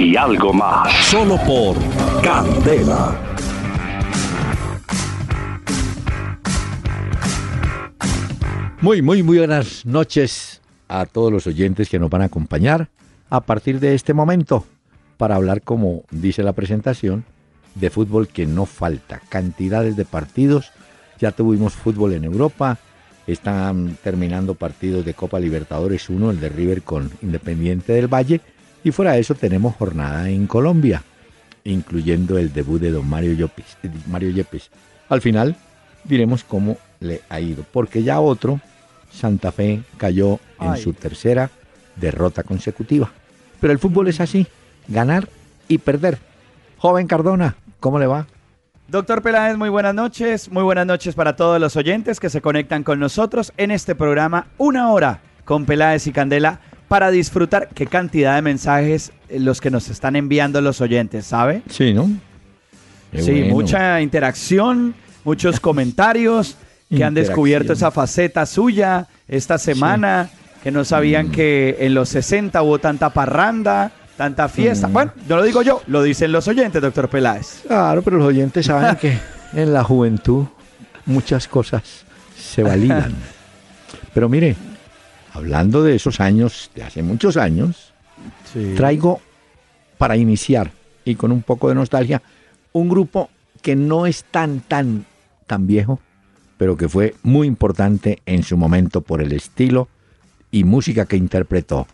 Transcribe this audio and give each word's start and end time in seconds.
y 0.00 0.16
algo 0.16 0.52
más. 0.52 0.90
Solo 1.04 1.36
por 1.46 1.76
Candela. 2.22 3.14
Muy, 8.80 9.02
muy, 9.02 9.22
muy 9.22 9.38
buenas 9.38 9.84
noches 9.84 10.62
a 10.88 11.04
todos 11.04 11.30
los 11.30 11.46
oyentes 11.46 11.90
que 11.90 11.98
nos 11.98 12.08
van 12.08 12.22
a 12.22 12.26
acompañar 12.26 12.88
a 13.28 13.42
partir 13.42 13.78
de 13.78 13.94
este 13.94 14.14
momento 14.14 14.64
para 15.18 15.36
hablar, 15.36 15.60
como 15.60 16.04
dice 16.10 16.42
la 16.42 16.54
presentación, 16.54 17.26
de 17.74 17.90
fútbol 17.90 18.28
que 18.28 18.46
no 18.46 18.64
falta. 18.64 19.20
Cantidades 19.28 19.96
de 19.96 20.06
partidos. 20.06 20.72
Ya 21.18 21.32
tuvimos 21.32 21.74
fútbol 21.74 22.14
en 22.14 22.24
Europa. 22.24 22.78
Están 23.26 23.98
terminando 24.02 24.54
partidos 24.54 25.04
de 25.04 25.12
Copa 25.12 25.38
Libertadores 25.38 26.08
1, 26.08 26.30
el 26.30 26.40
de 26.40 26.48
River 26.48 26.82
con 26.82 27.10
Independiente 27.20 27.92
del 27.92 28.08
Valle. 28.08 28.40
Y 28.82 28.92
fuera 28.92 29.12
de 29.12 29.20
eso 29.20 29.34
tenemos 29.34 29.76
jornada 29.76 30.28
en 30.30 30.46
Colombia, 30.46 31.02
incluyendo 31.64 32.38
el 32.38 32.52
debut 32.52 32.80
de 32.80 32.90
don 32.90 33.08
Mario 33.08 33.34
Yepes. 33.34 33.76
Mario 34.06 34.30
Yepes. 34.30 34.70
Al 35.08 35.20
final 35.20 35.56
diremos 36.04 36.44
cómo 36.44 36.78
le 37.00 37.20
ha 37.28 37.40
ido, 37.40 37.64
porque 37.72 38.02
ya 38.02 38.20
otro, 38.20 38.60
Santa 39.12 39.52
Fe, 39.52 39.82
cayó 39.96 40.38
en 40.60 40.70
Ay. 40.70 40.82
su 40.82 40.92
tercera 40.92 41.50
derrota 41.96 42.42
consecutiva. 42.42 43.10
Pero 43.60 43.72
el 43.72 43.78
fútbol 43.78 44.08
es 44.08 44.20
así, 44.20 44.46
ganar 44.88 45.28
y 45.68 45.78
perder. 45.78 46.18
Joven 46.78 47.06
Cardona, 47.06 47.56
¿cómo 47.80 47.98
le 47.98 48.06
va? 48.06 48.26
Doctor 48.88 49.22
Peláez, 49.22 49.56
muy 49.56 49.68
buenas 49.68 49.94
noches. 49.94 50.50
Muy 50.50 50.64
buenas 50.64 50.86
noches 50.86 51.14
para 51.14 51.36
todos 51.36 51.60
los 51.60 51.76
oyentes 51.76 52.18
que 52.18 52.30
se 52.30 52.40
conectan 52.40 52.82
con 52.82 52.98
nosotros 52.98 53.52
en 53.56 53.70
este 53.70 53.94
programa 53.94 54.48
Una 54.58 54.90
Hora 54.90 55.20
con 55.44 55.64
Peláez 55.64 56.06
y 56.06 56.12
Candela 56.12 56.60
para 56.90 57.12
disfrutar 57.12 57.68
qué 57.72 57.86
cantidad 57.86 58.34
de 58.34 58.42
mensajes 58.42 59.12
eh, 59.28 59.38
los 59.38 59.60
que 59.60 59.70
nos 59.70 59.88
están 59.90 60.16
enviando 60.16 60.60
los 60.60 60.80
oyentes, 60.80 61.24
¿sabe? 61.24 61.62
Sí, 61.70 61.94
¿no? 61.94 62.10
Qué 63.12 63.22
sí, 63.22 63.30
bueno. 63.42 63.54
mucha 63.54 64.00
interacción, 64.00 64.96
muchos 65.22 65.60
comentarios 65.68 66.56
que 66.92 67.04
han 67.04 67.14
descubierto 67.14 67.74
esa 67.74 67.92
faceta 67.92 68.44
suya 68.44 69.06
esta 69.28 69.56
semana, 69.56 70.30
que 70.64 70.72
no 70.72 70.84
sabían 70.84 71.28
Mm. 71.28 71.30
que 71.30 71.76
en 71.78 71.94
los 71.94 72.08
60 72.08 72.60
hubo 72.64 72.80
tanta 72.80 73.10
parranda, 73.10 73.92
tanta 74.16 74.48
fiesta. 74.48 74.88
Mm. 74.88 74.92
Bueno, 74.92 75.12
no 75.28 75.36
lo 75.36 75.44
digo 75.44 75.62
yo, 75.62 75.82
lo 75.86 76.02
dicen 76.02 76.32
los 76.32 76.48
oyentes, 76.48 76.82
doctor 76.82 77.08
Peláez. 77.08 77.62
Claro, 77.68 78.02
pero 78.02 78.16
los 78.18 78.26
oyentes 78.26 78.66
saben 78.66 78.96
que 78.96 79.16
en 79.52 79.72
la 79.72 79.84
juventud 79.84 80.46
muchas 81.06 81.46
cosas 81.46 82.04
se 82.36 82.64
validan. 82.64 83.14
Pero 84.12 84.28
mire, 84.28 84.56
hablando 85.32 85.82
de 85.82 85.94
esos 85.94 86.20
años, 86.20 86.70
de 86.74 86.82
hace 86.82 87.02
muchos 87.02 87.36
años, 87.36 87.92
traigo 88.76 89.20
para 89.98 90.16
iniciar 90.16 90.72
y 91.04 91.14
con 91.14 91.32
un 91.32 91.42
poco 91.42 91.68
de 91.68 91.74
nostalgia 91.74 92.22
un 92.72 92.88
grupo 92.88 93.30
que 93.62 93.76
no 93.76 94.06
es 94.06 94.24
tan 94.24 94.60
tan 94.60 95.04
tan 95.46 95.66
viejo, 95.66 96.00
pero 96.56 96.76
que 96.76 96.88
fue 96.88 97.14
muy 97.22 97.46
importante 97.46 98.22
en 98.26 98.42
su 98.42 98.56
momento 98.56 99.00
por 99.00 99.20
el 99.20 99.32
estilo 99.32 99.88
y 100.50 100.64
música 100.64 101.06
que 101.06 101.16
interpretó. 101.16 101.86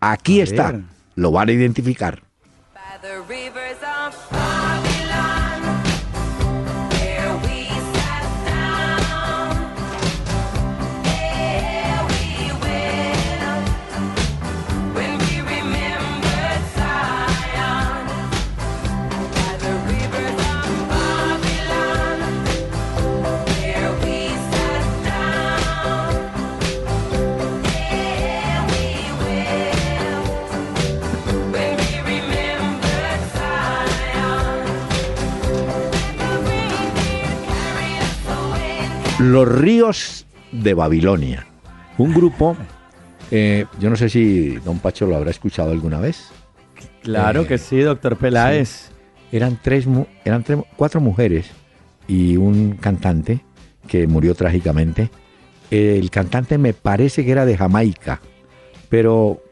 Aquí 0.00 0.40
A 0.40 0.44
está, 0.44 0.72
ver. 0.72 0.82
lo 1.14 1.32
van 1.32 1.48
a 1.48 1.52
identificar. 1.52 2.22
By 2.74 3.00
the 3.02 4.45
Los 39.18 39.48
Ríos 39.48 40.26
de 40.52 40.74
Babilonia. 40.74 41.46
Un 41.98 42.12
grupo, 42.12 42.56
eh, 43.30 43.64
yo 43.80 43.88
no 43.90 43.96
sé 43.96 44.08
si 44.08 44.56
Don 44.64 44.78
Pacho 44.78 45.06
lo 45.06 45.16
habrá 45.16 45.30
escuchado 45.30 45.70
alguna 45.72 45.98
vez. 46.00 46.28
Claro 47.02 47.42
Eh, 47.42 47.46
que 47.46 47.58
sí, 47.58 47.78
doctor 47.80 48.16
Peláez. 48.16 48.90
Eran 49.32 49.58
tres, 49.62 49.86
eran 50.24 50.42
tres- 50.44 50.58
cuatro 50.76 51.00
mujeres 51.00 51.46
y 52.06 52.36
un 52.36 52.72
cantante 52.76 53.40
que 53.88 54.06
murió 54.06 54.34
trágicamente. 54.34 55.10
El 55.70 56.10
cantante 56.10 56.58
me 56.58 56.74
parece 56.74 57.24
que 57.24 57.32
era 57.32 57.44
de 57.46 57.56
Jamaica, 57.56 58.20
pero 58.88 59.42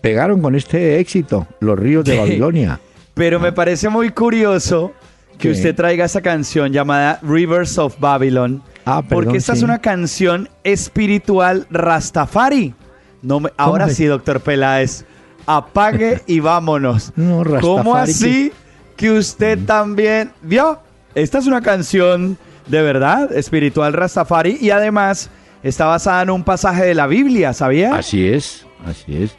pegaron 0.00 0.42
con 0.42 0.54
este 0.54 0.98
éxito, 0.98 1.46
Los 1.60 1.78
Ríos 1.78 2.04
de. 2.04 2.18
Babilonia. 2.18 2.80
Pero 3.14 3.38
me 3.38 3.52
parece 3.52 3.88
muy 3.88 4.10
curioso 4.10 4.92
que 5.32 5.48
¿Qué? 5.48 5.50
usted 5.50 5.74
traiga 5.74 6.06
esa 6.06 6.22
canción 6.22 6.72
llamada 6.72 7.20
Rivers 7.22 7.78
of 7.78 7.96
Babylon. 8.00 8.62
Ah, 8.84 9.02
perdón, 9.02 9.24
porque 9.24 9.38
esta 9.38 9.52
es 9.52 9.62
una 9.62 9.78
canción 9.80 10.48
espiritual 10.64 11.66
Rastafari. 11.70 12.74
No 13.22 13.40
me- 13.40 13.50
ahora 13.56 13.88
sí, 13.88 14.04
doctor 14.06 14.40
Peláez. 14.40 15.04
Apague 15.46 16.22
y 16.26 16.40
vámonos. 16.40 17.12
No, 17.16 17.42
¿Cómo 17.60 17.96
así 17.96 18.52
que 18.96 19.10
usted 19.10 19.58
también 19.66 20.32
vio? 20.42 20.80
Esta 21.14 21.38
es 21.38 21.46
una 21.46 21.60
canción 21.60 22.38
de 22.66 22.82
verdad 22.82 23.32
espiritual 23.32 23.92
Rastafari 23.92 24.58
y 24.60 24.70
además 24.70 25.30
está 25.62 25.86
basada 25.86 26.22
en 26.22 26.30
un 26.30 26.42
pasaje 26.44 26.84
de 26.84 26.94
la 26.94 27.06
Biblia, 27.06 27.52
¿sabía? 27.52 27.94
Así 27.96 28.26
es, 28.26 28.66
así 28.86 29.16
es. 29.22 29.36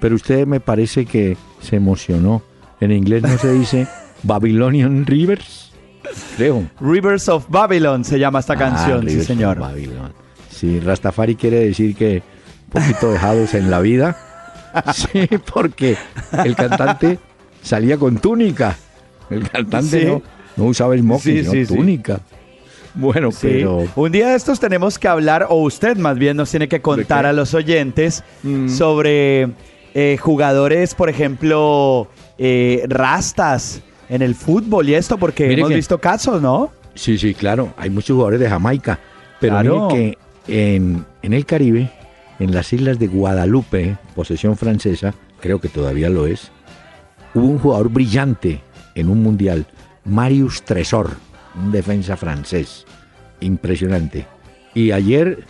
Pero 0.00 0.14
usted 0.14 0.46
me 0.46 0.60
parece 0.60 1.06
que 1.06 1.36
se 1.60 1.76
emocionó. 1.76 2.42
En 2.80 2.92
inglés 2.92 3.22
no 3.22 3.36
se 3.38 3.52
dice 3.52 3.88
Babylonian 4.22 5.06
Rivers, 5.06 5.65
creo. 6.36 6.64
Rivers 6.80 7.28
of 7.28 7.46
Babylon 7.48 8.04
se 8.04 8.18
llama 8.18 8.40
esta 8.40 8.56
canción, 8.56 8.98
Ah, 8.98 9.02
sí 9.02 9.06
Rivers 9.08 9.20
of 9.22 9.26
señor. 9.26 9.58
Babylon. 9.58 10.12
Sí, 10.50 10.80
Rastafari 10.80 11.36
quiere 11.36 11.60
decir 11.60 11.94
que 11.94 12.22
un 12.66 12.70
poquito 12.82 13.12
dejados 13.12 13.54
en 13.54 13.70
la 13.70 13.80
vida. 13.80 14.16
Sí, 14.92 15.26
porque 15.54 15.96
el 16.44 16.54
cantante 16.54 17.18
salía 17.62 17.96
con 17.96 18.18
túnica. 18.18 18.76
El 19.30 19.48
cantante 19.48 20.00
Sí. 20.00 20.04
no, 20.06 20.22
no 20.56 20.64
usaba 20.64 20.94
smoking, 20.98 21.44
Sí, 21.44 21.50
sí, 21.50 21.64
sí. 21.66 21.74
túnica. 21.74 22.20
Bueno, 22.94 23.32
Sí. 23.32 23.48
pero 23.50 23.86
Un 23.96 24.12
día 24.12 24.28
de 24.28 24.34
estos 24.36 24.60
tenemos 24.60 24.98
que 24.98 25.08
hablar, 25.08 25.46
o 25.48 25.62
usted 25.62 25.96
más 25.96 26.18
bien 26.18 26.36
nos 26.36 26.50
tiene 26.50 26.68
que 26.68 26.82
contar 26.82 27.24
a 27.24 27.32
los 27.32 27.54
oyentes 27.54 28.22
Mm. 28.42 28.68
sobre 28.68 29.48
eh, 29.94 30.18
jugadores, 30.20 30.94
por 30.94 31.08
ejemplo, 31.08 32.08
eh, 32.36 32.84
rastas 32.86 33.80
en 34.08 34.22
el 34.22 34.34
fútbol 34.34 34.88
y 34.88 34.94
esto, 34.94 35.18
porque 35.18 35.44
Mire 35.48 35.60
hemos 35.60 35.70
que- 35.70 35.76
visto 35.76 35.98
casos, 36.00 36.40
¿no? 36.42 36.70
Sí, 36.94 37.18
sí, 37.18 37.34
claro. 37.34 37.74
Hay 37.76 37.90
muchos 37.90 38.14
jugadores 38.14 38.40
de 38.40 38.48
Jamaica. 38.48 38.98
Pero 39.40 39.54
Claro. 39.54 39.88
mire 39.90 40.18
que 40.46 40.74
en, 40.76 41.04
en 41.22 41.32
el 41.34 41.44
Caribe, 41.44 41.90
en 42.38 42.54
las 42.54 42.72
islas 42.72 42.98
de 42.98 43.06
Guadalupe, 43.08 43.96
posesión 44.14 44.56
francesa, 44.56 45.14
creo 45.40 45.60
que 45.60 45.68
todavía 45.68 46.08
lo 46.08 46.26
es, 46.26 46.50
hubo 47.34 47.46
un 47.46 47.58
jugador 47.58 47.90
brillante 47.90 48.60
en 48.94 49.10
un 49.10 49.22
mundial, 49.22 49.66
Marius 50.04 50.62
Tresor, 50.62 51.16
un 51.54 51.70
defensa 51.70 52.16
francés. 52.16 52.86
Impresionante. 53.40 54.26
Y 54.74 54.92
ayer 54.92 55.44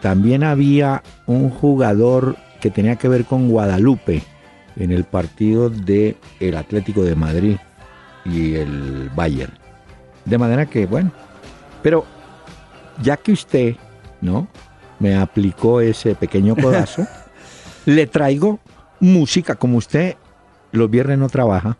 también 0.00 0.42
había 0.42 1.02
un 1.26 1.50
jugador 1.50 2.36
que 2.60 2.70
tenía 2.70 2.96
que 2.96 3.08
ver 3.08 3.24
con 3.24 3.48
Guadalupe 3.48 4.22
en 4.76 4.90
el 4.92 5.04
partido 5.04 5.70
de 5.70 6.16
el 6.40 6.56
Atlético 6.56 7.02
de 7.02 7.14
Madrid 7.14 7.56
y 8.30 8.54
el 8.54 9.10
Bayern. 9.14 9.52
De 10.24 10.38
manera 10.38 10.66
que, 10.66 10.86
bueno, 10.86 11.10
pero 11.82 12.04
ya 13.02 13.16
que 13.16 13.32
usted, 13.32 13.76
¿no? 14.20 14.48
Me 14.98 15.16
aplicó 15.16 15.80
ese 15.80 16.14
pequeño 16.14 16.56
codazo, 16.56 17.06
le 17.86 18.06
traigo 18.06 18.58
música 19.00 19.54
como 19.54 19.78
usted 19.78 20.16
los 20.72 20.90
viernes 20.90 21.18
no 21.18 21.28
trabaja, 21.28 21.76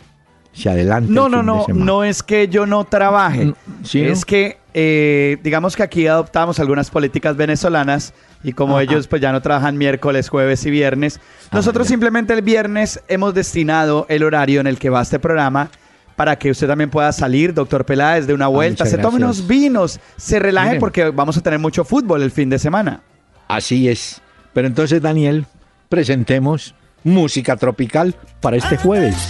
se 0.53 0.71
adelanta. 0.71 1.12
No, 1.12 1.29
no, 1.29 1.43
no, 1.43 1.67
no 1.69 2.05
es 2.05 2.23
que 2.23 2.49
yo 2.49 2.67
no 2.67 2.85
trabaje. 2.85 3.55
¿sí, 3.85 4.03
no? 4.03 4.12
es 4.12 4.25
que, 4.25 4.59
eh, 4.75 5.37
digamos 5.43 5.77
que 5.77 5.83
aquí 5.83 6.06
adoptamos 6.06 6.59
algunas 6.59 6.91
políticas 6.91 7.37
venezolanas 7.37 8.15
y 8.43 8.53
como 8.53 8.75
Ajá. 8.75 8.85
ellos 8.85 9.09
pues 9.09 9.21
ya 9.21 9.33
no 9.33 9.43
trabajan 9.43 9.77
miércoles, 9.77 10.29
jueves 10.29 10.65
y 10.67 10.71
viernes, 10.71 11.21
Ah, 11.51 11.56
nosotros 11.56 11.87
simplemente 11.89 12.35
el 12.35 12.43
viernes 12.43 13.03
hemos 13.09 13.35
destinado 13.35 14.06
el 14.09 14.23
horario 14.23 14.61
en 14.61 14.67
el 14.67 14.79
que 14.79 14.91
va 14.91 15.03
este 15.03 15.19
programa 15.19 15.71
para 16.19 16.37
que 16.37 16.50
usted 16.50 16.67
también 16.67 16.91
pueda 16.91 17.12
salir, 17.12 17.55
doctor 17.55 17.87
Peláez, 17.87 18.26
de 18.26 18.35
una 18.35 18.49
vuelta, 18.49 18.82
Ah, 18.82 18.87
muchas 18.87 18.91
se 18.91 18.97
tome 18.99 19.19
gracias. 19.20 19.38
unos 19.38 19.49
vinos, 19.49 20.00
se 20.17 20.41
relaje 20.41 20.67
Miren. 20.67 20.81
porque 20.81 21.05
vamos 21.11 21.37
a 21.37 21.41
tener 21.43 21.61
mucho 21.61 21.85
fútbol 21.85 22.25
el 22.25 22.32
fin 22.32 22.50
de 22.50 22.59
semana. 22.59 23.03
Así 23.47 23.88
es. 23.88 24.20
Pero 24.53 24.67
entonces, 24.67 25.00
Daniel, 25.00 25.47
presentemos 25.88 26.75
música 27.05 27.56
tropical 27.56 28.17
para 28.41 28.56
este 28.56 28.76
jueves. 28.76 29.29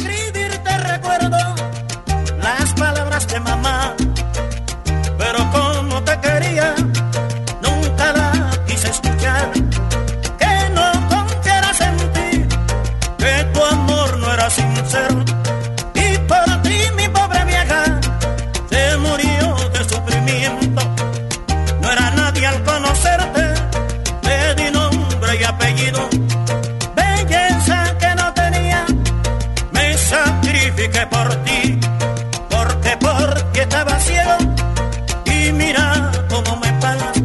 Por 31.06 31.34
ti, 31.44 31.78
porque 32.48 32.96
por 33.00 33.34
ti 33.52 33.60
estaba 33.60 33.98
ciego. 33.98 34.36
Y 35.24 35.52
mira 35.52 36.10
cómo 36.28 36.56
me 36.56 36.72
pagas, 36.80 37.22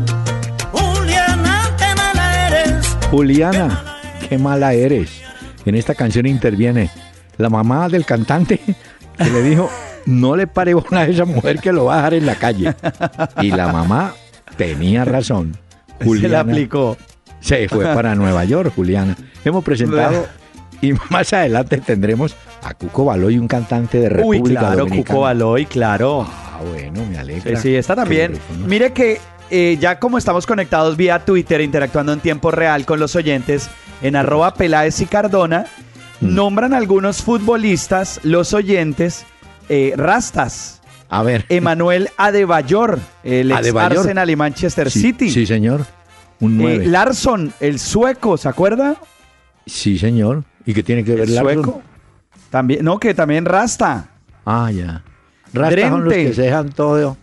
Juliana, 0.71 1.61
qué 1.77 1.95
mala 1.95 2.47
eres. 2.47 2.97
Juliana, 3.09 3.83
qué 4.29 4.37
mala 4.37 4.73
eres. 4.73 5.21
En 5.65 5.75
esta 5.75 5.95
canción 5.95 6.25
interviene 6.25 6.89
la 7.37 7.49
mamá 7.49 7.89
del 7.89 8.05
cantante 8.05 8.59
que 9.17 9.29
le 9.29 9.41
dijo, 9.41 9.69
no 10.05 10.35
le 10.35 10.47
pare 10.47 10.73
bola 10.73 11.01
a 11.01 11.07
esa 11.07 11.25
mujer 11.25 11.59
que 11.59 11.71
lo 11.71 11.85
va 11.85 11.93
a 11.93 11.97
dejar 11.97 12.13
en 12.15 12.25
la 12.25 12.35
calle. 12.35 12.75
Y 13.41 13.51
la 13.51 13.71
mamá 13.71 14.13
tenía 14.57 15.05
razón. 15.05 15.57
Se 15.99 16.05
le 16.05 16.05
Juliana 16.05 16.39
aplicó. 16.39 16.97
se 17.39 17.67
fue 17.69 17.85
para 17.85 18.15
Nueva 18.15 18.43
York, 18.45 18.73
Juliana. 18.75 19.15
Hemos 19.45 19.63
presentado 19.63 20.27
y 20.87 20.93
más 21.09 21.33
adelante 21.33 21.77
tendremos 21.77 22.35
a 22.61 22.73
Cuco 22.73 23.05
Baloy, 23.05 23.37
un 23.37 23.47
cantante 23.47 23.99
de 23.99 24.07
Uy, 24.07 24.37
República 24.37 24.59
claro, 24.59 24.77
Dominicana. 24.79 25.05
Cuco 25.07 25.21
Baloy, 25.21 25.65
claro. 25.65 26.27
Ah, 26.29 26.59
bueno, 26.69 27.05
me 27.09 27.17
alegra. 27.17 27.59
sí, 27.59 27.75
esta 27.75 27.95
también. 27.95 28.37
Mire 28.67 28.93
que 28.93 29.19
eh, 29.49 29.77
ya 29.79 29.99
como 29.99 30.17
estamos 30.17 30.45
conectados 30.45 30.97
vía 30.97 31.19
Twitter, 31.25 31.61
interactuando 31.61 32.13
en 32.13 32.19
tiempo 32.19 32.51
real 32.51 32.85
con 32.85 32.99
los 32.99 33.15
oyentes, 33.15 33.69
en 34.01 34.15
arroba 34.15 34.53
Peláez 34.55 34.99
y 35.01 35.05
Cardona, 35.05 35.65
Mm. 36.21 36.35
nombran 36.35 36.73
algunos 36.73 37.21
futbolistas, 37.21 38.19
los 38.23 38.53
oyentes, 38.53 39.25
eh, 39.67 39.93
rastas. 39.97 40.81
A 41.09 41.21
ver. 41.21 41.45
Emanuel 41.49 42.09
Adebayor, 42.17 42.99
el 43.23 43.51
ex 43.51 43.59
Adebayor. 43.59 43.99
Arsenal 43.99 44.29
y 44.29 44.35
Manchester 44.35 44.89
Sí, 44.89 45.01
City. 45.01 45.29
Sí, 45.31 45.45
señor. 45.45 45.85
Un 46.39 46.53
Eh, 46.53 46.63
9. 46.63 46.85
Larson, 46.87 47.53
el 47.59 47.77
sueco, 47.79 48.37
¿se 48.37 48.47
acuerda? 48.47 48.95
Sí, 49.65 49.97
señor. 49.97 50.43
¿Y 50.65 50.73
qué 50.73 50.83
tiene 50.83 51.03
que 51.03 51.11
ver 51.15 51.21
El 51.29 51.35
Larson? 51.35 51.53
sueco. 51.63 51.81
También, 52.49 52.83
no, 52.85 52.99
que 52.99 53.13
también 53.13 53.45
rasta. 53.45 54.09
Ah, 54.45 54.71
ya. 54.71 55.03
Rastas 55.53 55.89
son 55.89 56.03
los 56.03 56.13
Drente. 56.13 56.29
que 56.29 56.35
se 56.35 56.41
dejan 56.43 56.69
todo, 56.69 57.17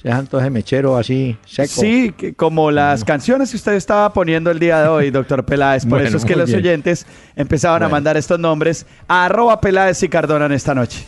se 0.00 0.08
dejan 0.08 0.26
todo 0.26 0.40
ese 0.40 0.50
mechero 0.50 0.96
así 0.96 1.36
seco. 1.46 1.68
Sí, 1.80 2.14
que 2.16 2.34
como 2.34 2.70
las 2.70 3.04
canciones 3.04 3.50
que 3.50 3.56
usted 3.56 3.74
estaba 3.74 4.12
poniendo 4.12 4.50
el 4.50 4.58
día 4.58 4.80
de 4.82 4.88
hoy, 4.88 5.10
doctor 5.10 5.44
Peláez. 5.46 5.82
Por 5.84 5.90
Bueno, 5.92 6.08
eso 6.08 6.16
es 6.16 6.24
que 6.24 6.36
los 6.36 6.46
bien. 6.48 6.60
oyentes 6.60 7.06
empezaban 7.36 7.82
a 7.82 7.88
mandar 7.88 8.16
estos 8.16 8.38
nombres 8.38 8.86
a 9.08 9.26
arroba 9.26 9.60
Peláez 9.60 10.02
y 10.02 10.08
Cardona 10.08 10.46
en 10.46 10.52
esta 10.52 10.74
noche. 10.74 11.06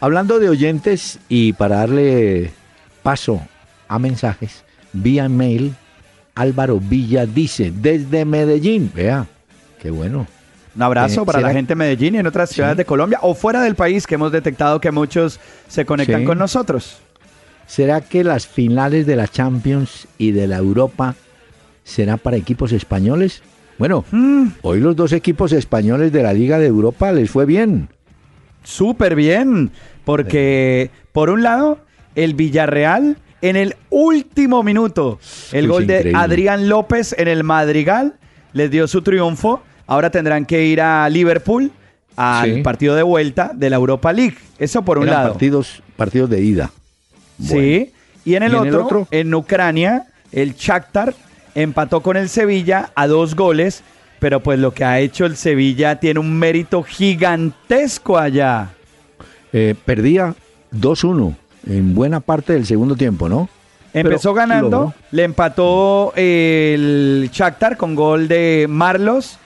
Hablando 0.00 0.38
de 0.38 0.48
oyentes 0.48 1.18
y 1.28 1.52
para 1.54 1.76
darle 1.76 2.50
paso 3.02 3.40
a 3.88 3.98
mensajes, 3.98 4.64
vía 4.92 5.28
mail, 5.28 5.74
Álvaro 6.34 6.80
Villa 6.80 7.26
dice, 7.26 7.72
desde 7.74 8.24
Medellín, 8.24 8.90
vea, 8.94 9.26
qué 9.80 9.90
bueno. 9.90 10.26
Un 10.76 10.82
abrazo 10.82 11.22
Eh, 11.22 11.24
para 11.24 11.40
la 11.40 11.48
¿será- 11.48 11.58
gente 11.58 11.70
de 11.72 11.76
Medellín 11.76 12.14
y 12.16 12.18
en 12.18 12.26
otras 12.26 12.50
ciudades 12.50 12.76
de 12.76 12.84
Colombia 12.84 13.18
o 13.22 13.34
fuera 13.34 13.62
del 13.62 13.74
país 13.76 14.06
que 14.06 14.16
hemos 14.16 14.32
detectado 14.32 14.80
que 14.80 14.90
muchos 14.90 15.38
se 15.68 15.84
conectan 15.84 16.20
Sí. 16.20 16.26
con 16.26 16.38
nosotros. 16.38 16.98
¿Será 17.66 18.00
que 18.00 18.24
las 18.24 18.46
finales 18.46 19.06
de 19.06 19.16
la 19.16 19.28
Champions 19.28 20.06
y 20.18 20.32
de 20.32 20.46
la 20.46 20.56
Europa 20.58 21.14
será 21.84 22.16
para 22.16 22.36
equipos 22.36 22.72
españoles? 22.72 23.42
Bueno, 23.78 24.04
Mm, 24.10 24.48
hoy 24.62 24.80
los 24.80 24.94
dos 24.96 25.12
equipos 25.12 25.52
españoles 25.52 26.12
de 26.12 26.22
la 26.22 26.32
Liga 26.32 26.58
de 26.58 26.66
Europa 26.66 27.10
les 27.12 27.30
fue 27.30 27.46
bien. 27.46 27.88
Súper 28.62 29.14
bien, 29.14 29.70
porque 30.04 30.90
por 31.12 31.30
un 31.30 31.42
lado, 31.42 31.78
el 32.14 32.34
Villarreal 32.34 33.16
en 33.42 33.56
el 33.56 33.76
último 33.90 34.62
minuto, 34.62 35.18
el 35.52 35.68
gol 35.68 35.86
de. 35.86 36.12
Adrián 36.14 36.68
López 36.68 37.14
en 37.18 37.28
el 37.28 37.44
Madrigal 37.44 38.14
les 38.52 38.70
dio 38.70 38.86
su 38.88 39.02
triunfo. 39.02 39.62
Ahora 39.86 40.10
tendrán 40.10 40.44
que 40.46 40.64
ir 40.66 40.80
a 40.80 41.08
Liverpool 41.08 41.70
al 42.16 42.54
Sí. 42.56 42.62
partido 42.62 42.94
de 42.94 43.02
vuelta 43.02 43.50
de 43.54 43.70
la 43.70 43.76
Europa 43.76 44.12
League. 44.12 44.36
Eso 44.58 44.82
por 44.82 44.98
un 44.98 45.04
Eran 45.08 45.16
lado. 45.20 45.32
partidos, 45.32 45.82
partidos 45.96 46.30
de 46.30 46.42
ida. 46.42 46.70
Sí. 47.42 47.92
Y 48.24 48.36
en 48.36 48.42
el, 48.44 48.52
¿Y 48.52 48.54
en 48.54 48.60
otro, 48.60 48.68
el 48.78 48.84
otro? 48.84 49.08
en 49.10 49.34
Ucrania, 49.34 50.06
el 50.32 50.54
Shakhtar 50.54 51.14
empató 51.54 52.00
con 52.00 52.16
el 52.16 52.28
Sevilla 52.28 52.90
a 52.94 53.06
dos 53.06 53.34
goles, 53.34 53.82
pero 54.20 54.40
pues 54.40 54.58
lo 54.58 54.72
que 54.72 54.84
ha 54.84 55.00
hecho 55.00 55.26
el 55.26 55.36
Sevilla 55.36 55.96
tiene 56.00 56.20
un 56.20 56.38
mérito 56.38 56.82
gigantesco 56.82 58.16
allá. 58.18 58.70
Eh, 59.52 59.74
perdía 59.84 60.34
2-1 60.72 61.34
en 61.66 61.94
buena 61.94 62.20
parte 62.20 62.52
del 62.54 62.66
segundo 62.66 62.96
tiempo, 62.96 63.28
¿no? 63.28 63.48
Empezó 63.92 64.30
Pero 64.30 64.34
ganando, 64.34 64.70
logró. 64.78 64.94
le 65.12 65.22
empató 65.24 66.12
el 66.16 67.28
Shakhtar 67.32 67.76
con 67.76 67.94
gol 67.94 68.26
de 68.26 68.66
Marlos, 68.68 69.38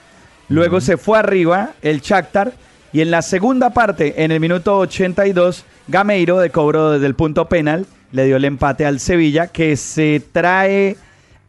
luego 0.49 0.81
se 0.81 0.97
fue 0.97 1.19
arriba 1.19 1.71
el 1.81 2.01
Shakhtar 2.01 2.53
y 2.91 3.01
en 3.01 3.11
la 3.11 3.21
segunda 3.21 3.69
parte, 3.69 4.23
en 4.23 4.31
el 4.31 4.39
minuto 4.39 4.77
82, 4.79 5.63
Gameiro 5.87 6.39
de 6.39 6.49
cobro 6.49 6.91
desde 6.91 7.05
el 7.05 7.15
punto 7.15 7.47
penal 7.47 7.85
le 8.11 8.25
dio 8.25 8.37
el 8.37 8.45
empate 8.45 8.85
al 8.85 8.99
Sevilla 8.99 9.47
que 9.47 9.77
se 9.77 10.21
trae 10.31 10.97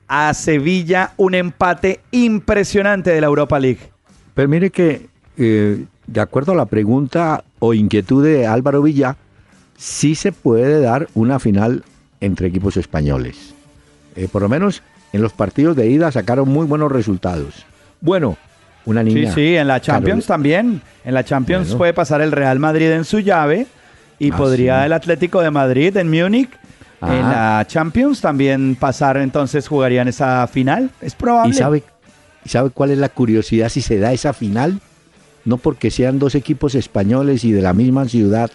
a 0.09 0.35
Sevilla 0.35 1.13
un 1.17 1.35
empate 1.35 2.01
impresionante 2.11 3.11
de 3.11 3.21
la 3.21 3.29
Europa 3.29 3.59
League. 3.59 3.81
Pero 4.35 4.49
mire 4.49 4.71
que, 4.71 5.09
eh, 5.39 5.85
de 6.07 6.21
acuerdo 6.21 6.53
a 6.53 6.57
la 6.57 6.67
pregunta 6.67 7.45
o 7.59 7.75
inquietud 7.75 8.25
de 8.25 8.47
Álvaro 8.47 8.83
Villa, 8.83 9.17
sí 9.77 10.15
se 10.15 10.33
puede 10.33 10.81
dar 10.81 11.09
una 11.15 11.39
final 11.39 11.85
entre 12.21 12.49
equipos 12.49 12.77
españoles. 12.77 13.55
Eh, 14.17 14.29
por 14.31 14.43
lo 14.43 14.49
menos 14.49 14.83
en 15.13 15.23
los 15.23 15.33
partidos 15.33 15.77
de 15.77 15.89
ida 15.89 16.13
sacaron 16.13 16.49
muy 16.49 16.67
buenos 16.67 16.93
resultados. 16.93 17.65
Bueno, 18.01 18.37
una 18.91 19.03
Sí, 19.05 19.15
niña. 19.15 19.33
sí, 19.35 19.57
en 19.57 19.69
la 19.69 19.81
Champions 19.81 20.25
Carol- 20.25 20.29
también. 20.29 20.83
En 21.05 21.15
la 21.15 21.25
Champions 21.25 21.69
Bueno. 21.69 21.79
puede 21.79 21.95
pasar 21.95 22.21
el 22.21 22.33
Real 22.33 22.59
Madrid 22.59 22.91
en 22.91 23.05
su 23.05 23.21
llave 23.21 23.67
y 24.19 24.31
Ah, 24.33 24.37
podría 24.37 24.81
sí. 24.81 24.87
el 24.87 24.93
Atlético 24.93 25.41
de 25.41 25.51
Madrid 25.51 25.97
en 25.97 26.11
Múnich. 26.11 26.51
Ah. 27.01 27.15
En 27.17 27.23
la 27.23 27.65
Champions 27.67 28.21
también 28.21 28.77
pasar, 28.79 29.17
entonces 29.17 29.67
jugarían 29.67 30.07
esa 30.09 30.47
final. 30.47 30.91
Es 31.01 31.15
probable. 31.15 31.55
¿Y 31.55 31.57
sabe, 31.57 31.83
y 32.45 32.49
sabe 32.51 32.71
cuál 32.71 32.91
es 32.91 32.99
la 32.99 33.09
curiosidad 33.09 33.71
si 33.71 33.81
se 33.81 33.99
da 33.99 34.13
esa 34.13 34.33
final? 34.35 34.81
No 35.47 35.57
porque 35.57 35.91
sean 35.91 36.19
dos 36.19 36.35
equipos 36.35 36.75
españoles 36.75 37.45
y 37.45 37.53
de 37.53 37.63
la 37.63 37.73
misma 37.73 38.05
ciudad, 38.07 38.51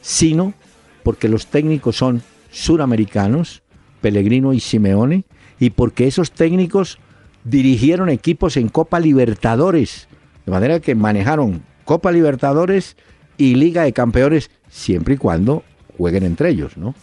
sino 0.00 0.54
porque 1.02 1.28
los 1.28 1.46
técnicos 1.48 1.96
son 1.96 2.22
suramericanos, 2.52 3.62
Pellegrino 4.00 4.52
y 4.52 4.60
Simeone, 4.60 5.24
y 5.58 5.70
porque 5.70 6.06
esos 6.06 6.30
técnicos 6.30 6.98
dirigieron 7.44 8.08
equipos 8.08 8.56
en 8.56 8.68
Copa 8.68 9.00
Libertadores, 9.00 10.08
de 10.46 10.52
manera 10.52 10.80
que 10.80 10.94
manejaron 10.94 11.62
Copa 11.84 12.12
Libertadores 12.12 12.96
y 13.36 13.54
Liga 13.54 13.82
de 13.82 13.92
Campeones, 13.92 14.50
siempre 14.68 15.14
y 15.14 15.16
cuando 15.16 15.62
jueguen 15.98 16.24
entre 16.24 16.50
ellos, 16.50 16.76
¿no? 16.76 16.94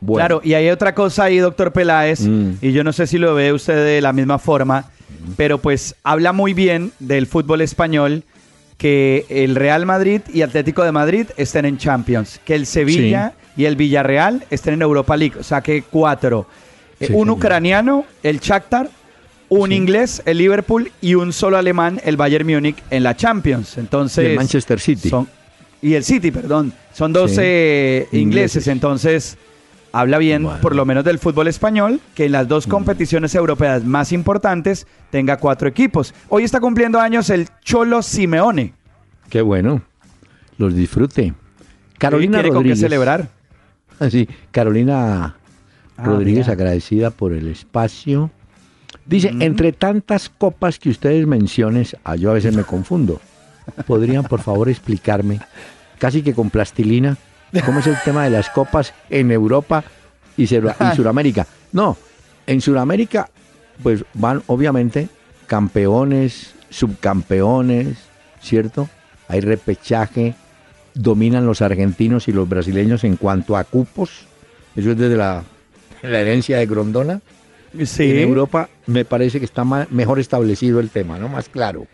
Bueno, 0.00 0.18
Claro, 0.26 0.40
y 0.44 0.54
hay 0.54 0.68
otra 0.70 0.94
cosa 0.94 1.24
ahí, 1.24 1.38
doctor 1.38 1.72
Peláez, 1.72 2.20
Mm. 2.20 2.52
y 2.62 2.72
yo 2.72 2.84
no 2.84 2.92
sé 2.92 3.06
si 3.06 3.18
lo 3.18 3.34
ve 3.34 3.52
usted 3.52 3.74
de 3.84 4.00
la 4.00 4.12
misma 4.12 4.38
forma, 4.38 4.90
pero 5.36 5.58
pues 5.58 5.94
habla 6.04 6.32
muy 6.32 6.54
bien 6.54 6.92
del 7.00 7.26
fútbol 7.26 7.60
español 7.62 8.22
que 8.76 9.26
el 9.28 9.56
Real 9.56 9.86
Madrid 9.86 10.20
y 10.32 10.42
Atlético 10.42 10.84
de 10.84 10.92
Madrid 10.92 11.26
estén 11.36 11.64
en 11.64 11.78
Champions, 11.78 12.40
que 12.44 12.54
el 12.54 12.66
Sevilla 12.66 13.32
y 13.56 13.64
el 13.64 13.74
Villarreal 13.74 14.44
estén 14.50 14.74
en 14.74 14.82
Europa 14.82 15.16
League, 15.16 15.36
o 15.40 15.42
sea 15.42 15.62
que 15.62 15.82
cuatro. 15.82 16.46
Sí, 17.00 17.12
un 17.12 17.30
ucraniano, 17.30 18.04
el 18.22 18.38
Shakhtar, 18.38 18.90
un 19.48 19.70
Sí. 19.70 19.74
inglés, 19.76 20.22
el 20.26 20.38
Liverpool, 20.38 20.90
y 21.00 21.14
un 21.14 21.32
solo 21.32 21.56
alemán, 21.56 22.00
el 22.04 22.16
Bayern 22.16 22.46
Múnich, 22.46 22.76
en 22.90 23.02
la 23.02 23.16
Champions. 23.16 23.78
Entonces, 23.78 24.24
Y 24.24 24.30
el 24.30 24.36
Manchester 24.36 24.80
City. 24.80 25.08
son- 25.08 25.28
y 25.80 25.94
el 25.94 26.04
City, 26.04 26.30
perdón. 26.30 26.72
Son 26.92 27.12
dos 27.12 27.30
Sí. 27.32 27.36
eh, 27.42 28.08
ingleses, 28.12 28.20
Ingleses. 28.22 28.66
entonces 28.68 29.38
habla 29.92 30.18
bien, 30.18 30.42
Bueno. 30.42 30.60
por 30.60 30.74
lo 30.76 30.84
menos 30.84 31.04
del 31.04 31.18
fútbol 31.18 31.48
español, 31.48 32.00
que 32.14 32.26
en 32.26 32.32
las 32.32 32.46
dos 32.48 32.66
competiciones 32.66 33.34
europeas 33.34 33.84
más 33.84 34.12
importantes 34.12 34.86
tenga 35.10 35.36
cuatro 35.38 35.68
equipos. 35.68 36.12
Hoy 36.28 36.44
está 36.44 36.60
cumpliendo 36.60 37.00
años 37.00 37.30
el 37.30 37.48
Cholo 37.64 38.02
Simeone. 38.02 38.74
Qué 39.30 39.40
bueno. 39.40 39.82
Los 40.58 40.74
disfrute. 40.74 41.32
Carolina 41.98 42.38
¿Tiene 42.38 42.48
con 42.48 42.56
qué 42.56 42.70
Rodríguez. 42.70 42.80
celebrar? 42.80 43.28
Ah, 44.00 44.10
Sí, 44.10 44.28
Carolina 44.52 45.36
Ah, 45.96 46.04
Rodríguez 46.04 46.44
mira. 46.46 46.52
agradecida 46.52 47.10
por 47.10 47.32
el 47.32 47.48
espacio. 47.48 48.30
Dice, 49.08 49.32
entre 49.40 49.72
tantas 49.72 50.28
copas 50.28 50.78
que 50.78 50.90
ustedes 50.90 51.26
mencionen, 51.26 51.86
ah, 52.04 52.14
yo 52.14 52.30
a 52.30 52.34
veces 52.34 52.54
me 52.54 52.62
confundo. 52.62 53.20
¿Podrían 53.86 54.24
por 54.24 54.42
favor 54.42 54.68
explicarme, 54.68 55.40
casi 55.98 56.20
que 56.20 56.34
con 56.34 56.50
plastilina, 56.50 57.16
cómo 57.64 57.80
es 57.80 57.86
el 57.86 57.96
tema 58.04 58.24
de 58.24 58.30
las 58.30 58.50
copas 58.50 58.92
en 59.08 59.30
Europa 59.30 59.82
y, 60.36 60.42
y 60.42 60.46
Sudamérica? 60.94 61.46
No, 61.72 61.96
en 62.46 62.60
Sudamérica 62.60 63.30
pues 63.82 64.04
van 64.12 64.42
obviamente 64.46 65.08
campeones, 65.46 66.54
subcampeones, 66.68 67.96
¿cierto? 68.42 68.90
Hay 69.28 69.40
repechaje, 69.40 70.34
dominan 70.92 71.46
los 71.46 71.62
argentinos 71.62 72.28
y 72.28 72.32
los 72.32 72.46
brasileños 72.46 73.04
en 73.04 73.16
cuanto 73.16 73.56
a 73.56 73.64
cupos. 73.64 74.26
Eso 74.76 74.90
es 74.90 74.98
desde 74.98 75.16
la, 75.16 75.44
la 76.02 76.20
herencia 76.20 76.58
de 76.58 76.66
Grondona. 76.66 77.20
Sí. 77.84 78.10
En 78.10 78.18
Europa 78.18 78.68
me 78.88 79.04
parece 79.04 79.38
que 79.38 79.44
está 79.44 79.64
mejor 79.64 80.18
establecido 80.18 80.80
el 80.80 80.90
tema, 80.90 81.18
¿no? 81.18 81.28
Más 81.28 81.48
claro. 81.48 81.86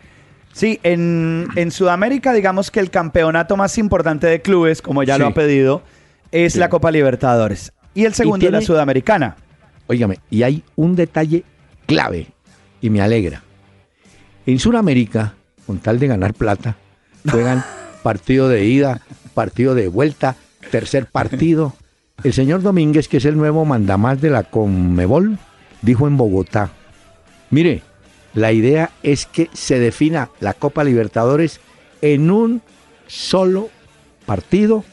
Sí, 0.53 0.79
en, 0.83 1.47
en 1.55 1.69
Sudamérica, 1.71 2.33
digamos 2.33 2.71
que 2.71 2.79
el 2.79 2.89
campeonato 2.89 3.57
más 3.57 3.77
importante 3.77 4.25
de 4.27 4.41
clubes, 4.41 4.81
como 4.81 5.03
ya 5.03 5.17
lo 5.17 5.27
ha 5.27 5.33
pedido, 5.33 5.83
es 6.31 6.53
Sí. 6.53 6.59
la 6.59 6.69
Copa 6.69 6.91
Libertadores. 6.91 7.73
Y 7.93 8.05
el 8.05 8.13
segundo 8.13 8.45
es 8.45 8.51
la 8.51 8.61
Sudamericana. 8.61 9.35
Óigame, 9.87 10.19
y 10.31 10.43
hay 10.43 10.63
un 10.77 10.95
detalle 10.95 11.43
clave 11.85 12.27
y 12.81 12.89
me 12.89 13.01
alegra. 13.01 13.43
En 14.45 14.57
Sudamérica, 14.57 15.33
con 15.67 15.79
tal 15.79 15.99
de 15.99 16.07
ganar 16.07 16.33
plata, 16.33 16.77
juegan 17.29 17.63
partido 18.03 18.47
de 18.47 18.65
ida, 18.65 19.01
partido 19.33 19.75
de 19.75 19.89
vuelta, 19.89 20.35
tercer 20.71 21.07
partido. 21.07 21.73
El 22.23 22.31
señor 22.31 22.61
Domínguez, 22.61 23.09
que 23.09 23.17
es 23.17 23.25
el 23.25 23.35
nuevo 23.35 23.65
mandamás 23.65 24.21
de 24.21 24.29
la 24.29 24.43
Conmebol, 24.43 25.37
dijo 25.81 26.07
en 26.07 26.15
Bogotá, 26.15 26.71
mire, 27.49 27.81
la 28.33 28.51
idea 28.51 28.91
es 29.03 29.25
que 29.25 29.49
se 29.53 29.79
defina 29.79 30.29
la 30.39 30.53
Copa 30.53 30.83
Libertadores 30.83 31.59
en 32.01 32.29
un 32.31 32.61
solo 33.07 33.69
partido 34.25 34.83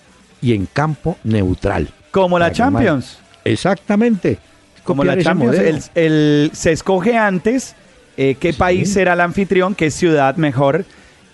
y 0.41 0.55
en 0.55 0.67
campo 0.67 1.19
neutral. 1.25 1.89
Como 2.11 2.39
la 2.39 2.49
más- 2.49 2.57
Champions. 2.57 3.19
Exactamente. 3.45 4.39
Como 4.85 5.05
la 5.05 5.19
Champions. 5.21 5.57
El, 5.59 5.83
el- 5.95 6.51
se 6.55 6.73
escoge 6.73 7.17
antes 7.17 7.75
eh, 8.17 8.37
qué 8.39 8.53
Sí. 8.53 8.59
país 8.59 8.93
será 8.93 9.15
el 9.15 9.21
anfitrión, 9.21 9.75
qué 9.75 9.91
ciudad 9.91 10.37
mejor. 10.37 10.85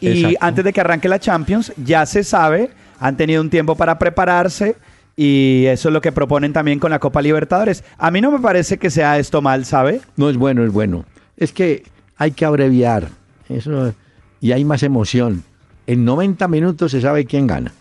Y 0.01 0.09
Exacto. 0.25 0.39
antes 0.41 0.65
de 0.65 0.73
que 0.73 0.81
arranque 0.81 1.09
la 1.09 1.19
Champions, 1.19 1.73
ya 1.77 2.07
se 2.07 2.23
sabe, 2.23 2.71
han 3.01 3.17
tenido 3.17 3.43
un 3.43 3.51
tiempo 3.51 3.75
para 3.75 3.99
prepararse. 3.99 4.77
Y 5.21 5.65
eso 5.67 5.89
es 5.89 5.93
lo 5.93 6.01
que 6.01 6.13
proponen 6.13 6.53
también 6.53 6.79
con 6.79 6.93
la 6.93 7.01
Copa 7.01 7.21
Libertadores. 7.21 7.83
A 7.99 8.13
mí 8.13 8.21
no 8.21 8.31
me 8.31 8.39
parece 8.39 8.79
que 8.79 8.89
sea 8.89 9.19
esto 9.19 9.43
mal, 9.43 9.65
¿sabe? 9.65 10.01
No 10.17 10.31
es 10.31 10.37
bueno, 10.37 10.65
es 10.65 10.73
bueno. 10.73 11.05
Es 11.37 11.51
que 11.51 11.83
hay 12.17 12.31
que 12.31 12.45
abreviar. 12.45 13.09
Eso, 13.49 13.93
y 14.41 14.53
hay 14.53 14.65
más 14.65 14.85
emoción. 14.85 15.43
En 15.89 16.05
90 16.05 16.47
minutos 16.47 16.93
se 16.93 17.01
sabe 17.01 17.25
quién 17.25 17.49
gana. 17.49 17.73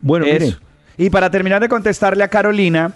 Bueno, 0.00 0.24
mire. 0.24 0.56
Y 0.96 1.10
para 1.10 1.30
terminar 1.30 1.60
de 1.60 1.68
contestarle 1.68 2.24
a 2.24 2.28
Carolina, 2.28 2.92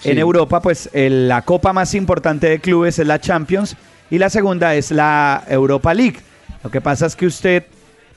Sí. 0.00 0.10
en 0.10 0.18
Europa, 0.18 0.60
pues 0.60 0.90
el- 0.92 1.28
la 1.28 1.42
copa 1.42 1.72
más 1.72 1.94
importante 1.94 2.48
de 2.48 2.58
clubes 2.58 2.98
es 2.98 3.06
la 3.06 3.20
Champions 3.20 3.76
y 4.10 4.18
la 4.18 4.30
segunda 4.30 4.74
es 4.74 4.90
la 4.90 5.44
Europa 5.46 5.94
League. 5.94 6.16
Lo 6.64 6.70
que 6.72 6.80
pasa 6.80 7.06
es 7.06 7.14
que 7.14 7.26
usted 7.26 7.62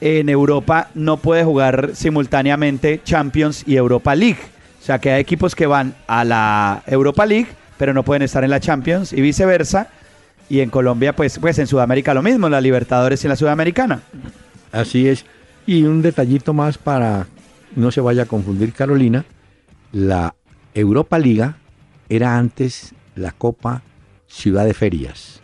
en 0.01 0.29
Europa 0.29 0.89
no 0.96 1.17
puede 1.17 1.44
jugar 1.44 1.91
simultáneamente 1.94 3.01
Champions 3.03 3.63
y 3.67 3.75
Europa 3.75 4.15
League. 4.15 4.39
O 4.88 4.89
sea 4.89 5.00
que 5.00 5.12
hay 5.12 5.20
equipos 5.20 5.53
que 5.53 5.67
van 5.67 5.96
a 6.08 6.24
la 6.24 6.82
Europa 6.88 7.25
League, 7.25 7.50
pero 7.77 7.94
no 7.94 8.03
pueden 8.03 8.22
estar 8.22 8.46
en 8.46 8.50
la 8.50 8.62
Champions 8.62 9.12
y 9.12 9.20
viceversa. 9.20 9.89
Y 10.48 10.62
en 10.62 10.70
Colombia, 10.70 11.13
pues, 11.13 11.39
pues 11.39 11.60
en 11.60 11.67
Sudamérica 11.67 12.13
lo 12.13 12.24
mismo, 12.24 12.48
la 12.48 12.62
Libertadores 12.62 13.22
y 13.25 13.27
la 13.27 13.36
Sudamericana. 13.36 14.00
así 14.72 15.10
es. 15.10 15.25
Y 15.65 15.84
un 15.84 16.01
detallito 16.01 16.53
más 16.53 16.77
para 16.77 17.27
no 17.75 17.91
se 17.91 18.00
vaya 18.00 18.24
a 18.24 18.25
confundir 18.27 18.72
Carolina. 18.72 19.25
La 19.91 20.36
Europa 20.74 21.20
Liga 21.20 21.58
era 22.08 22.38
antes 22.38 22.94
la 23.17 23.34
Copa 23.34 23.82
Ciudad 24.27 24.63
de 24.63 24.74
Ferias. 24.74 25.41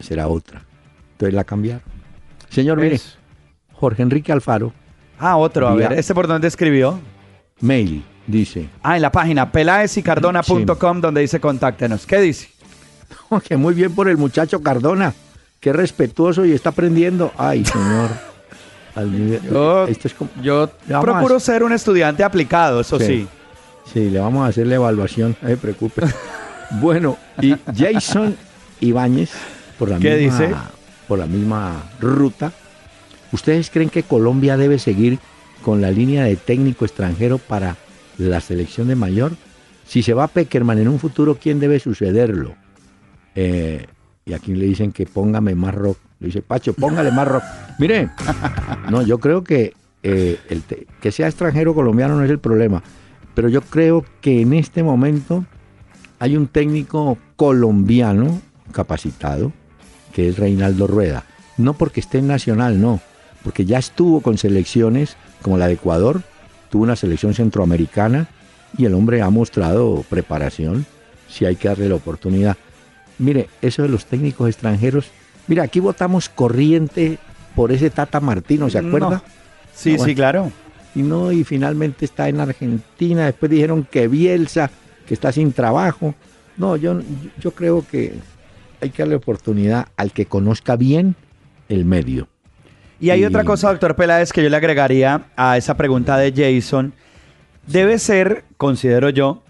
Será 0.00 0.26
otra. 0.26 0.64
Entonces 1.12 1.32
la 1.32 1.44
cambiaron. 1.44 1.84
Señor, 2.50 2.80
mire. 2.80 3.00
Jorge 3.72 4.02
Enrique 4.02 4.32
Alfaro, 4.32 4.72
Ah, 5.20 5.36
otro, 5.36 5.68
a 5.68 5.76
ver, 5.76 5.92
¿este 5.92 6.12
por 6.12 6.26
dónde 6.26 6.48
escribió? 6.48 6.98
mail, 7.60 8.02
dice. 8.26 8.68
Ah, 8.82 8.96
en 8.96 9.02
la 9.02 9.10
página 9.12 9.50
pelaesycardona.com 9.50 11.00
donde 11.00 11.20
dice 11.20 11.40
contáctenos. 11.40 12.06
¿Qué 12.06 12.20
dice? 12.20 12.48
Que 13.48 13.56
muy 13.56 13.74
bien 13.74 13.94
por 13.94 14.08
el 14.08 14.16
muchacho 14.16 14.62
Cardona. 14.62 15.12
Qué 15.60 15.72
respetuoso 15.72 16.44
y 16.44 16.52
está 16.52 16.68
aprendiendo. 16.70 17.32
Ay, 17.38 17.64
señor. 17.64 18.10
Al 18.94 19.10
nivel- 19.10 19.42
Yo- 19.50 19.86
Esto 19.88 20.08
es 20.08 20.14
como- 20.14 20.30
Yo 20.42 20.70
procuro 21.00 21.36
a- 21.36 21.40
ser 21.40 21.62
un 21.64 21.72
estudiante 21.72 22.22
aplicado, 22.22 22.80
eso 22.80 22.98
sí. 22.98 23.06
Sí. 23.06 23.28
Sí, 23.92 24.10
le 24.10 24.18
vamos 24.20 24.44
a 24.46 24.48
hacer 24.48 24.66
la 24.66 24.76
evaluación, 24.76 25.36
no 25.42 25.48
se 25.48 25.56
preocupe. 25.56 26.02
bueno, 26.80 27.18
y 27.42 27.54
Jason 27.76 28.34
Ibáñez, 28.80 29.30
por 29.78 29.90
la, 29.90 29.98
¿Qué 29.98 30.16
misma, 30.16 30.38
dice? 30.40 30.54
por 31.08 31.18
la 31.18 31.26
misma 31.26 31.82
ruta, 32.00 32.52
¿ustedes 33.32 33.68
creen 33.70 33.90
que 33.90 34.02
Colombia 34.02 34.56
debe 34.56 34.78
seguir 34.78 35.18
con 35.62 35.80
la 35.82 35.90
línea 35.90 36.24
de 36.24 36.36
técnico 36.36 36.84
extranjero 36.86 37.36
para 37.38 37.76
la 38.18 38.40
selección 38.40 38.88
de 38.88 38.96
mayor? 38.96 39.32
Si 39.86 40.02
se 40.02 40.14
va 40.14 40.28
Peckerman 40.28 40.78
en 40.78 40.88
un 40.88 40.98
futuro, 40.98 41.38
¿quién 41.40 41.60
debe 41.60 41.78
sucederlo? 41.78 42.54
Eh, 43.34 43.86
y 44.24 44.32
aquí 44.32 44.54
le 44.54 44.66
dicen 44.66 44.92
que 44.92 45.06
póngame 45.06 45.54
más 45.54 45.74
rock. 45.74 45.98
Le 46.20 46.26
dice, 46.28 46.42
Pacho, 46.42 46.72
póngale 46.72 47.10
más 47.10 47.28
rock. 47.28 47.42
Mire, 47.78 48.10
no, 48.90 49.02
yo 49.02 49.18
creo 49.18 49.44
que 49.44 49.74
eh, 50.02 50.38
el 50.48 50.62
que 51.00 51.12
sea 51.12 51.28
extranjero 51.28 51.74
colombiano 51.74 52.16
no 52.16 52.24
es 52.24 52.30
el 52.30 52.38
problema. 52.38 52.82
Pero 53.34 53.48
yo 53.48 53.60
creo 53.62 54.04
que 54.20 54.40
en 54.40 54.52
este 54.52 54.82
momento 54.82 55.44
hay 56.18 56.36
un 56.36 56.46
técnico 56.46 57.18
colombiano 57.36 58.40
capacitado, 58.72 59.52
que 60.14 60.28
es 60.28 60.38
Reinaldo 60.38 60.86
Rueda. 60.86 61.24
No 61.58 61.74
porque 61.74 62.00
esté 62.00 62.18
en 62.18 62.28
Nacional, 62.28 62.80
no. 62.80 63.00
Porque 63.42 63.64
ya 63.64 63.78
estuvo 63.78 64.20
con 64.20 64.38
selecciones 64.38 65.16
como 65.42 65.58
la 65.58 65.66
de 65.66 65.74
Ecuador, 65.74 66.22
tuvo 66.74 66.82
una 66.82 66.96
selección 66.96 67.34
centroamericana 67.34 68.26
y 68.76 68.84
el 68.84 68.94
hombre 68.94 69.22
ha 69.22 69.30
mostrado 69.30 70.04
preparación 70.10 70.84
si 71.28 71.44
hay 71.44 71.54
que 71.54 71.68
darle 71.68 71.88
la 71.88 71.94
oportunidad. 71.94 72.56
Mire, 73.20 73.48
eso 73.62 73.82
de 73.82 73.88
los 73.88 74.06
técnicos 74.06 74.48
extranjeros. 74.48 75.06
Mira, 75.46 75.62
aquí 75.62 75.78
votamos 75.78 76.28
corriente 76.28 77.18
por 77.54 77.70
ese 77.70 77.90
Tata 77.90 78.18
Martino, 78.18 78.68
¿se 78.68 78.78
acuerda? 78.78 79.08
No. 79.08 79.22
Sí, 79.72 79.90
bueno. 79.90 80.04
sí, 80.04 80.14
claro. 80.16 80.50
Y 80.96 81.02
no, 81.02 81.30
y 81.30 81.44
finalmente 81.44 82.06
está 82.06 82.28
en 82.28 82.40
Argentina. 82.40 83.26
Después 83.26 83.52
dijeron 83.52 83.86
que 83.88 84.08
Bielsa, 84.08 84.68
que 85.06 85.14
está 85.14 85.30
sin 85.30 85.52
trabajo. 85.52 86.16
No, 86.56 86.74
yo, 86.74 87.00
yo 87.38 87.52
creo 87.52 87.86
que 87.88 88.14
hay 88.80 88.90
que 88.90 89.02
darle 89.04 89.14
oportunidad 89.14 89.86
al 89.96 90.10
que 90.10 90.26
conozca 90.26 90.74
bien 90.74 91.14
el 91.68 91.84
medio. 91.84 92.26
Y 93.04 93.10
hay 93.10 93.22
otra 93.26 93.44
cosa, 93.44 93.68
doctor 93.68 93.96
Peláez, 93.96 94.32
que 94.32 94.42
yo 94.42 94.48
le 94.48 94.56
agregaría 94.56 95.26
a 95.36 95.58
esa 95.58 95.76
pregunta 95.76 96.16
de 96.16 96.32
Jason. 96.32 96.94
Debe 97.66 97.98
ser, 97.98 98.44
considero 98.56 99.10
yo, 99.10 99.42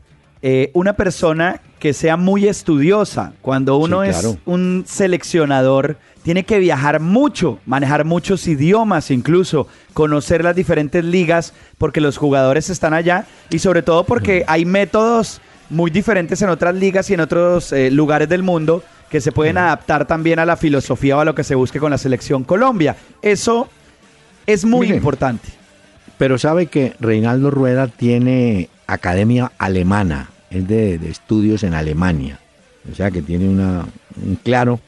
eh, 0.43 0.73
una 0.75 0.95
persona 0.95 1.61
que 1.79 1.93
sea 1.93 2.17
muy 2.17 2.49
estudiosa. 2.49 3.33
Cuando 3.43 3.77
uno 3.77 4.03
Sí, 4.03 4.09
es 4.11 4.39
un 4.45 4.83
seleccionador, 4.89 5.99
tiene 6.25 6.43
que 6.43 6.59
viajar 6.59 6.99
mucho, 6.99 7.61
manejar 7.65 8.05
muchos 8.05 8.49
idiomas 8.49 9.13
incluso, 9.13 9.69
conocer 9.93 10.43
las 10.43 10.57
diferentes 10.57 11.05
ligas, 11.05 11.55
porque 11.79 12.01
los 12.01 12.17
jugadores 12.17 12.71
están 12.71 12.93
allá 12.93 13.25
y 13.51 13.61
sobre 13.61 13.83
todo 13.83 14.03
porque 14.03 14.45
hay 14.49 14.65
métodos 14.65 15.41
muy 15.71 15.93
diferentes 15.93 16.43
en 16.43 16.49
otras 16.49 16.75
ligas 16.75 17.09
y 17.09 17.15
en 17.15 17.21
otros 17.21 17.73
eh, 17.73 17.93
lugares 17.93 18.29
del 18.29 18.43
mundo 18.43 18.83
que 19.15 19.21
se 19.21 19.31
pueden 19.31 19.59
adaptar 19.59 20.09
también 20.09 20.41
a 20.41 20.45
la 20.45 20.57
filosofía 20.57 21.17
o 21.17 21.21
a 21.21 21.25
lo 21.25 21.37
que 21.37 21.45
se 21.45 21.55
busque 21.55 21.79
con 21.79 21.93
la 21.93 21.99
selección 21.99 22.43
Colombia. 22.43 22.97
Eso 23.23 23.69
es 24.45 24.65
muy 24.65 24.91
importante. 24.91 25.51
Pero 26.19 26.37
sabe 26.37 26.67
que 26.67 26.95
Reinaldo 26.99 27.53
Rueda 27.53 27.87
tiene 27.87 28.71
academia 28.89 29.53
alemana, 29.57 30.31
es 30.51 30.67
de, 30.67 30.99
de 30.99 31.11
estudios 31.11 31.63
en 31.63 31.75
Alemania. 31.75 32.41
O 32.91 32.95
sea 32.97 33.13
que 33.13 33.23
tiene 33.23 33.49
una, 33.49 33.87
un 34.21 34.35
claro 34.35 34.81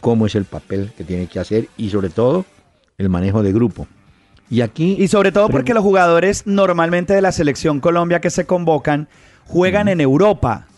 cómo 0.00 0.26
es 0.26 0.36
el 0.36 0.44
papel 0.44 0.92
que 0.96 1.02
tiene 1.02 1.26
que 1.26 1.40
hacer 1.40 1.66
y 1.76 1.90
sobre 1.90 2.08
todo 2.08 2.46
el 2.98 3.08
manejo 3.08 3.42
de 3.42 3.52
grupo. 3.52 3.88
Y 4.48 4.60
aquí... 4.60 4.94
Y 4.96 5.08
sobre 5.08 5.32
todo 5.32 5.48
porque 5.48 5.74
los 5.74 5.82
jugadores 5.82 6.46
normalmente 6.46 7.14
de 7.14 7.20
la 7.20 7.32
selección 7.32 7.80
Colombia 7.80 8.20
que 8.20 8.30
se 8.30 8.46
convocan 8.46 9.08
juegan 9.44 9.88
en 9.88 10.00
Europa 10.00 10.68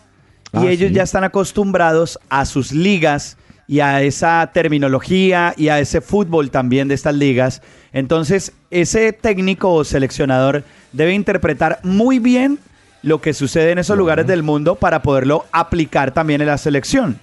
y 0.54 0.66
Ah, 0.66 0.70
ellos 0.70 0.88
sí. 0.88 0.94
ya 0.94 1.02
están 1.02 1.24
acostumbrados 1.24 2.18
a 2.28 2.44
sus 2.44 2.72
ligas 2.72 3.36
y 3.66 3.80
a 3.80 4.02
esa 4.02 4.50
terminología 4.52 5.54
y 5.56 5.68
a 5.68 5.80
ese 5.80 6.00
fútbol 6.00 6.50
también 6.50 6.88
de 6.88 6.94
estas 6.94 7.14
ligas. 7.14 7.62
Entonces, 7.92 8.52
ese 8.70 9.12
técnico 9.12 9.72
o 9.72 9.84
seleccionador 9.84 10.64
debe 10.92 11.14
interpretar 11.14 11.80
muy 11.82 12.18
bien 12.18 12.58
lo 13.02 13.20
que 13.20 13.32
sucede 13.34 13.70
en 13.72 13.78
esos 13.78 13.96
lugares 13.98 14.26
del 14.26 14.42
mundo 14.42 14.74
para 14.76 15.02
poderlo 15.02 15.44
aplicar 15.52 16.12
también 16.12 16.40
en 16.40 16.46
la 16.48 16.58
selección. 16.58 17.18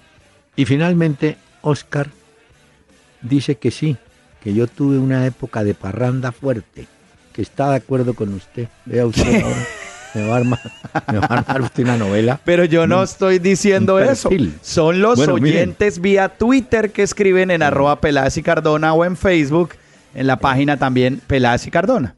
Y 0.56 0.66
finalmente, 0.66 1.38
Oscar 1.62 2.08
dice 3.22 3.56
que 3.56 3.72
sí, 3.72 3.98
que 4.44 4.54
yo 4.54 4.68
tuve 4.68 4.98
una 4.98 5.26
época 5.26 5.64
de 5.64 5.74
parranda 5.74 6.32
fuerte, 6.32 6.88
que 7.34 7.42
está 7.42 7.70
de 7.70 7.78
acuerdo 7.78 8.14
con 8.16 8.34
usted. 8.34 8.68
Vea 8.86 9.06
usted 9.06 9.42
ahora, 9.44 9.66
me 10.13 10.27
va 10.27 10.36
a 10.36 10.38
armar, 10.38 10.60
me 11.12 11.18
va 11.20 11.25
a 11.30 11.34
armar 11.39 11.62
usted 11.62 11.84
una 11.84 11.98
novela. 11.98 12.39
Pero 12.44 12.65
yo 12.65 12.88
no 12.88 13.03
estoy 13.03 13.39
diciendo 13.39 14.00
eso. 14.00 14.30
Son 14.62 15.01
los 15.01 15.18
Bueno, 15.18 15.36
miren. 15.36 15.58
oyentes 15.62 16.00
vía 16.00 16.30
Twitter 16.30 16.91
que 16.91 17.03
escriben 17.03 17.51
en 17.51 17.63
arroba 17.63 18.00
Peláez 18.01 18.38
y 18.38 18.44
Cardona 18.44 18.94
o 18.94 19.06
en 19.06 19.15
Facebook, 19.18 19.72
en 20.15 20.27
la 20.27 20.38
página 20.38 20.77
también 20.77 21.22
Peláez 21.27 21.65
y 21.68 21.72
Cardona. 21.72 22.15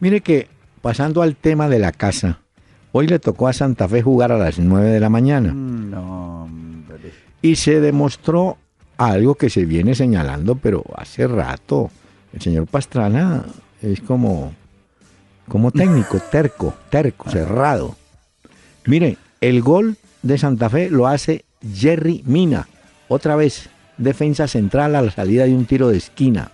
Mire 0.00 0.20
que, 0.20 0.48
pasando 0.82 1.22
al 1.22 1.36
tema 1.36 1.68
de 1.68 1.78
la 1.78 1.92
casa, 1.92 2.40
hoy 2.92 3.06
le 3.06 3.18
tocó 3.18 3.48
a 3.48 3.52
Santa 3.52 3.86
Fe 3.88 4.02
jugar 4.02 4.32
a 4.32 4.38
las 4.38 4.58
9 4.58 4.88
de 4.88 5.00
la 5.00 5.08
mañana. 5.10 5.52
No, 5.52 6.44
hombre. 6.44 7.12
Y 7.42 7.56
se 7.56 7.80
demostró 7.80 8.56
algo 8.96 9.34
que 9.34 9.48
se 9.50 9.64
viene 9.64 9.94
señalando, 9.94 10.56
pero 10.56 10.84
hace 10.96 11.26
rato. 11.26 11.90
El 12.32 12.40
señor 12.40 12.66
Pastrana 12.66 13.44
es 13.82 14.00
como, 14.00 14.54
como 15.50 15.72
técnico, 15.72 16.20
terco, 16.30 16.74
terco, 16.90 17.28
cerrado. 17.28 17.96
Mire, 18.86 19.18
el 19.40 19.62
gol 19.62 19.96
de 20.22 20.38
Santa 20.38 20.70
Fe 20.70 20.90
lo 20.90 21.08
hace 21.08 21.44
Jerry 21.74 22.22
Mina. 22.24 22.68
Otra 23.08 23.34
vez, 23.34 23.68
defensa 23.98 24.46
central 24.46 24.94
a 24.94 25.02
la 25.02 25.10
salida 25.10 25.46
de 25.46 25.54
un 25.54 25.64
tiro 25.64 25.88
de 25.88 25.98
esquina. 25.98 26.52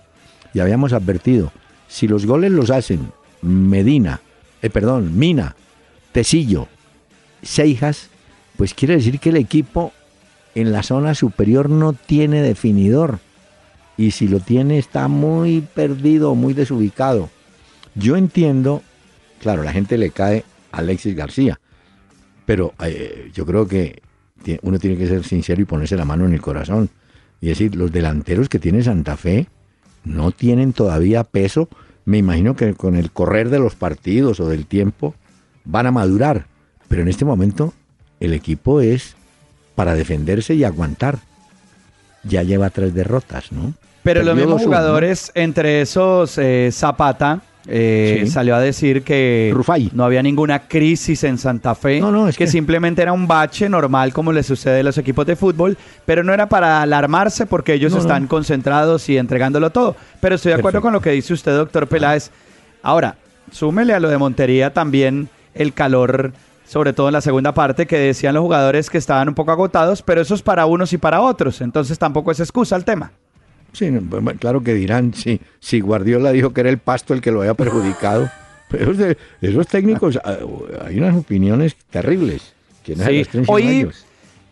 Y 0.54 0.60
habíamos 0.60 0.94
advertido, 0.94 1.52
si 1.88 2.08
los 2.08 2.24
goles 2.24 2.52
los 2.52 2.70
hacen 2.70 3.12
Medina, 3.42 4.22
eh, 4.62 4.70
perdón, 4.70 5.18
Mina, 5.18 5.56
Tecillo, 6.12 6.66
Seijas, 7.42 8.08
pues 8.56 8.72
quiere 8.72 8.96
decir 8.96 9.20
que 9.20 9.28
el 9.28 9.36
equipo 9.36 9.92
en 10.54 10.72
la 10.72 10.82
zona 10.82 11.14
superior 11.14 11.68
no 11.68 11.92
tiene 11.92 12.40
definidor. 12.40 13.18
Y 13.98 14.12
si 14.12 14.26
lo 14.26 14.40
tiene 14.40 14.78
está 14.78 15.06
muy 15.08 15.60
perdido, 15.60 16.34
muy 16.34 16.54
desubicado. 16.54 17.28
Yo 17.96 18.16
entiendo, 18.16 18.82
claro, 19.40 19.62
la 19.62 19.72
gente 19.72 19.96
le 19.98 20.10
cae 20.10 20.44
a 20.70 20.78
Alexis 20.78 21.16
García, 21.16 21.58
pero 22.44 22.74
eh, 22.84 23.30
yo 23.34 23.44
creo 23.46 23.66
que 23.66 24.02
uno 24.62 24.78
tiene 24.78 24.96
que 24.96 25.08
ser 25.08 25.24
sincero 25.24 25.60
y 25.60 25.64
ponerse 25.64 25.96
la 25.96 26.04
mano 26.04 26.26
en 26.26 26.34
el 26.34 26.40
corazón. 26.40 26.90
Y 27.40 27.48
decir, 27.48 27.74
los 27.74 27.92
delanteros 27.92 28.48
que 28.48 28.58
tiene 28.58 28.82
Santa 28.82 29.16
Fe 29.16 29.48
no 30.04 30.30
tienen 30.30 30.72
todavía 30.72 31.24
peso. 31.24 31.68
Me 32.04 32.18
imagino 32.18 32.54
que 32.54 32.74
con 32.74 32.96
el 32.96 33.10
correr 33.10 33.50
de 33.50 33.58
los 33.58 33.74
partidos 33.74 34.40
o 34.40 34.48
del 34.48 34.66
tiempo 34.66 35.14
van 35.64 35.86
a 35.86 35.90
madurar. 35.90 36.46
Pero 36.88 37.02
en 37.02 37.08
este 37.08 37.24
momento 37.24 37.74
el 38.20 38.32
equipo 38.32 38.80
es 38.80 39.16
para 39.74 39.94
defenderse 39.94 40.54
y 40.54 40.64
aguantar. 40.64 41.18
Ya 42.22 42.42
lleva 42.42 42.70
tres 42.70 42.94
derrotas, 42.94 43.52
¿no? 43.52 43.74
Pero 44.02 44.22
los 44.22 44.36
mismos 44.36 44.60
2-1, 44.60 44.64
¿no? 44.64 44.64
jugadores, 44.66 45.32
entre 45.34 45.80
esos 45.80 46.38
eh, 46.38 46.70
Zapata, 46.72 47.42
eh, 47.68 48.22
Sí. 48.24 48.30
salió 48.30 48.54
a 48.56 48.60
decir 48.60 49.02
que 49.02 49.54
no 49.92 50.04
había 50.04 50.22
ninguna 50.22 50.68
crisis 50.68 51.24
en 51.24 51.36
Santa 51.38 51.74
Fe, 51.74 52.00
No, 52.00 52.10
no, 52.12 52.28
es 52.28 52.36
que, 52.36 52.44
que- 52.44 52.50
simplemente 52.50 53.02
era 53.02 53.12
un 53.12 53.26
bache 53.26 53.68
normal 53.68 54.12
como 54.12 54.32
le 54.32 54.42
sucede 54.42 54.80
a 54.80 54.82
los 54.82 54.98
equipos 54.98 55.26
de 55.26 55.36
fútbol, 55.36 55.76
pero 56.04 56.22
no 56.22 56.32
era 56.32 56.48
para 56.48 56.82
alarmarse 56.82 57.46
porque 57.46 57.74
ellos 57.74 57.92
no. 57.92 57.98
están 57.98 58.26
concentrados 58.26 59.08
y 59.08 59.18
entregándolo 59.18 59.70
todo. 59.70 59.96
Pero 60.20 60.36
estoy 60.36 60.50
de 60.50 60.54
acuerdo 60.54 60.80
Perfecto. 60.80 60.82
con 60.82 60.92
lo 60.92 61.00
que 61.00 61.10
dice 61.10 61.32
usted, 61.32 61.52
doctor 61.56 61.86
Peláez. 61.88 62.30
Ahora, 62.82 63.16
súmele 63.50 63.94
a 63.94 64.00
lo 64.00 64.08
de 64.08 64.18
Montería 64.18 64.72
también 64.72 65.28
el 65.54 65.72
calor, 65.72 66.32
sobre 66.66 66.92
todo 66.92 67.08
en 67.08 67.14
la 67.14 67.20
segunda 67.20 67.52
parte, 67.52 67.86
que 67.86 67.98
decían 67.98 68.34
los 68.34 68.42
jugadores 68.42 68.90
que 68.90 68.98
estaban 68.98 69.28
un 69.28 69.34
poco 69.34 69.50
agotados, 69.52 70.02
pero 70.02 70.20
eso 70.20 70.34
es 70.34 70.42
para 70.42 70.66
unos 70.66 70.92
y 70.92 70.98
para 70.98 71.20
otros, 71.20 71.60
entonces 71.60 71.98
tampoco 71.98 72.30
es 72.30 72.40
excusa 72.40 72.76
el 72.76 72.84
tema. 72.84 73.12
Sí, 73.76 73.90
claro 74.38 74.62
que 74.62 74.72
dirán, 74.72 75.12
sí, 75.12 75.38
si 75.60 75.80
Guardiola 75.80 76.32
dijo 76.32 76.52
que 76.54 76.62
era 76.62 76.70
el 76.70 76.78
pasto 76.78 77.12
el 77.12 77.20
que 77.20 77.30
lo 77.30 77.40
había 77.40 77.52
perjudicado. 77.54 78.30
Pero 78.70 78.84
esos, 78.84 78.96
de- 78.98 79.18
esos 79.42 79.66
técnicos, 79.68 80.18
ah, 80.24 80.36
hay 80.86 80.98
unas 80.98 81.14
opiniones 81.14 81.76
terribles. 81.90 82.54
Que 82.82 82.96
no 82.96 83.04
Sí, 83.04 83.24
hoy 83.48 83.68
ellos. 83.68 84.06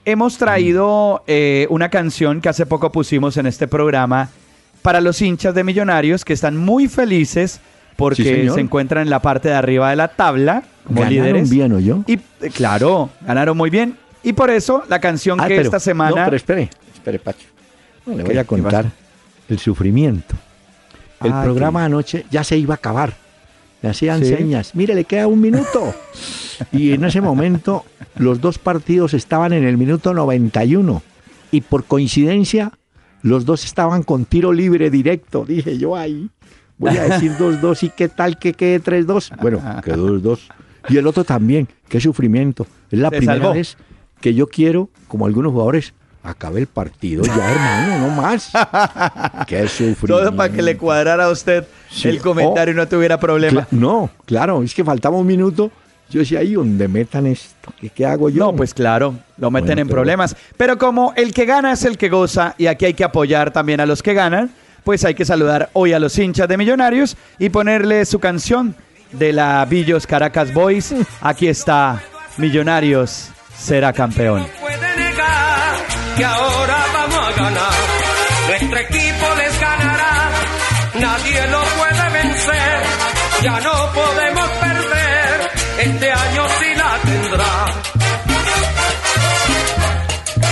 hemos 0.04 0.36
traído 0.36 1.24
eh, 1.26 1.66
una 1.70 1.88
canción 1.88 2.40
que 2.40 2.48
hace 2.50 2.66
poco 2.66 2.92
pusimos 2.92 3.36
en 3.38 3.46
este 3.46 3.66
programa 3.66 4.28
para 4.82 5.00
los 5.00 5.22
hinchas 5.22 5.54
de 5.54 5.64
Millonarios 5.64 6.24
que 6.24 6.32
están 6.34 6.56
muy 6.58 6.86
felices 6.88 7.60
porque 7.96 8.22
Sí, 8.46 8.50
se 8.50 8.60
encuentran 8.60 9.02
en 9.04 9.10
la 9.10 9.22
parte 9.22 9.48
de 9.48 9.54
arriba 9.54 9.88
de 9.90 9.96
la 9.96 10.08
tabla 10.08 10.64
como 10.86 11.00
Ganaron 11.00 11.24
líderes. 11.24 11.50
bien, 11.50 11.72
¿o 11.72 11.78
yo? 11.80 12.02
Y 12.06 12.14
eh, 12.14 12.50
claro, 12.52 13.08
ganaron 13.26 13.56
muy 13.56 13.70
bien. 13.70 13.96
Y 14.22 14.32
por 14.34 14.50
eso 14.50 14.82
la 14.88 15.00
canción 15.00 15.40
Ah, 15.40 15.44
que 15.48 15.54
pero- 15.56 15.62
esta 15.62 15.80
semana... 15.80 16.10
No, 16.16 16.24
pero 16.24 16.36
espere, 16.36 16.68
espere, 16.92 17.18
Pacho. 17.20 17.46
No, 18.04 18.16
le 18.16 18.22
voy 18.24 18.36
a 18.36 18.42
¿qué 18.42 18.46
contar 18.48 18.86
el 19.48 19.58
sufrimiento. 19.58 20.34
El 21.22 21.32
Ay, 21.32 21.44
programa 21.44 21.84
anoche 21.84 22.24
ya 22.30 22.44
se 22.44 22.56
iba 22.58 22.74
a 22.74 22.76
acabar. 22.76 23.14
Me 23.82 23.90
hacían 23.90 24.20
¿Sí? 24.24 24.34
señas. 24.34 24.74
Mire, 24.74 24.94
le 24.94 25.04
queda 25.04 25.26
un 25.26 25.40
minuto. 25.40 25.94
y 26.72 26.92
en 26.92 27.04
ese 27.04 27.20
momento 27.20 27.84
los 28.16 28.40
dos 28.40 28.58
partidos 28.58 29.14
estaban 29.14 29.52
en 29.52 29.64
el 29.64 29.76
minuto 29.76 30.14
91. 30.14 31.02
Y 31.50 31.60
por 31.60 31.84
coincidencia, 31.84 32.72
los 33.22 33.44
dos 33.44 33.64
estaban 33.64 34.02
con 34.02 34.24
tiro 34.24 34.52
libre 34.52 34.90
directo. 34.90 35.44
Dije 35.44 35.78
yo 35.78 35.96
ahí, 35.96 36.30
voy 36.78 36.96
a 36.96 37.04
decir 37.04 37.32
2-2 37.38 37.82
y 37.84 37.88
qué 37.90 38.08
tal 38.08 38.38
que 38.38 38.54
quede 38.54 38.82
3-2. 38.82 39.36
Bueno, 39.40 39.60
quedó 39.84 40.18
2-2. 40.20 40.38
Y 40.88 40.96
el 40.98 41.06
otro 41.06 41.24
también, 41.24 41.68
qué 41.88 42.00
sufrimiento. 42.00 42.66
Es 42.90 42.98
la 42.98 43.08
Se 43.10 43.16
primera 43.18 43.38
salvó. 43.38 43.54
vez 43.54 43.76
que 44.20 44.34
yo 44.34 44.46
quiero, 44.46 44.90
como 45.08 45.26
algunos 45.26 45.52
jugadores, 45.52 45.94
acabe 46.24 46.58
el 46.60 46.66
partido 46.66 47.22
ya, 47.24 47.52
hermano, 47.52 48.08
no 48.08 48.14
más. 48.22 48.50
Qué 49.46 49.68
sufrimiento. 49.68 50.06
Todo 50.06 50.34
para 50.34 50.52
que 50.52 50.62
le 50.62 50.76
cuadrara 50.76 51.26
a 51.26 51.30
usted 51.30 51.64
Sí. 51.90 52.08
el 52.08 52.20
comentario 52.20 52.74
y 52.74 52.76
no 52.76 52.88
tuviera 52.88 53.20
problema. 53.20 53.68
No, 53.70 54.10
claro, 54.26 54.62
es 54.64 54.74
que 54.74 54.82
faltaba 54.82 55.16
un 55.16 55.26
minuto. 55.26 55.70
Yo 56.10 56.20
decía, 56.20 56.40
ahí 56.40 56.54
donde 56.54 56.88
metan 56.88 57.26
esto, 57.26 57.72
¿qué, 57.80 57.88
qué 57.90 58.04
hago 58.06 58.28
yo? 58.30 58.46
No, 58.46 58.56
pues 58.56 58.74
claro, 58.74 59.14
lo 59.38 59.50
meten 59.50 59.66
Bueno, 59.68 59.82
en 59.82 59.86
pero- 59.88 59.96
problemas. 59.96 60.36
Pero 60.56 60.76
como 60.78 61.12
el 61.16 61.32
que 61.32 61.44
gana 61.44 61.72
es 61.72 61.84
el 61.84 61.96
que 61.96 62.08
goza 62.08 62.54
y 62.58 62.66
aquí 62.66 62.84
hay 62.86 62.94
que 62.94 63.04
apoyar 63.04 63.52
también 63.52 63.80
a 63.80 63.86
los 63.86 64.02
que 64.02 64.12
ganan, 64.14 64.50
pues 64.82 65.04
hay 65.04 65.14
que 65.14 65.24
saludar 65.24 65.70
hoy 65.72 65.92
a 65.92 65.98
los 65.98 66.18
hinchas 66.18 66.48
de 66.48 66.56
Millonarios 66.56 67.16
y 67.38 67.48
ponerle 67.50 68.04
su 68.06 68.18
canción 68.18 68.74
de 69.12 69.32
la 69.32 69.64
Villos 69.64 70.06
Caracas 70.06 70.52
Boys. 70.52 70.94
Aquí 71.20 71.46
está 71.48 72.02
Millonarios 72.38 73.30
será 73.56 73.92
campeón. 73.92 74.46
Que 76.16 76.24
ahora 76.24 76.86
vamos 76.92 77.18
a 77.18 77.32
ganar. 77.32 77.72
Nuestro 78.46 78.78
equipo 78.78 79.34
les 79.36 79.60
ganará. 79.60 80.30
Nadie 81.00 81.46
lo 81.48 81.60
puede 81.60 82.10
vencer. 82.12 82.82
Ya 83.42 83.60
no 83.60 83.92
podemos 83.92 84.48
perder. 84.50 85.50
Este 85.78 86.12
año 86.12 86.46
sí 86.60 86.74
la 86.76 86.98
tendrá. 87.02 87.66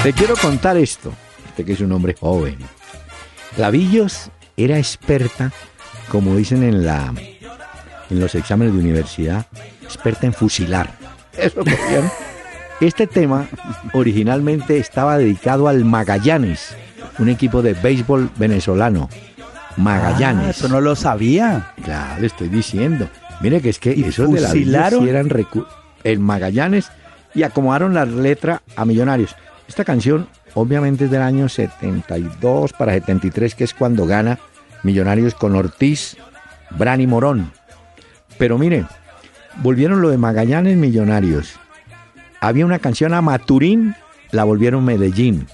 Te 0.03 0.13
quiero 0.13 0.37
contar 0.37 0.77
esto. 0.77 1.13
Usted 1.49 1.65
que 1.65 1.73
es 1.75 1.81
un 1.81 1.93
hombre 1.93 2.17
joven. 2.19 2.59
Lavillos 3.57 4.31
era 4.57 4.79
experta, 4.79 5.53
como 6.11 6.35
dicen 6.35 6.63
en 6.65 6.85
la 6.85 7.13
en 8.11 8.21
los 8.21 8.35
exámenes 8.35 8.75
de 8.75 8.81
universidad, 8.81 9.47
experta 9.83 10.27
en 10.27 10.35
fusilar. 10.35 10.91
Eso 11.37 11.61
cogían. 11.61 12.11
Este 12.83 13.07
tema 13.07 13.47
originalmente 13.93 14.77
estaba 14.77 15.17
dedicado 15.17 15.69
al 15.69 15.85
Magallanes, 15.85 16.77
un 17.21 17.29
equipo 17.29 17.63
de 17.63 17.75
béisbol 17.75 18.29
venezolano. 18.37 19.09
Magallanes. 19.77 20.47
Ah, 20.47 20.51
eso 20.51 20.69
no 20.69 20.81
lo 20.81 20.97
sabía. 20.97 21.75
Ya 21.87 22.17
le 22.19 22.27
estoy 22.27 22.49
diciendo. 22.49 23.09
Mire 23.41 23.61
que 23.61 23.69
es 23.69 23.79
que 23.79 23.95
¿Y 23.95 24.03
esos 24.03 24.33
de 24.33 24.41
la 24.41 24.89
eran 24.89 25.31
el 26.03 26.19
Magallanes 26.19 26.91
y 27.37 27.45
acomodaron 27.45 27.95
la 27.95 28.05
letra 28.05 28.63
a 28.75 28.85
Millonarios. 28.85 29.37
Esta 29.69 29.85
canción 29.85 30.27
obviamente 30.55 31.05
es 31.05 31.11
del 31.13 31.23
año 31.23 31.49
72 31.49 32.73
para 32.73 32.95
73, 32.95 33.55
que 33.55 33.63
es 33.63 33.75
cuando 33.75 34.07
gana 34.07 34.41
Millonarios 34.83 35.37
con 35.37 35.55
Ortiz, 35.55 36.17
Bran 36.71 37.01
y 37.01 37.07
Morón. 37.07 37.53
Pero 38.39 38.59
mire, 38.59 38.87
volvieron 39.63 40.03
lo 40.03 40.11
de 40.11 40.19
Magallanes 40.19 40.77
Millonarios. 40.77 41.62
Había 42.43 42.67
una 42.67 42.81
canción 42.81 43.15
a 43.15 43.23
Maturín, 43.23 43.95
la 44.33 44.43
volvieron 44.45 44.85
Medellín. 44.85 45.47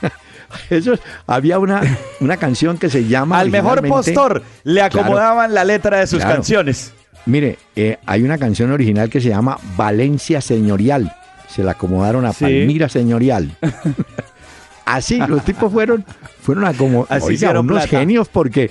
Eso, 0.70 0.94
había 1.26 1.58
una, 1.58 1.82
una 2.20 2.36
canción 2.38 2.78
que 2.78 2.88
se 2.88 3.04
llama... 3.06 3.38
Al 3.40 3.50
mejor 3.50 3.86
postor 3.86 4.42
le 4.64 4.80
acomodaban 4.82 5.52
la 5.52 5.64
letra 5.64 5.98
de 5.98 6.06
sus 6.06 6.20
Claro. 6.20 6.34
canciones. 6.36 6.92
Mire, 7.26 7.58
eh, 7.76 7.98
hay 8.06 8.22
una 8.22 8.38
canción 8.38 8.72
original 8.72 9.10
que 9.10 9.20
se 9.20 9.28
llama 9.28 9.58
Valencia 9.76 10.40
Señorial. 10.40 11.14
Se 11.48 11.62
la 11.62 11.72
acomodaron 11.72 12.24
a 12.24 12.32
Sí. 12.32 12.44
Palmira 12.44 12.88
Señorial. 12.88 13.56
Así, 14.86 15.18
los 15.18 15.44
tipos 15.44 15.72
fueron, 15.72 16.04
fueron 16.40 16.64
a 16.66 16.72
como 16.74 17.06
Así 17.08 17.26
oiga, 17.26 17.50
unos 17.58 17.64
plata. 17.82 17.88
genios 17.88 18.28
porque, 18.28 18.70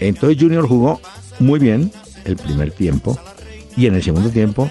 Entonces 0.00 0.38
Junior 0.40 0.66
jugó 0.66 1.00
muy 1.38 1.58
bien 1.58 1.90
el 2.24 2.36
primer 2.36 2.70
tiempo 2.72 3.18
y 3.76 3.86
en 3.86 3.94
el 3.94 4.02
segundo 4.02 4.30
tiempo, 4.30 4.70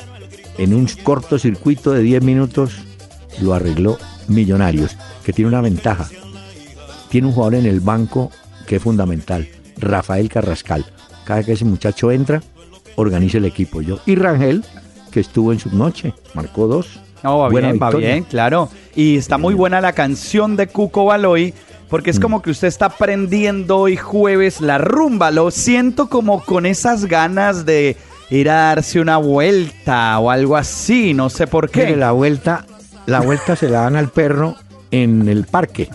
en 0.57 0.73
un 0.73 0.87
cortocircuito 1.03 1.91
de 1.91 2.01
10 2.01 2.23
minutos, 2.23 2.73
lo 3.41 3.53
arregló 3.53 3.97
Millonarios, 4.27 4.97
que 5.23 5.31
tiene 5.31 5.49
una 5.49 5.61
ventaja. 5.61 6.09
Tiene 7.09 7.27
un 7.27 7.33
jugador 7.33 7.55
en 7.55 7.67
el 7.67 7.79
banco 7.79 8.31
que 8.65 8.77
es 8.77 8.81
fundamental, 8.81 9.47
Rafael 9.77 10.27
Carrascal. 10.29 10.85
Cada 11.23 11.43
que 11.43 11.53
ese 11.53 11.65
muchacho 11.65 12.11
entra, 12.11 12.41
organiza 12.95 13.37
el 13.37 13.45
equipo 13.45 13.81
yo. 13.81 13.99
Y 14.07 14.15
Rangel, 14.15 14.63
que 15.11 15.19
estuvo 15.19 15.53
en 15.53 15.59
su 15.59 15.75
noche, 15.75 16.13
marcó 16.33 16.67
dos. 16.67 16.99
No, 17.23 17.39
va 17.39 17.49
Buena 17.49 17.71
bien, 17.71 17.81
va 17.81 17.91
bien, 17.91 18.23
claro. 18.23 18.69
Y 18.95 19.17
está 19.17 19.37
muy 19.37 19.53
buena 19.53 19.81
la 19.81 19.93
canción 19.93 20.55
de 20.55 20.67
Cuco 20.67 21.05
Baloy, 21.05 21.53
porque 21.89 22.11
Mm. 22.11 22.13
es 22.13 22.19
como 22.19 22.41
que 22.41 22.51
usted 22.51 22.67
está 22.69 22.85
aprendiendo 22.87 23.77
hoy 23.77 23.97
jueves 23.97 24.61
la 24.61 24.77
rumba. 24.77 25.31
Lo 25.31 25.51
siento 25.51 26.07
como 26.09 26.41
con 26.43 26.65
esas 26.65 27.05
ganas 27.05 27.65
de 27.65 27.97
ir 28.29 28.49
a 28.49 28.55
darse 28.69 28.99
una 28.99 29.17
vuelta 29.17 30.17
o 30.19 30.31
algo 30.31 30.55
así, 30.55 31.13
no 31.13 31.29
sé 31.29 31.45
por 31.47 31.69
qué. 31.69 31.85
Mire, 31.85 31.97
la 31.97 32.11
vuelta, 32.11 32.65
la 33.05 33.19
vuelta 33.19 33.55
se 33.55 33.69
la 33.69 33.81
dan 33.81 33.95
al 33.97 34.09
perro 34.09 34.55
en 34.91 35.27
el 35.27 35.45
parque. 35.45 35.89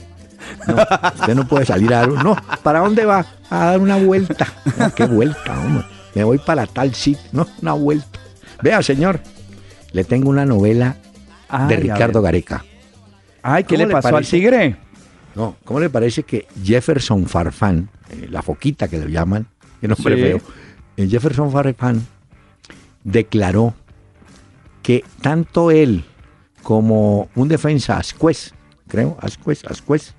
No, 0.67 0.75
usted 1.21 1.35
no 1.35 1.47
puede 1.49 1.65
salir 1.65 1.93
a 1.95 1.99
dar 2.01 2.11
un- 2.11 2.23
No, 2.23 2.37
¿para 2.63 2.81
dónde 2.81 3.05
va? 3.05 3.25
A 3.51 3.65
dar 3.67 3.81
una 3.81 3.97
vuelta. 3.97 4.47
No, 4.79 4.95
qué 4.95 5.07
vuelta, 5.07 5.59
hombre. 5.59 5.85
Me 6.15 6.25
voy 6.25 6.39
para 6.39 6.67
tal 6.67 6.95
sitio. 6.95 7.23
No, 7.33 7.47
una 7.63 7.73
vuelta. 7.73 8.19
Vea, 8.63 8.83
señor, 8.83 9.21
le 9.93 10.05
tengo 10.05 10.29
una 10.29 10.45
novela 10.45 10.97
de 11.69 11.75
Ay, 11.75 11.83
Ricardo. 11.83 12.21
Gareca. 12.21 12.65
Ay, 13.43 13.65
¿qué 13.65 13.77
¿Cómo 13.77 13.89
le 13.89 13.95
le 13.95 14.01
pasó 14.01 14.17
al 14.17 14.27
tigre? 14.27 14.77
No, 15.35 15.57
¿cómo 15.65 15.81
le 15.81 15.91
parece 15.91 16.23
que 16.25 16.47
Jefferson 16.63 17.27
Farfán, 17.27 17.89
eh, 18.11 18.27
la 18.31 18.43
foquita 18.43 18.89
que 18.89 18.99
le 18.99 19.11
llaman, 19.11 19.47
qué 19.81 19.89
nombre 19.89 20.17
Sí. 20.17 20.23
feo, 20.23 20.41
eh, 20.97 21.09
Jefferson 21.09 21.51
Farfán 21.51 22.07
declaró 23.05 23.75
que 24.83 25.05
tanto 25.23 25.71
él 25.71 26.05
como 26.63 27.29
un 27.35 27.49
defensa 27.49 27.97
Ascuez, 27.97 28.53
creo, 28.89 29.17
Ascuez, 29.21 29.65
Ascuez, 29.65 30.15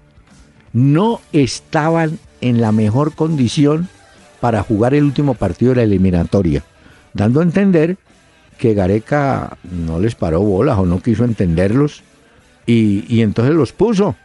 no 0.73 1.19
estaban 1.33 2.17
en 2.39 2.61
la 2.61 2.71
mejor 2.71 3.13
condición 3.13 3.89
para 4.39 4.63
jugar 4.63 4.93
el 4.93 5.03
último 5.03 5.35
partido 5.35 5.71
de 5.71 5.75
la 5.77 5.83
eliminatoria, 5.83 6.63
dando 7.13 7.41
a 7.41 7.43
entender 7.43 7.97
que 8.57 8.73
Gareca 8.73 9.57
no 9.63 9.99
les 9.99 10.15
paró 10.15 10.39
bolas 10.41 10.79
o 10.79 10.85
no 10.85 11.01
quiso 11.01 11.25
entenderlos 11.25 12.03
y, 12.65 13.05
y 13.13 13.21
entonces 13.21 13.55
los 13.55 13.71
puso. 13.73 14.15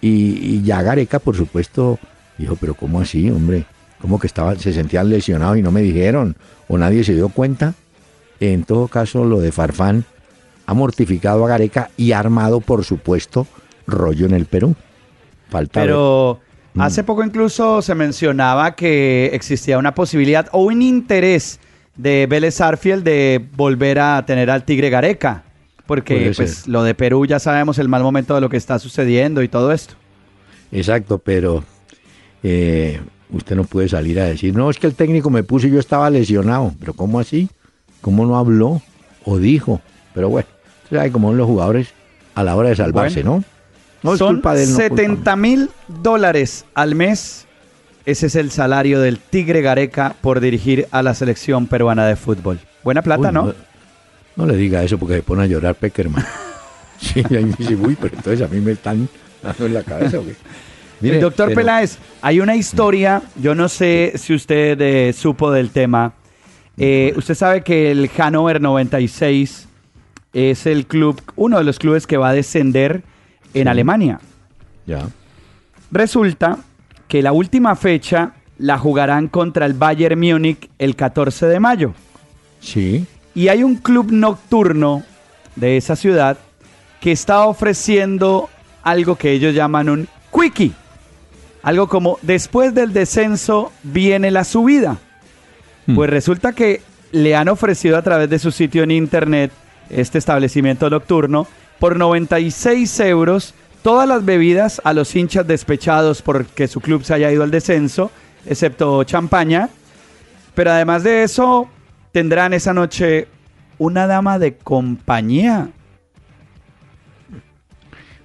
Y, 0.00 0.08
y 0.42 0.62
ya 0.62 0.82
Gareca, 0.82 1.18
por 1.18 1.36
supuesto, 1.36 1.98
dijo, 2.38 2.56
pero 2.56 2.74
¿cómo 2.74 3.00
así, 3.00 3.30
hombre? 3.30 3.64
¿Cómo 4.00 4.18
que 4.18 4.26
estaban, 4.26 4.58
se 4.58 4.72
sentían 4.72 5.08
lesionados 5.08 5.56
y 5.58 5.62
no 5.62 5.72
me 5.72 5.80
dijeron? 5.82 6.36
¿O 6.68 6.76
nadie 6.78 7.02
se 7.04 7.14
dio 7.14 7.28
cuenta? 7.28 7.74
En 8.40 8.64
todo 8.64 8.88
caso, 8.88 9.24
lo 9.24 9.40
de 9.40 9.52
Farfán 9.52 10.04
ha 10.66 10.74
mortificado 10.74 11.44
a 11.44 11.48
Gareca 11.48 11.90
y 11.96 12.12
ha 12.12 12.18
armado, 12.18 12.60
por 12.60 12.84
supuesto, 12.84 13.46
rollo 13.86 14.26
en 14.26 14.34
el 14.34 14.44
Perú. 14.46 14.74
Falta. 15.48 15.80
Pero 15.80 16.40
Mm. 16.76 16.82
hace 16.82 17.04
poco 17.04 17.24
incluso 17.24 17.80
se 17.80 17.94
mencionaba 17.94 18.76
que 18.76 19.30
existía 19.32 19.78
una 19.78 19.94
posibilidad 19.94 20.46
o 20.52 20.64
un 20.64 20.82
interés 20.82 21.58
de 21.96 22.26
Vélez 22.28 22.60
Arfiel 22.60 23.02
de 23.02 23.42
volver 23.56 23.98
a 23.98 24.26
tener 24.26 24.50
al 24.50 24.64
Tigre 24.64 24.90
Gareca. 24.90 25.44
Porque 25.86 26.32
pues 26.36 26.66
lo 26.66 26.82
de 26.82 26.94
Perú 26.94 27.26
ya 27.26 27.38
sabemos 27.38 27.78
el 27.78 27.88
mal 27.88 28.02
momento 28.02 28.34
de 28.34 28.40
lo 28.40 28.48
que 28.48 28.56
está 28.56 28.78
sucediendo 28.78 29.42
y 29.42 29.48
todo 29.48 29.72
esto. 29.72 29.94
Exacto, 30.72 31.18
pero 31.18 31.64
eh, 32.42 33.00
usted 33.30 33.54
no 33.54 33.64
puede 33.64 33.88
salir 33.88 34.18
a 34.18 34.24
decir, 34.24 34.54
no, 34.54 34.68
es 34.68 34.78
que 34.78 34.88
el 34.88 34.94
técnico 34.94 35.30
me 35.30 35.44
puso 35.44 35.68
y 35.68 35.70
yo 35.70 35.78
estaba 35.78 36.10
lesionado. 36.10 36.74
Pero 36.80 36.92
¿cómo 36.92 37.20
así? 37.20 37.48
¿Cómo 38.00 38.26
no 38.26 38.36
habló 38.36 38.82
o 39.24 39.38
dijo? 39.38 39.80
Pero 40.12 40.28
bueno, 40.28 40.48
usted 40.84 40.96
sabe 40.96 41.12
cómo 41.12 41.28
son 41.28 41.38
los 41.38 41.46
jugadores 41.46 41.88
a 42.34 42.42
la 42.42 42.56
hora 42.56 42.70
de 42.70 42.76
salvarse, 42.76 43.22
¿no? 43.22 43.44
Son 44.02 44.12
él, 44.12 44.18
no 44.18 44.26
culpa 44.26 44.54
mía. 44.54 44.66
70 44.66 45.36
mil 45.36 45.70
dólares 46.02 46.64
al 46.74 46.94
mes. 46.94 47.46
Ese 48.04 48.26
es 48.26 48.36
el 48.36 48.50
salario 48.50 49.00
del 49.00 49.18
Tigre 49.18 49.62
Gareca 49.62 50.14
por 50.20 50.40
dirigir 50.40 50.86
a 50.92 51.02
la 51.02 51.14
selección 51.14 51.66
peruana 51.66 52.06
de 52.06 52.14
fútbol. 52.14 52.60
Buena 52.84 53.02
plata, 53.02 53.28
Uy, 53.28 53.34
¿no? 53.34 53.46
No 53.46 53.54
le 54.44 54.56
diga 54.56 54.82
eso 54.82 54.98
porque 54.98 55.14
se 55.14 55.22
pone 55.22 55.44
a 55.44 55.46
llorar 55.46 55.76
Peckerman. 55.76 56.24
sí, 57.00 57.22
ahí 57.30 57.44
dice, 57.56 57.74
uy, 57.76 57.96
pero 57.98 58.14
entonces 58.16 58.42
a 58.46 58.52
mí 58.52 58.60
me 58.60 58.72
están 58.72 59.08
dando 59.42 59.66
en 59.66 59.72
la 59.74 59.82
cabeza. 59.82 60.18
¿o 60.18 60.24
qué?". 60.26 60.34
Mire, 61.00 61.20
doctor 61.20 61.48
pero- 61.48 61.60
Peláez, 61.60 61.98
hay 62.20 62.40
una 62.40 62.56
historia, 62.56 63.22
yo 63.40 63.54
no 63.54 63.68
sé 63.68 64.12
si 64.16 64.34
usted 64.34 64.78
eh, 64.80 65.12
supo 65.12 65.50
del 65.50 65.70
tema. 65.70 66.12
Eh, 66.78 67.14
usted 67.16 67.34
sabe 67.34 67.62
que 67.62 67.90
el 67.90 68.10
Hannover 68.10 68.60
96 68.60 69.68
es 70.34 70.66
el 70.66 70.86
club, 70.86 71.20
uno 71.36 71.56
de 71.58 71.64
los 71.64 71.78
clubes 71.78 72.06
que 72.06 72.18
va 72.18 72.28
a 72.30 72.32
descender 72.34 73.02
en 73.54 73.62
Sí. 73.62 73.68
Alemania. 73.68 74.20
Ya, 74.86 75.08
Resulta 75.90 76.58
que 77.08 77.22
la 77.22 77.32
última 77.32 77.76
fecha 77.76 78.32
la 78.58 78.76
jugarán 78.78 79.28
contra 79.28 79.64
el 79.66 79.72
Bayern 79.74 80.18
Múnich 80.18 80.68
el 80.78 80.96
14 80.96 81.46
de 81.46 81.60
mayo. 81.60 81.94
sí, 82.60 83.06
Y 83.36 83.48
hay 83.48 83.62
un 83.62 83.76
club 83.76 84.10
nocturno 84.10 85.04
de 85.56 85.76
esa 85.76 85.94
ciudad 85.94 86.38
que 87.00 87.12
está 87.12 87.44
ofreciendo 87.44 88.48
algo 88.82 89.16
que 89.16 89.30
ellos 89.30 89.54
llaman 89.54 89.90
un 89.90 90.08
quickie. 90.32 90.72
algo 91.62 91.86
como 91.86 92.18
después 92.22 92.74
del 92.74 92.94
descenso 92.94 93.72
viene 93.82 94.30
la 94.30 94.42
subida. 94.42 94.96
Pues 95.94 96.08
resulta 96.08 96.54
que 96.54 96.80
le 97.12 97.36
han 97.36 97.48
ofrecido 97.48 97.98
a 97.98 98.02
través 98.02 98.30
de 98.30 98.38
su 98.38 98.50
sitio 98.50 98.82
en 98.82 98.90
internet, 98.90 99.52
este 99.90 100.16
establecimiento 100.16 100.88
nocturno, 100.88 101.46
por 101.78 101.96
96 101.96 103.00
euros 103.00 103.54
todas 103.82 104.08
las 104.08 104.24
bebidas 104.24 104.80
a 104.82 104.94
los 104.94 105.14
hinchas 105.14 105.46
despechados 105.46 106.22
porque 106.22 106.68
su 106.68 106.80
club 106.80 107.04
se 107.04 107.12
haya 107.12 107.30
ido 107.30 107.44
al 107.44 107.50
descenso, 107.50 108.10
excepto 108.46 109.04
champaña. 109.04 109.68
Pero 110.54 110.70
además 110.72 111.02
de 111.02 111.22
eso, 111.22 111.68
tendrán 112.16 112.54
esa 112.54 112.72
noche 112.72 113.28
una 113.76 114.06
dama 114.06 114.38
de 114.38 114.56
compañía. 114.56 115.68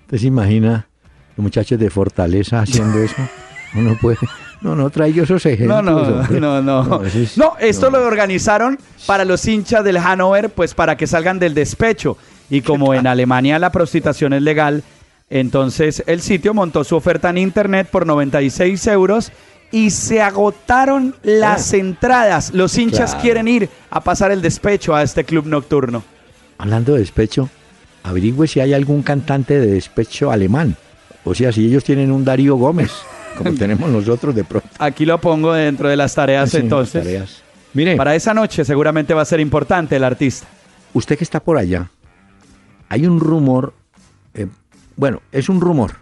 ¿Usted 0.03 0.17
se 0.17 0.27
imagina 0.27 0.87
los 1.35 1.43
muchachos 1.43 1.77
de 1.77 1.89
Fortaleza 1.89 2.61
haciendo 2.61 2.99
eso? 3.03 3.17
No, 3.73 3.81
no 3.81 3.97
puede. 3.99 4.17
No, 4.61 4.77
no 4.77 4.89
traigo 4.89 5.23
esos 5.23 5.45
ejemplos. 5.45 5.83
No, 5.83 5.91
no, 5.91 5.97
hombre. 6.19 6.39
no, 6.39 6.61
no. 6.61 7.03
es- 7.03 7.37
No, 7.37 7.55
esto 7.59 7.91
no. 7.91 7.99
lo 7.99 8.05
organizaron 8.07 8.79
para 9.05 9.25
los 9.25 9.45
hinchas 9.45 9.83
del 9.83 9.97
Hannover, 9.97 10.49
pues 10.51 10.73
para 10.73 10.95
que 10.95 11.05
salgan 11.05 11.37
del 11.37 11.53
despecho. 11.53 12.17
Y 12.49 12.61
como 12.61 12.93
en 12.93 13.07
Alemania 13.07 13.59
la 13.59 13.73
prostitución 13.73 14.31
es 14.31 14.41
legal, 14.41 14.83
entonces 15.29 16.01
el 16.07 16.21
sitio 16.21 16.53
montó 16.53 16.85
su 16.85 16.95
oferta 16.95 17.29
en 17.29 17.39
internet 17.39 17.89
por 17.91 18.07
96 18.07 18.87
euros 18.87 19.33
y 19.71 19.89
se 19.91 20.21
agotaron 20.21 21.15
las 21.23 21.73
entradas. 21.73 22.53
Los 22.53 22.77
hinchas 22.77 23.11
Claro. 23.11 23.21
quieren 23.21 23.47
ir 23.47 23.69
a 23.89 24.01
pasar 24.01 24.31
el 24.31 24.41
despecho 24.41 24.93
a 24.95 25.03
este 25.03 25.23
club 25.23 25.45
nocturno. 25.47 26.03
Hablando 26.57 26.93
de 26.93 26.99
despecho, 26.99 27.49
averigüe 28.03 28.47
si 28.47 28.59
hay 28.59 28.73
algún 28.73 29.01
cantante 29.01 29.59
de 29.59 29.67
despecho 29.67 30.31
alemán. 30.31 30.75
O 31.23 31.33
sea, 31.33 31.51
si 31.51 31.65
ellos 31.65 31.83
tienen 31.83 32.11
un 32.11 32.25
Darío 32.25 32.55
Gómez, 32.55 32.91
como 33.37 33.53
tenemos 33.57 33.89
nosotros 33.89 34.35
de 34.35 34.43
pronto. 34.43 34.67
Aquí 34.79 35.05
lo 35.05 35.19
pongo 35.21 35.53
dentro 35.53 35.87
de 35.89 35.95
las 35.95 36.13
tareas 36.15 36.49
Sí, 36.51 36.57
entonces. 36.57 37.03
tareas. 37.03 37.41
Mire, 37.73 37.95
Para 37.95 38.15
esa 38.15 38.33
noche 38.33 38.65
seguramente 38.65 39.13
va 39.13 39.21
a 39.21 39.25
ser 39.25 39.39
importante 39.39 39.95
el 39.95 40.03
artista. 40.03 40.45
usted 40.93 41.17
que 41.17 41.23
está 41.23 41.39
por 41.39 41.57
allá, 41.57 41.89
hay 42.89 43.05
un 43.07 43.21
rumor, 43.21 43.73
eh, 44.33 44.47
bueno, 44.97 45.21
es 45.31 45.47
un 45.47 45.61
rumor, 45.61 45.93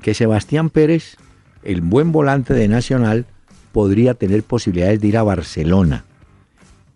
que 0.00 0.14
Sebastián 0.14 0.70
Pérez, 0.70 1.16
el 1.64 1.80
buen 1.80 2.12
volante 2.12 2.54
de 2.54 2.68
Nacional, 2.68 3.26
podría 3.72 4.14
tener 4.14 4.42
posibilidades 4.42 5.00
de 5.00 5.08
ir 5.08 5.16
a 5.16 5.22
Barcelona. 5.22 6.04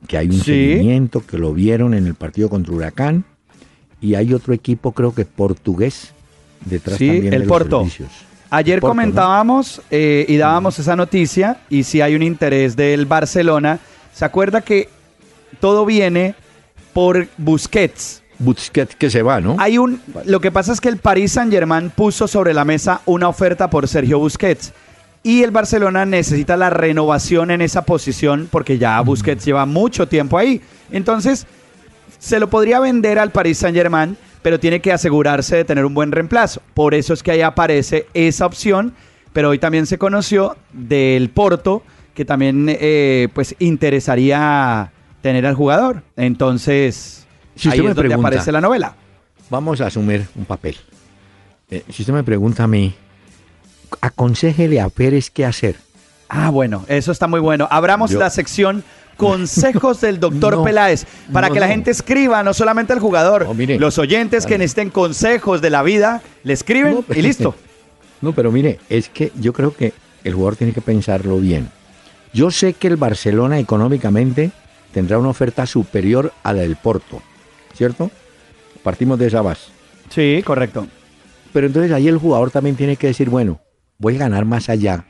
Que 0.06 0.16
hay 0.18 0.28
un 0.28 0.34
Sí. 0.34 0.44
seguimiento, 0.44 1.26
que 1.26 1.38
lo 1.38 1.52
vieron 1.52 1.94
en 1.94 2.06
el 2.06 2.14
partido 2.14 2.48
contra 2.48 2.72
Huracán, 2.74 3.24
y 4.00 4.14
hay 4.14 4.32
otro 4.32 4.54
equipo, 4.54 4.92
creo 4.92 5.12
que 5.14 5.24
portugués, 5.24 6.12
detrás 6.64 6.98
Sí, 6.98 7.06
también 7.08 7.34
el 7.34 7.40
de 7.40 7.46
los 7.46 7.48
Porto. 7.48 7.78
servicios. 7.80 8.08
Ayer 8.50 8.80
Porto, 8.80 8.94
¿no? 8.94 9.00
comentábamos 9.02 9.82
eh, 9.90 10.24
y 10.28 10.36
dábamos 10.36 10.78
esa 10.78 10.96
noticia 10.96 11.58
y 11.68 11.82
si 11.82 12.00
hay 12.00 12.14
un 12.14 12.22
interés 12.22 12.76
del 12.76 13.04
Barcelona. 13.06 13.78
¿Se 14.14 14.24
acuerda 14.24 14.60
que 14.62 14.88
todo 15.60 15.84
viene 15.84 16.34
por 16.94 17.28
Busquets? 17.36 18.17
Busquets 18.38 18.94
que 18.96 19.10
se 19.10 19.22
va, 19.22 19.40
¿no? 19.40 19.56
Hay 19.58 19.78
un, 19.78 20.00
lo 20.24 20.40
que 20.40 20.52
pasa 20.52 20.72
es 20.72 20.80
que 20.80 20.88
el 20.88 20.98
Paris 20.98 21.32
Saint 21.32 21.52
Germain 21.52 21.90
puso 21.90 22.28
sobre 22.28 22.54
la 22.54 22.64
mesa 22.64 23.00
una 23.06 23.28
oferta 23.28 23.68
por 23.68 23.88
Sergio 23.88 24.18
Busquets 24.18 24.72
y 25.22 25.42
el 25.42 25.50
Barcelona 25.50 26.06
necesita 26.06 26.56
la 26.56 26.70
renovación 26.70 27.50
en 27.50 27.60
esa 27.60 27.82
posición 27.82 28.48
porque 28.50 28.78
ya 28.78 29.00
Busquets 29.00 29.44
lleva 29.44 29.66
mucho 29.66 30.06
tiempo 30.06 30.38
ahí. 30.38 30.60
Entonces 30.90 31.46
se 32.18 32.40
lo 32.40 32.48
podría 32.48 32.80
vender 32.80 33.18
al 33.18 33.30
Paris 33.30 33.58
Saint 33.58 33.76
Germain, 33.76 34.16
pero 34.42 34.60
tiene 34.60 34.80
que 34.80 34.92
asegurarse 34.92 35.56
de 35.56 35.64
tener 35.64 35.84
un 35.84 35.94
buen 35.94 36.12
reemplazo. 36.12 36.62
Por 36.74 36.94
eso 36.94 37.14
es 37.14 37.22
que 37.22 37.32
ahí 37.32 37.42
aparece 37.42 38.06
esa 38.14 38.46
opción, 38.46 38.94
pero 39.32 39.50
hoy 39.50 39.58
también 39.58 39.86
se 39.86 39.98
conoció 39.98 40.56
del 40.72 41.30
Porto, 41.30 41.82
que 42.14 42.24
también 42.24 42.66
eh, 42.68 43.28
pues 43.34 43.54
interesaría 43.58 44.90
tener 45.22 45.46
al 45.46 45.54
jugador. 45.54 46.02
Entonces, 46.16 47.26
Si 47.58 47.68
ahí 47.68 47.72
usted 47.80 47.84
me 47.84 47.90
es 47.90 47.96
donde 47.96 48.08
pregunta- 48.08 48.28
aparece 48.28 48.52
la 48.52 48.60
novela. 48.60 48.94
Vamos 49.50 49.80
a 49.80 49.86
asumir 49.86 50.26
un 50.36 50.44
papel. 50.44 50.76
Eh, 51.70 51.84
si 51.90 52.02
usted 52.02 52.12
me 52.14 52.22
pregunta 52.22 52.64
a 52.64 52.66
mí, 52.66 52.94
aconsejele 54.00 54.80
a 54.80 54.88
Pérez 54.88 55.30
qué 55.30 55.44
hacer. 55.44 55.76
Ah, 56.28 56.50
bueno, 56.50 56.84
eso 56.88 57.10
está 57.12 57.26
muy 57.26 57.40
bueno. 57.40 57.66
Abramos 57.70 58.10
Yo- 58.10 58.18
la 58.18 58.30
sección 58.30 58.84
Consejos 59.16 60.00
del 60.00 60.20
doctor 60.20 60.56
No, 60.58 60.62
Peláez 60.62 61.04
para 61.32 61.48
no, 61.48 61.54
que 61.54 61.58
la 61.58 61.66
no. 61.66 61.72
gente 61.72 61.90
escriba, 61.90 62.44
no 62.44 62.54
solamente 62.54 62.92
el 62.92 63.00
jugador. 63.00 63.52
Mire. 63.52 63.76
Los 63.76 63.98
oyentes 63.98 64.46
que 64.46 64.58
necesiten 64.58 64.90
consejos 64.90 65.60
de 65.60 65.70
la 65.70 65.82
vida, 65.82 66.22
le 66.44 66.52
escriben 66.52 66.94
No, 66.94 67.04
y 67.14 67.22
listo. 67.22 67.54
No, 68.20 68.32
pero 68.32 68.50
mire, 68.52 68.78
es 68.88 69.08
que 69.08 69.30
yo 69.40 69.52
creo 69.52 69.74
que 69.74 69.92
el 70.24 70.34
jugador 70.34 70.56
tiene 70.56 70.72
que 70.72 70.80
pensarlo 70.80 71.38
bien. 71.38 71.68
Yo 72.32 72.50
sé 72.52 72.74
que 72.74 72.86
el 72.88 72.96
Barcelona 72.96 73.58
económicamente 73.60 74.50
tendrá 74.92 75.18
una 75.18 75.28
oferta 75.30 75.66
superior 75.66 76.32
a 76.42 76.52
la 76.52 76.62
del 76.62 76.74
Porto, 76.76 77.22
¿cierto? 77.78 78.10
Partimos 78.82 79.18
de 79.20 79.28
esa 79.28 79.40
base. 79.40 79.70
Sí, 80.10 80.42
correcto. 80.44 80.88
Pero 81.52 81.68
entonces 81.68 81.92
ahí 81.92 82.08
el 82.08 82.18
jugador 82.18 82.50
también 82.50 82.74
tiene 82.74 82.96
que 82.96 83.06
decir, 83.06 83.30
bueno, 83.30 83.60
voy 83.98 84.16
a 84.16 84.18
ganar 84.18 84.44
más 84.44 84.68
allá, 84.68 85.06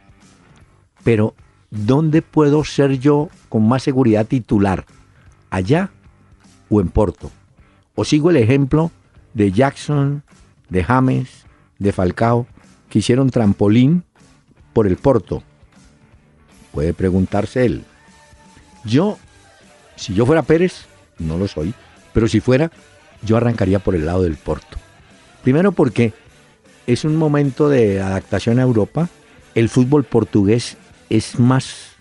pero 1.02 1.34
¿dónde 1.70 2.20
puedo 2.20 2.62
ser 2.64 2.98
yo 2.98 3.30
con 3.48 3.66
más 3.66 3.82
seguridad 3.82 4.26
titular? 4.26 4.84
¿Allá 5.48 5.90
o 6.68 6.80
en 6.82 6.88
Porto? 6.88 7.30
O 7.94 8.04
sigo 8.04 8.30
el 8.30 8.36
ejemplo 8.36 8.90
de 9.32 9.50
Jackson, 9.50 10.22
de 10.68 10.84
James, 10.84 11.46
de 11.78 11.92
Falcao, 11.92 12.46
que 12.90 12.98
hicieron 12.98 13.30
trampolín 13.30 14.04
por 14.74 14.86
el 14.86 14.96
Porto. 14.96 15.42
Puede 16.72 16.92
preguntarse 16.92 17.64
él. 17.64 17.84
Yo, 18.84 19.18
si 19.96 20.12
yo 20.12 20.26
fuera 20.26 20.42
Pérez, 20.42 20.84
no 21.18 21.38
lo 21.38 21.48
soy, 21.48 21.74
pero 22.12 22.28
si 22.28 22.40
fuera, 22.40 22.70
yo 23.22 23.36
arrancaría 23.36 23.78
por 23.78 23.94
el 23.94 24.06
lado 24.06 24.22
del 24.22 24.36
Porto. 24.36 24.78
Primero 25.42 25.72
porque 25.72 26.12
es 26.86 27.04
un 27.04 27.16
momento 27.16 27.68
de 27.68 28.00
adaptación 28.00 28.58
a 28.58 28.62
Europa. 28.62 29.08
El 29.54 29.68
fútbol 29.68 30.04
portugués 30.04 30.76
es 31.10 31.38
más, 31.38 31.92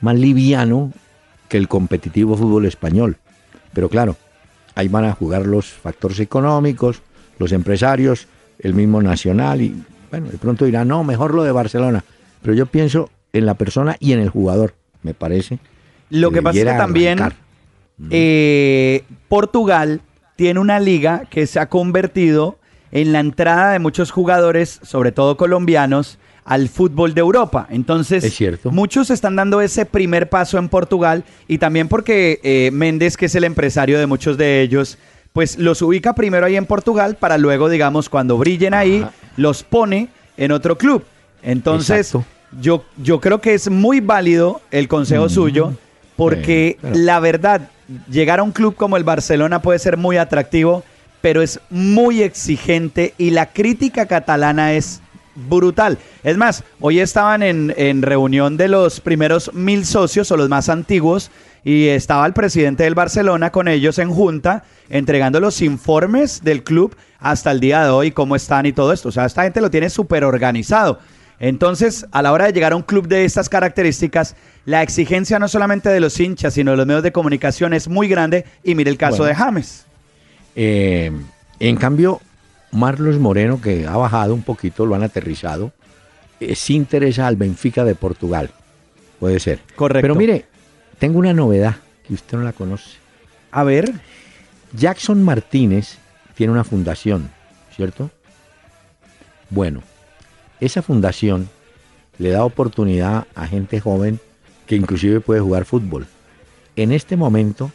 más 0.00 0.16
liviano 0.16 0.92
que 1.48 1.56
el 1.56 1.68
competitivo 1.68 2.36
fútbol 2.36 2.66
español. 2.66 3.16
Pero 3.72 3.88
claro, 3.88 4.16
ahí 4.74 4.88
van 4.88 5.04
a 5.04 5.12
jugar 5.12 5.46
los 5.46 5.66
factores 5.66 6.20
económicos, 6.20 7.02
los 7.38 7.52
empresarios, 7.52 8.26
el 8.58 8.74
mismo 8.74 9.02
nacional 9.02 9.60
y 9.60 9.82
bueno, 10.10 10.28
de 10.28 10.38
pronto 10.38 10.66
dirán, 10.66 10.88
no, 10.88 11.04
mejor 11.04 11.34
lo 11.34 11.42
de 11.42 11.52
Barcelona. 11.52 12.04
Pero 12.42 12.54
yo 12.54 12.66
pienso 12.66 13.08
en 13.32 13.46
la 13.46 13.54
persona 13.54 13.96
y 13.98 14.12
en 14.12 14.20
el 14.20 14.28
jugador, 14.28 14.74
me 15.02 15.14
parece. 15.14 15.58
Lo 16.10 16.30
que 16.30 16.42
pasa 16.42 16.58
es 16.58 16.64
que 16.64 16.70
también 16.72 17.18
arrancar. 17.18 17.41
Eh, 18.10 19.04
Portugal 19.28 20.00
tiene 20.36 20.60
una 20.60 20.80
liga 20.80 21.24
que 21.30 21.46
se 21.46 21.60
ha 21.60 21.68
convertido 21.68 22.58
en 22.90 23.12
la 23.12 23.20
entrada 23.20 23.72
de 23.72 23.78
muchos 23.78 24.10
jugadores, 24.10 24.80
sobre 24.82 25.12
todo 25.12 25.36
colombianos, 25.36 26.18
al 26.44 26.68
fútbol 26.68 27.14
de 27.14 27.20
Europa. 27.20 27.66
Entonces, 27.70 28.24
Es 28.24 28.34
cierto. 28.34 28.70
muchos 28.70 29.10
están 29.10 29.36
dando 29.36 29.60
ese 29.60 29.86
primer 29.86 30.28
paso 30.28 30.58
en 30.58 30.68
Portugal 30.68 31.24
y 31.46 31.58
también 31.58 31.88
porque 31.88 32.40
eh, 32.42 32.70
Méndez, 32.72 33.16
que 33.16 33.26
es 33.26 33.34
el 33.34 33.44
empresario 33.44 33.98
de 33.98 34.06
muchos 34.06 34.36
de 34.36 34.60
ellos, 34.60 34.98
pues 35.32 35.58
los 35.58 35.80
ubica 35.80 36.14
primero 36.14 36.44
ahí 36.44 36.56
en 36.56 36.66
Portugal 36.66 37.16
para 37.16 37.38
luego, 37.38 37.68
digamos, 37.68 38.08
cuando 38.08 38.36
brillen 38.36 38.74
ahí, 38.74 39.02
Ajá. 39.02 39.12
los 39.36 39.62
pone 39.62 40.08
en 40.36 40.52
otro 40.52 40.76
club. 40.76 41.04
Entonces, 41.42 42.12
yo, 42.60 42.84
yo 42.96 43.20
creo 43.20 43.40
que 43.40 43.54
es 43.54 43.70
muy 43.70 44.00
válido 44.00 44.60
el 44.70 44.88
consejo 44.88 45.28
suyo 45.28 45.72
porque 46.16 46.76
claro. 46.80 46.96
la 46.98 47.20
verdad, 47.20 47.70
llegar 48.08 48.40
a 48.40 48.42
un 48.42 48.52
club 48.52 48.74
como 48.76 48.96
el 48.96 49.04
Barcelona 49.04 49.62
puede 49.62 49.78
ser 49.78 49.96
muy 49.96 50.16
atractivo, 50.16 50.84
pero 51.20 51.42
es 51.42 51.60
muy 51.70 52.22
exigente 52.22 53.14
y 53.18 53.30
la 53.30 53.46
crítica 53.52 54.06
catalana 54.06 54.72
es 54.72 55.00
brutal. 55.34 55.98
Es 56.22 56.36
más, 56.36 56.62
hoy 56.80 57.00
estaban 57.00 57.42
en, 57.42 57.72
en 57.76 58.02
reunión 58.02 58.56
de 58.56 58.68
los 58.68 59.00
primeros 59.00 59.52
mil 59.54 59.86
socios 59.86 60.30
o 60.30 60.36
los 60.36 60.48
más 60.48 60.68
antiguos 60.68 61.30
y 61.64 61.88
estaba 61.88 62.26
el 62.26 62.32
presidente 62.32 62.84
del 62.84 62.94
Barcelona 62.94 63.50
con 63.50 63.68
ellos 63.68 63.98
en 63.98 64.10
junta 64.10 64.64
entregando 64.90 65.40
los 65.40 65.62
informes 65.62 66.42
del 66.42 66.64
club 66.64 66.94
hasta 67.18 67.52
el 67.52 67.60
día 67.60 67.84
de 67.84 67.90
hoy, 67.90 68.10
cómo 68.10 68.36
están 68.36 68.66
y 68.66 68.72
todo 68.72 68.92
esto. 68.92 69.08
O 69.08 69.12
sea, 69.12 69.24
esta 69.24 69.44
gente 69.44 69.60
lo 69.60 69.70
tiene 69.70 69.88
súper 69.88 70.24
organizado. 70.24 70.98
Entonces, 71.38 72.06
a 72.12 72.22
la 72.22 72.32
hora 72.32 72.46
de 72.46 72.52
llegar 72.52 72.72
a 72.72 72.76
un 72.76 72.82
club 72.82 73.08
de 73.08 73.24
estas 73.24 73.48
características, 73.48 74.36
la 74.64 74.82
exigencia 74.82 75.38
no 75.38 75.48
solamente 75.48 75.88
de 75.88 76.00
los 76.00 76.18
hinchas, 76.20 76.54
sino 76.54 76.70
de 76.72 76.76
los 76.76 76.86
medios 76.86 77.02
de 77.02 77.12
comunicación 77.12 77.74
es 77.74 77.88
muy 77.88 78.08
grande. 78.08 78.44
Y 78.62 78.74
mire 78.74 78.90
el 78.90 78.96
caso 78.96 79.18
Bueno. 79.18 79.28
de 79.28 79.34
James. 79.34 79.86
Eh, 80.54 81.10
en 81.58 81.76
cambio, 81.76 82.20
Marlos 82.70 83.18
Moreno, 83.18 83.60
que 83.60 83.86
ha 83.86 83.96
bajado 83.96 84.34
un 84.34 84.42
poquito, 84.42 84.86
lo 84.86 84.94
han 84.94 85.02
aterrizado, 85.02 85.72
eh, 86.40 86.54
sí 86.54 86.74
interesa 86.74 87.26
al 87.26 87.36
Benfica 87.36 87.84
de 87.84 87.94
Portugal. 87.94 88.50
Puede 89.18 89.40
ser. 89.40 89.60
Correcto. 89.76 90.02
Pero 90.02 90.14
mire, 90.14 90.46
tengo 90.98 91.18
una 91.18 91.32
novedad 91.32 91.76
que 92.06 92.14
usted 92.14 92.38
no 92.38 92.44
la 92.44 92.52
conoce. 92.52 92.90
A 93.50 93.64
ver, 93.64 93.92
Jackson 94.76 95.22
Martínez 95.22 95.98
tiene 96.34 96.52
una 96.52 96.64
fundación, 96.64 97.30
¿cierto? 97.76 98.10
Bueno, 99.50 99.82
esa 100.60 100.82
fundación 100.82 101.48
le 102.18 102.30
da 102.30 102.44
oportunidad 102.44 103.26
a 103.34 103.46
gente 103.46 103.80
joven 103.80 104.18
que 104.66 104.76
inclusive 104.76 105.20
puede 105.20 105.40
jugar 105.40 105.64
fútbol. 105.64 106.06
En 106.76 106.92
este 106.92 107.16
momento 107.16 107.70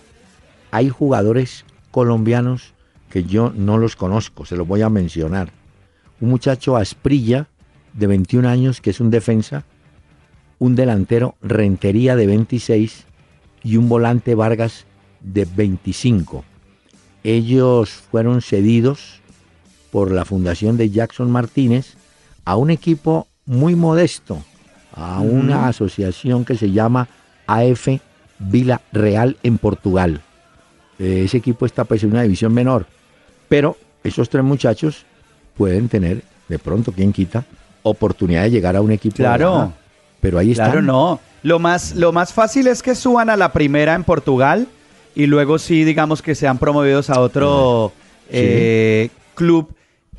hay 0.71 0.89
jugadores 0.89 1.65
colombianos 1.91 2.73
que 3.09 3.23
yo 3.23 3.51
no 3.55 3.77
los 3.77 3.95
conozco, 3.95 4.45
se 4.45 4.55
los 4.55 4.67
voy 4.67 4.81
a 4.81 4.89
mencionar. 4.89 5.51
Un 6.19 6.29
muchacho 6.29 6.75
Asprilla, 6.75 7.47
de 7.93 8.07
21 8.07 8.47
años, 8.47 8.81
que 8.81 8.91
es 8.91 8.99
un 8.99 9.09
defensa, 9.09 9.65
un 10.59 10.75
delantero 10.75 11.35
Rentería 11.41 12.15
de 12.15 12.27
26 12.27 13.05
y 13.63 13.77
un 13.77 13.89
volante 13.89 14.35
Vargas 14.35 14.85
de 15.21 15.45
25. 15.45 16.43
Ellos 17.23 17.89
fueron 17.89 18.41
cedidos 18.41 19.21
por 19.91 20.11
la 20.11 20.25
fundación 20.25 20.77
de 20.77 20.89
Jackson 20.89 21.31
Martínez 21.31 21.95
a 22.45 22.55
un 22.55 22.69
equipo 22.69 23.27
muy 23.45 23.75
modesto, 23.75 24.43
a 24.97 25.19
una 25.21 25.67
asociación 25.67 26.43
que 26.43 26.55
se 26.55 26.71
llama 26.71 27.07
AF 27.45 27.87
Vila 28.39 28.81
Real 28.91 29.37
en 29.43 29.57
Portugal. 29.57 30.21
Eh, 30.99 31.23
ese 31.25 31.37
equipo 31.37 31.65
está 31.65 31.83
pues 31.85 32.03
en 32.03 32.11
una 32.11 32.23
división 32.23 32.53
menor, 32.53 32.87
pero 33.47 33.77
esos 34.03 34.29
tres 34.29 34.43
muchachos 34.43 35.05
pueden 35.55 35.87
tener, 35.87 36.23
de 36.49 36.59
pronto, 36.59 36.91
quien 36.91 37.13
quita, 37.13 37.45
oportunidad 37.83 38.43
de 38.43 38.51
llegar 38.51 38.75
a 38.75 38.81
un 38.81 38.91
equipo. 38.91 39.17
de 39.17 39.23
Claro. 39.23 39.51
baja. 39.51 39.71
Pero 40.19 40.39
ahí 40.39 40.51
están. 40.51 40.71
Claro, 40.71 40.81
no. 40.81 41.19
Lo 41.43 41.59
más, 41.59 41.95
lo 41.95 42.11
más 42.11 42.33
fácil 42.33 42.67
es 42.67 42.81
que 42.81 42.95
suban 42.95 43.29
a 43.29 43.37
la 43.37 43.53
primera 43.53 43.93
en 43.93 44.03
Portugal 44.03 44.67
y 45.15 45.27
luego 45.27 45.59
sí, 45.59 45.83
digamos 45.83 46.21
que 46.21 46.33
sean 46.33 46.57
promovidos 46.57 47.09
a 47.11 47.19
otro 47.19 47.93
eh, 48.29 49.09
club 49.35 49.73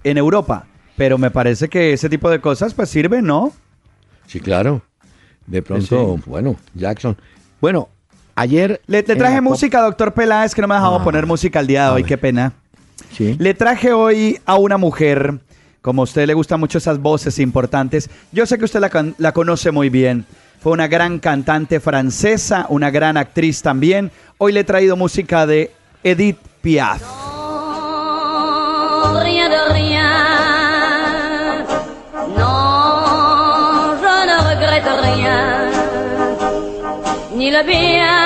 en 0.05 0.19
Europa. 0.19 0.67
Pero 0.97 1.19
me 1.19 1.31
parece 1.31 1.69
que 1.69 1.93
ese 1.93 2.09
tipo 2.09 2.31
de 2.31 2.41
cosas 2.41 2.75
pues 2.75 2.89
sirven, 2.89 3.25
¿no? 3.25 3.53
Sí, 4.29 4.39
claro. 4.41 4.83
De 5.47 5.63
pronto, 5.63 6.19
bueno, 6.27 6.57
Jackson. 6.75 7.17
Bueno, 7.61 7.89
ayer. 8.37 8.81
Le, 8.87 9.03
traje 9.03 9.41
música, 9.41 9.81
doctor 9.81 10.13
Peláez, 10.15 10.55
que 10.55 10.61
no 10.61 10.69
me 10.69 10.75
ha 10.75 10.77
dejado 10.77 10.97
Ah, 10.97 11.05
poner 11.05 11.27
música 11.27 11.59
al 11.59 11.67
día 11.67 11.87
de 11.87 11.91
hoy, 11.91 12.03
ver. 12.03 12.09
qué 12.09 12.19
pena. 12.19 12.53
Sí. 13.17 13.35
Le 13.39 13.55
traje 13.55 13.93
hoy 13.93 14.39
a 14.45 14.57
una 14.57 14.77
mujer, 14.77 15.41
como 15.81 16.03
a 16.03 16.05
usted 16.05 16.27
le 16.27 16.35
gustan 16.35 16.61
mucho 16.61 16.79
esas 16.79 17.01
voces 17.01 17.39
importantes, 17.39 18.11
yo 18.31 18.45
sé 18.45 18.59
que 18.59 18.67
usted 18.67 18.81
la, 18.81 19.13
la 19.17 19.33
conoce 19.33 19.71
muy 19.71 19.89
bien. 19.89 20.27
Fue 20.61 20.73
una 20.73 20.89
gran 20.89 21.19
cantante 21.19 21.81
francesa, 21.81 22.67
una 22.69 22.91
gran 22.91 23.17
actriz 23.17 23.63
también. 23.63 24.11
Hoy 24.37 24.53
le 24.53 24.61
he 24.61 24.65
traído 24.65 24.97
música 24.97 25.47
de 25.47 25.73
Edith 26.05 26.39
Piaf. 26.61 27.28
Rien. 35.15 35.71
Ni 37.35 37.51
le 37.51 37.63
bien 37.65 38.19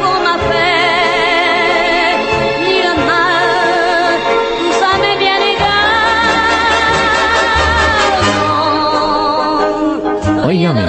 qu'on 0.00 0.18
m'a 0.26 0.36
fait, 0.50 2.16
ni 2.62 2.76
le 2.86 2.94
mal, 3.06 4.14
tout 4.60 4.72
ça 4.80 4.90
m'est 5.00 5.18
bien 5.18 5.38
égal. 10.32 10.46
Óigame. 10.46 10.88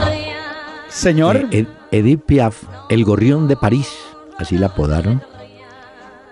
Señor, 0.90 1.36
Eh, 1.52 1.60
Ed- 1.60 1.68
Edith 1.92 2.22
Piaf, 2.26 2.64
el 2.90 3.04
gorrión 3.04 3.48
de 3.48 3.56
París, 3.56 3.90
así 4.38 4.58
la 4.58 4.68
apodaron, 4.68 5.22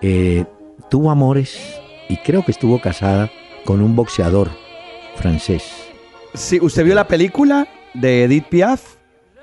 eh, 0.00 0.44
tuvo 0.90 1.10
amores 1.10 1.80
y 2.08 2.16
creo 2.18 2.44
que 2.44 2.52
estuvo 2.52 2.80
casada 2.80 3.30
con 3.64 3.80
un 3.82 3.94
boxeador 3.96 4.48
francés. 5.16 5.64
si 6.34 6.58
usted 6.60 6.84
vio 6.84 6.94
la 6.94 7.06
película 7.06 7.66
de 7.94 8.24
Edith 8.24 8.46
Piaf, 8.48 8.82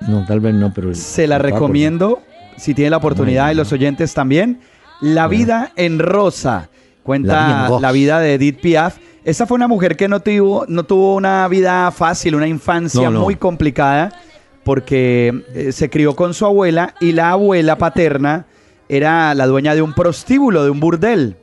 No, 0.08 0.26
tal 0.26 0.40
vez 0.40 0.54
no, 0.56 0.74
pero... 0.74 0.94
se 0.96 1.28
la 1.28 1.38
recomiendo, 1.40 2.22
si 2.58 2.74
tiene 2.74 2.90
la 2.92 2.98
oportunidad 2.98 3.52
y 3.52 3.56
los 3.56 3.72
oyentes 3.74 4.14
también. 4.14 4.60
La 5.02 5.28
Bueno. 5.28 5.30
vida 5.40 5.72
en 5.76 6.00
rosa. 6.00 6.70
Cuenta 7.04 7.68
en 7.74 7.82
la 7.82 7.92
vida, 7.92 8.20
de 8.20 8.36
Edith 8.36 8.60
Piaf. 8.62 8.98
Esa 9.24 9.46
fue 9.48 9.56
una 9.56 9.68
mujer 9.68 9.96
que 9.98 10.08
no 10.08 10.20
tuvo, 10.20 10.66
no 10.68 10.84
tuvo 10.84 11.16
una 11.16 11.48
vida 11.48 11.90
fácil, 11.92 12.36
una 12.36 12.48
infancia 12.48 13.10
No, 13.10 13.22
muy 13.22 13.36
complicada, 13.36 14.12
porque 14.64 15.44
eh, 15.54 15.72
se 15.72 15.90
crió 15.90 16.16
con 16.16 16.34
su 16.34 16.46
abuela 16.46 16.94
y 17.00 17.12
la 17.14 17.32
abuela 17.32 17.78
paterna 17.78 18.46
era 18.88 19.34
la 19.36 19.48
dueña 19.48 19.76
de 19.76 19.82
un 19.82 19.94
prostíbulo, 19.94 20.64
de 20.64 20.70
un 20.70 20.80
burdel. 20.80 21.36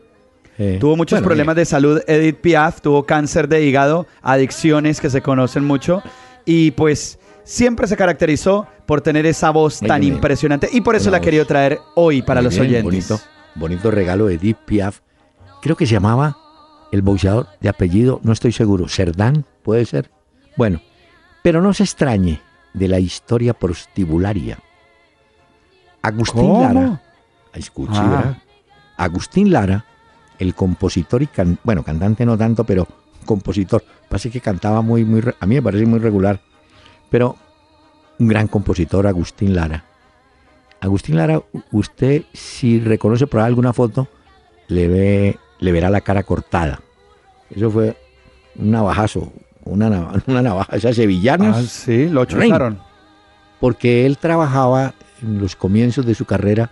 Eh, 0.59 0.79
Tuvo 0.81 0.97
muchos 0.97 1.19
bueno, 1.19 1.27
problemas 1.27 1.57
de 1.57 1.65
salud 1.67 2.01
Edith 2.07 2.37
Piaf, 2.41 2.81
tuvo 2.81 3.05
cáncer 3.05 3.47
de 3.49 3.63
hígado, 3.65 4.07
adicciones 4.23 5.01
que 5.01 5.11
se 5.11 5.21
conocen 5.21 5.65
mucho 5.65 6.03
y 6.47 6.71
pues 6.71 7.19
siempre 7.45 7.87
se 7.87 7.97
caracterizó 7.97 8.67
por 8.87 9.03
tener 9.03 9.27
esa 9.27 9.51
voz 9.51 9.81
tan 9.81 10.03
impresionante 10.03 10.69
y 10.73 10.81
por 10.81 10.97
eso 10.97 11.11
la 11.11 11.19
he 11.19 11.21
querido 11.21 11.45
traer 11.45 11.79
hoy 11.97 12.23
para 12.23 12.41
muy 12.41 12.45
los 12.45 12.55
bien, 12.55 12.67
oyentes. 12.67 12.85
Bonito, 13.09 13.21
bonito 13.57 13.91
regalo 13.91 14.27
de 14.27 14.35
Edith 14.37 14.57
Piaf. 14.65 15.01
Creo 15.61 15.77
que 15.77 15.87
se 15.87 15.93
llamaba 15.93 16.37
el 16.93 17.03
boxeador 17.03 17.49
de 17.61 17.69
apellido, 17.69 18.21
no 18.23 18.33
estoy 18.33 18.53
seguro, 18.53 18.89
Cerdán, 18.89 19.45
puede 19.63 19.85
ser. 19.85 20.11
Bueno, 20.57 20.81
pero 21.43 21.61
no 21.61 21.75
se 21.75 21.83
extrañe 21.83 22.41
de 22.73 22.89
la 22.89 23.01
historia 23.01 23.53
prostibularia. 23.55 24.59
Agustín 26.03 26.43
¿Cómo? 26.43 26.63
Lara, 26.63 27.03
escuche, 27.55 27.93
Ah. 27.97 28.09
¿verdad? 28.09 28.37
Agustín 28.97 29.51
Lara, 29.53 29.85
el 30.39 30.55
compositor 30.55 31.23
y 31.23 31.27
can- 31.27 31.59
bueno, 31.65 31.83
cantante 31.83 32.25
no 32.25 32.39
tanto, 32.39 32.65
pero 32.65 32.87
compositor. 33.27 33.85
Parece 34.09 34.31
que 34.31 34.41
cantaba 34.41 34.81
muy, 34.81 35.05
muy, 35.05 35.23
a 35.39 35.47
mí 35.47 35.57
me 35.57 35.63
parece 35.63 35.85
muy 35.85 35.99
regular, 35.99 36.41
pero 37.11 37.37
un 38.19 38.29
gran 38.29 38.49
compositor, 38.49 39.07
Agustín 39.07 39.55
Lara. 39.55 39.85
Agustín 40.81 41.17
Lara, 41.17 41.43
usted 41.73 42.23
si 42.33 42.81
reconoce 42.81 43.27
por 43.27 43.41
alguna 43.41 43.73
foto, 43.75 44.09
le 44.69 44.89
ve, 44.89 45.39
le 45.59 45.73
verá 45.73 45.91
la 45.91 46.01
cara 46.01 46.23
cortada. 46.23 46.81
Eso 47.51 47.71
fue 47.71 47.97
un 48.57 48.71
navajazo, 48.71 49.33
una, 49.65 49.91
nava- 49.91 50.23
una 50.27 50.41
navaja, 50.43 50.77
esas 50.77 50.97
sevillanas 50.97 51.57
Ah, 51.57 51.63
sí, 51.63 52.09
lo 52.09 52.25
chuzaron. 52.25 52.79
porque 53.61 54.07
él 54.07 54.17
trabajaba 54.19 54.95
en 55.23 55.39
los 55.41 55.57
comienzos 55.57 56.07
de 56.07 56.15
su 56.15 56.25
carrera 56.25 56.71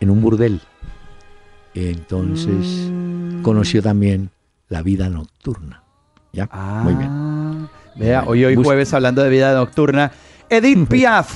en 0.00 0.10
un 0.10 0.20
burdel. 0.20 0.60
Entonces 1.74 2.92
Mm. 3.38 3.42
conoció 3.42 3.82
también 3.82 4.30
la 4.68 4.82
vida 4.82 5.08
nocturna. 5.08 5.81
¿Ya? 6.32 6.48
Muy 6.82 6.94
bien. 6.94 7.10
Ah, 7.10 7.68
Vea, 7.94 8.24
hoy, 8.26 8.44
hoy 8.44 8.56
jueves 8.56 8.92
hablando 8.94 9.22
de 9.22 9.28
vida 9.28 9.54
nocturna. 9.54 10.12
Edith 10.48 10.88
Piaf 10.90 11.30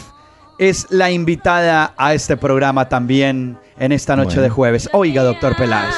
es 0.58 0.86
la 0.90 1.10
invitada 1.10 1.92
a 1.98 2.14
este 2.14 2.36
programa 2.36 2.88
también 2.88 3.58
en 3.78 3.92
esta 3.92 4.16
noche 4.16 4.36
Bueno. 4.36 4.42
de 4.42 4.50
jueves. 4.50 4.88
Oiga, 4.92 5.22
doctor 5.22 5.54
Peláez. 5.56 5.94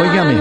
Óigame, 0.00 0.40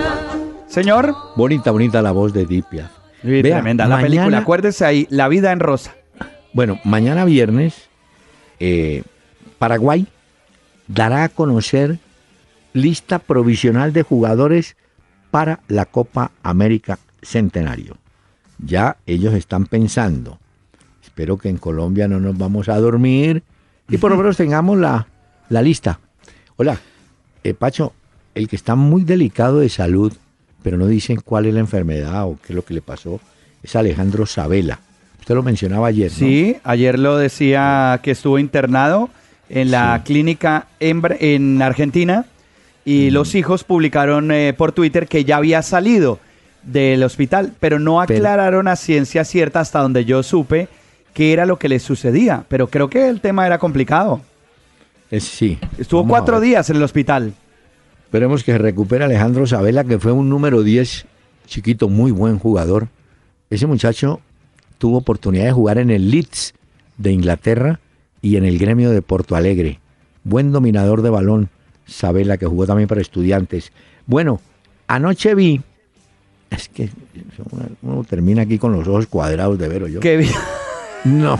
Señor, 0.68 1.16
bonita, 1.36 1.72
bonita 1.72 2.02
la 2.02 2.12
voz 2.12 2.34
de 2.34 2.42
Edith 2.42 2.66
Piaf. 2.70 3.05
Sí, 3.26 3.42
Vea, 3.42 3.56
tremenda 3.58 3.86
la 3.86 3.96
mañana- 3.96 4.08
película. 4.08 4.38
Acuérdese 4.38 4.86
ahí, 4.86 5.08
La 5.10 5.28
vida 5.28 5.52
en 5.52 5.60
rosa. 5.60 5.96
Bueno, 6.54 6.80
mañana 6.84 7.26
viernes, 7.26 7.90
eh, 8.60 9.04
Paraguay 9.60 10.08
dará 10.88 11.24
a 11.24 11.30
conocer 11.30 12.00
lista 12.74 13.20
provisional 13.20 13.92
de 13.94 14.04
jugadores 14.04 14.78
para 15.32 15.60
la 15.68 15.86
Copa 15.86 16.32
América 16.44 17.00
Centenario. 17.22 17.98
Ya 18.60 18.98
ellos 19.06 19.34
están 19.34 19.66
pensando. 19.66 20.40
Espero 21.04 21.38
que 21.38 21.50
en 21.50 21.58
Colombia 21.58 22.08
no 22.08 22.20
nos 22.20 22.38
vamos 22.38 22.70
a 22.70 22.78
dormir 22.80 23.44
y 23.90 23.98
por 23.98 24.12
lo 24.12 24.18
menos 24.22 24.38
tengamos 24.38 24.78
la, 24.78 25.08
la 25.50 25.62
lista. 25.62 26.00
Hola, 26.58 26.78
eh, 27.44 27.54
Pacho, 27.54 27.94
el 28.34 28.48
que 28.48 28.56
está 28.56 28.76
muy 28.76 29.04
delicado 29.04 29.60
de 29.60 29.70
salud, 29.70 30.14
pero 30.66 30.80
no 30.80 30.88
dicen 30.88 31.22
cuál 31.24 31.46
es 31.46 31.54
la 31.54 31.60
enfermedad 31.60 32.26
o 32.26 32.40
qué 32.42 32.48
es 32.54 32.56
lo 32.56 32.66
que 32.66 32.74
le 32.74 32.82
pasó, 32.82 33.20
es 33.62 33.76
Alejandro 33.76 34.26
Sabela. 34.26 34.80
Usted 35.20 35.36
lo 35.36 35.44
mencionaba 35.44 35.86
ayer, 35.90 36.10
¿no? 36.12 36.18
Sí, 36.18 36.58
ayer 36.64 36.98
lo 36.98 37.18
decía 37.18 38.00
que 38.02 38.10
estuvo 38.10 38.40
internado 38.40 39.12
en 39.48 39.70
la 39.70 39.98
Sí. 40.00 40.04
clínica 40.12 40.66
en, 40.80 41.04
en 41.20 41.62
Argentina 41.62 42.26
y 42.84 43.12
los 43.12 43.36
hijos 43.36 43.64
publicaron 43.64 44.32
eh, 44.32 44.56
por 44.58 44.72
Twitter 44.72 45.08
que 45.08 45.24
ya 45.24 45.38
había 45.38 45.62
salido 45.62 46.18
del 46.64 47.04
hospital, 47.04 47.54
pero 47.60 47.78
no 47.78 48.04
Pero- 48.08 48.18
aclararon 48.18 48.68
a 48.68 48.76
ciencia 48.76 49.24
cierta 49.24 49.60
hasta 49.60 49.82
donde 49.82 50.04
yo 50.04 50.24
supe 50.24 50.68
qué 51.14 51.32
era 51.32 51.46
lo 51.46 51.60
que 51.60 51.70
le 51.70 51.78
sucedía. 51.78 52.44
Pero 52.48 52.72
creo 52.72 52.90
que 52.90 53.08
el 53.08 53.22
tema 53.22 53.46
era 53.46 53.60
complicado. 53.60 54.20
Es- 55.12 55.26
sí. 55.26 55.60
Estuvo 55.78 56.02
Vamos 56.02 56.10
cuatro 56.18 56.40
días 56.40 56.68
en 56.72 56.78
el 56.78 56.82
hospital. 56.84 57.34
Esperemos 58.16 58.46
que 58.46 58.54
se 58.54 58.58
recupere 58.58 59.04
Alejandro 59.04 59.46
Sabela, 59.46 59.84
que 59.84 60.00
fue 60.00 60.14
un 60.14 60.30
número 60.30 60.64
10, 60.64 61.06
chiquito, 61.48 61.90
muy 61.90 62.12
buen 62.12 62.40
jugador. 62.40 62.88
Ese 63.50 63.68
muchacho 63.68 64.22
tuvo 64.78 65.00
oportunidad 65.00 65.44
de 65.44 65.52
jugar 65.52 65.80
en 65.80 65.90
el 65.90 66.10
Leeds 66.12 66.54
de 66.98 67.12
Inglaterra 67.12 67.82
y 68.22 68.38
en 68.38 68.46
el 68.46 68.58
gremio 68.58 68.92
de 68.92 69.02
Porto 69.02 69.36
Alegre. 69.36 69.82
Buen 70.24 70.54
dominador 70.54 71.02
de 71.02 71.10
balón, 71.10 71.50
Sabela, 71.88 72.38
que 72.38 72.46
jugó 72.46 72.66
también 72.66 72.88
para 72.88 73.02
estudiantes. 73.02 73.74
Bueno, 74.06 74.40
anoche 74.88 75.36
vi, 75.36 75.60
es 76.52 76.70
que 76.70 76.90
uno, 77.82 78.06
termina 78.06 78.44
aquí 78.44 78.58
con 78.58 78.72
los 78.72 78.88
ojos 78.88 79.08
cuadrados 79.08 79.60
de 79.60 79.68
ver 79.68 79.88
yo. 79.92 80.00
Qué 80.00 80.16
bien. 80.16 80.32
No. 81.04 81.38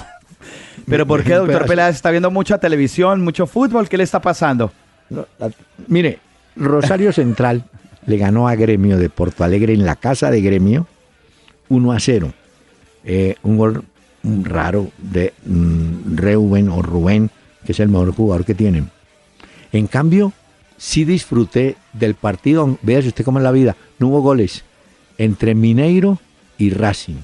Pero 0.90 1.08
¿por 1.08 1.24
qué, 1.24 1.36
doctor. 1.36 1.68
Peláez? 1.68 1.96
¿Está 1.96 2.12
viendo 2.12 2.30
mucha 2.32 2.58
televisión, 2.58 3.24
mucho 3.24 3.48
fútbol? 3.48 3.88
¿Qué 3.88 3.96
le 3.98 4.04
está 4.04 4.22
pasando? 4.22 4.74
No, 5.10 5.26
la- 5.40 5.52
mire, 5.88 6.20
Rosario 6.56 7.12
Central 7.12 7.66
le 8.06 8.18
ganó 8.18 8.48
a 8.48 8.56
Gremio 8.56 8.98
de 8.98 9.10
Porto 9.10 9.44
Alegre 9.44 9.74
en 9.74 9.86
la 9.86 9.96
casa 9.96 10.30
de 10.32 10.42
Gremio 10.42 10.88
1 11.70 11.92
a 11.92 12.00
0. 12.00 12.34
Eh, 13.04 13.36
un 13.44 13.58
gol 13.58 13.84
raro 14.44 14.90
de 14.98 15.34
mm, 15.46 16.16
Reuben 16.16 16.70
o 16.70 16.82
Rubén, 16.82 17.30
que 17.66 17.72
es 17.72 17.80
el 17.80 17.90
mejor 17.90 18.14
jugador 18.14 18.46
que 18.46 18.56
tienen. 18.56 18.90
En 19.72 19.88
cambio, 19.88 20.34
sí 20.78 21.04
disfruté 21.06 21.76
del 21.94 22.16
partido. 22.16 22.78
Véase 22.82 23.10
usted 23.10 23.26
cómo 23.26 23.40
es 23.40 23.44
la 23.44 23.52
vida. 23.52 23.76
No 24.00 24.08
hubo 24.08 24.22
goles 24.22 24.64
entre 25.18 25.56
Mineiro 25.56 26.20
y 26.58 26.70
Racing. 26.70 27.18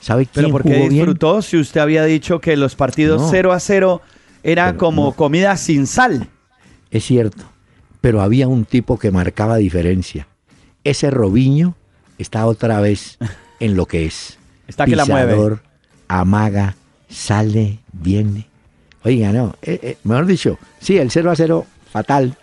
¿Sabe 0.00 0.24
quién 0.26 0.46
Pero 0.46 0.52
¿por 0.52 0.62
qué 0.62 0.70
bien? 0.70 0.88
disfrutó 0.90 1.42
si 1.42 1.58
usted 1.58 1.80
había 1.80 2.04
dicho 2.04 2.40
que 2.40 2.56
los 2.56 2.74
partidos 2.74 3.20
No. 3.20 3.28
0 3.30 3.52
a 3.52 3.60
0 3.60 4.00
era 4.42 4.76
como 4.76 5.06
no. 5.06 5.12
comida 5.12 5.56
sin 5.58 5.86
sal? 5.86 6.28
Es 6.90 7.04
cierto, 7.04 7.44
pero 8.00 8.20
había 8.22 8.48
un 8.48 8.64
tipo 8.64 8.98
que 8.98 9.10
marcaba 9.10 9.56
diferencia. 9.56 10.26
Ese 10.84 11.10
Robiño 11.10 11.74
está 12.18 12.46
otra 12.46 12.80
vez 12.80 13.18
en 13.60 13.76
lo 13.76 13.86
que 13.86 14.06
es. 14.06 14.38
Está 14.68 14.84
que 14.86 14.94
la 14.94 15.04
mueve. 15.04 15.32
Pisador, 15.32 15.62
amaga, 16.08 16.76
sale, 17.08 17.80
viene. 17.92 18.46
Oiga, 19.02 19.32
no, 19.32 19.56
eh, 19.62 19.80
eh, 19.82 19.96
mejor 20.04 20.26
dicho, 20.26 20.58
sí, 20.80 20.96
el 20.98 21.10
0 21.10 21.30
a 21.30 21.34
0 21.36 21.66
fatal, 21.90 22.36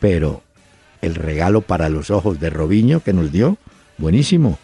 pero 0.00 0.42
el 1.00 1.14
regalo 1.14 1.62
para 1.62 1.88
los 1.88 2.10
ojos 2.10 2.40
de 2.40 2.50
Robiño 2.50 3.00
que 3.00 3.12
nos 3.14 3.32
dio, 3.32 3.56
buenísimo. 3.98 4.58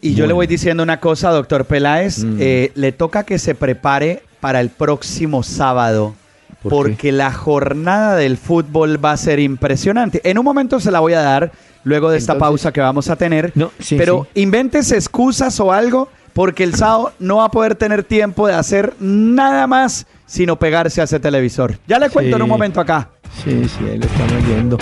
Y 0.00 0.14
yo 0.14 0.26
le 0.26 0.32
voy 0.34 0.46
diciendo 0.46 0.82
una 0.82 1.00
cosa, 1.00 1.30
doctor 1.30 1.64
Peláez, 1.64 2.22
Mm. 2.24 2.36
eh, 2.40 2.72
le 2.74 2.92
toca 2.92 3.24
que 3.24 3.38
se 3.38 3.54
prepare 3.54 4.22
para 4.40 4.60
el 4.60 4.68
próximo 4.70 5.42
sábado, 5.42 6.14
¿Por 6.62 6.72
porque 6.72 7.12
la 7.12 7.32
jornada 7.32 8.16
del 8.16 8.36
fútbol 8.36 9.02
va 9.02 9.12
a 9.12 9.16
ser 9.16 9.38
impresionante. 9.38 10.20
En 10.24 10.38
un 10.38 10.44
momento 10.44 10.80
se 10.80 10.90
la 10.90 11.00
voy 11.00 11.12
a 11.12 11.20
dar, 11.20 11.52
luego 11.84 12.10
de 12.10 12.18
esta 12.18 12.36
pausa 12.36 12.72
que 12.72 12.80
vamos 12.80 13.08
a 13.10 13.16
tener, 13.16 13.52
No, 13.54 13.70
sí, 13.78 13.96
pero 13.96 14.26
sí. 14.34 14.40
inventes 14.42 14.90
excusas 14.92 15.58
o 15.60 15.72
algo, 15.72 16.08
porque 16.32 16.64
el 16.64 16.74
sábado 16.74 17.12
no 17.18 17.36
va 17.36 17.44
a 17.44 17.50
poder 17.50 17.74
tener 17.74 18.02
tiempo 18.04 18.46
de 18.46 18.54
hacer 18.54 18.94
nada 19.00 19.66
más 19.66 20.06
sino 20.26 20.56
pegarse 20.56 21.00
a 21.00 21.04
ese 21.04 21.18
televisor. 21.18 21.78
Ya 21.86 21.98
le 21.98 22.10
cuento 22.10 22.36
en 22.36 22.42
un 22.42 22.48
momento 22.48 22.80
acá. 22.80 23.08
Sí, 23.42 23.66
sí, 23.66 23.84
ahí 23.88 23.98
lo 23.98 24.04
estamos 24.06 24.46
viendo. 24.46 24.78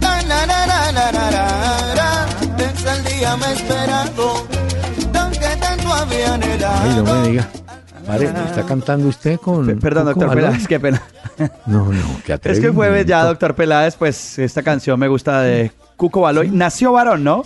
Na, 0.00 0.22
na, 0.22 0.46
na, 0.46 0.66
na, 0.66 0.92
na, 0.92 1.12
na, 1.12 1.30
na, 1.30 1.94
na. 1.94 2.26
El 2.84 3.04
día 3.04 3.36
me 3.36 3.46
he 3.46 3.52
Ay, 6.82 6.94
no 6.96 7.02
me 7.04 7.28
diga. 7.28 7.48
Pare, 8.06 8.24
¿está 8.26 8.64
cantando 8.66 9.08
usted 9.08 9.38
con. 9.38 9.64
Pe- 9.64 9.76
Perdón, 9.76 10.06
doctor? 10.06 10.34
Peláez, 10.34 10.66
qué 10.66 10.80
pena. 10.80 11.02
No, 11.66 11.86
no, 11.90 12.02
qué 12.26 12.38
Es 12.44 12.60
que 12.60 12.66
el 12.66 12.72
jueves 12.72 13.06
ya, 13.06 13.24
doctor 13.24 13.54
Peláez, 13.54 13.96
pues 13.96 14.38
esta 14.38 14.62
canción 14.62 15.00
me 15.00 15.08
gusta 15.08 15.40
de 15.40 15.72
Cuco 15.96 16.20
Baloy. 16.20 16.50
Nació 16.50 16.92
varón, 16.92 17.24
¿no? 17.24 17.42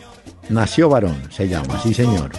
Nació 0.49 0.89
varón, 0.89 1.16
se 1.30 1.49
llama, 1.49 1.78
sí 1.82 1.95
señor. 1.95 2.30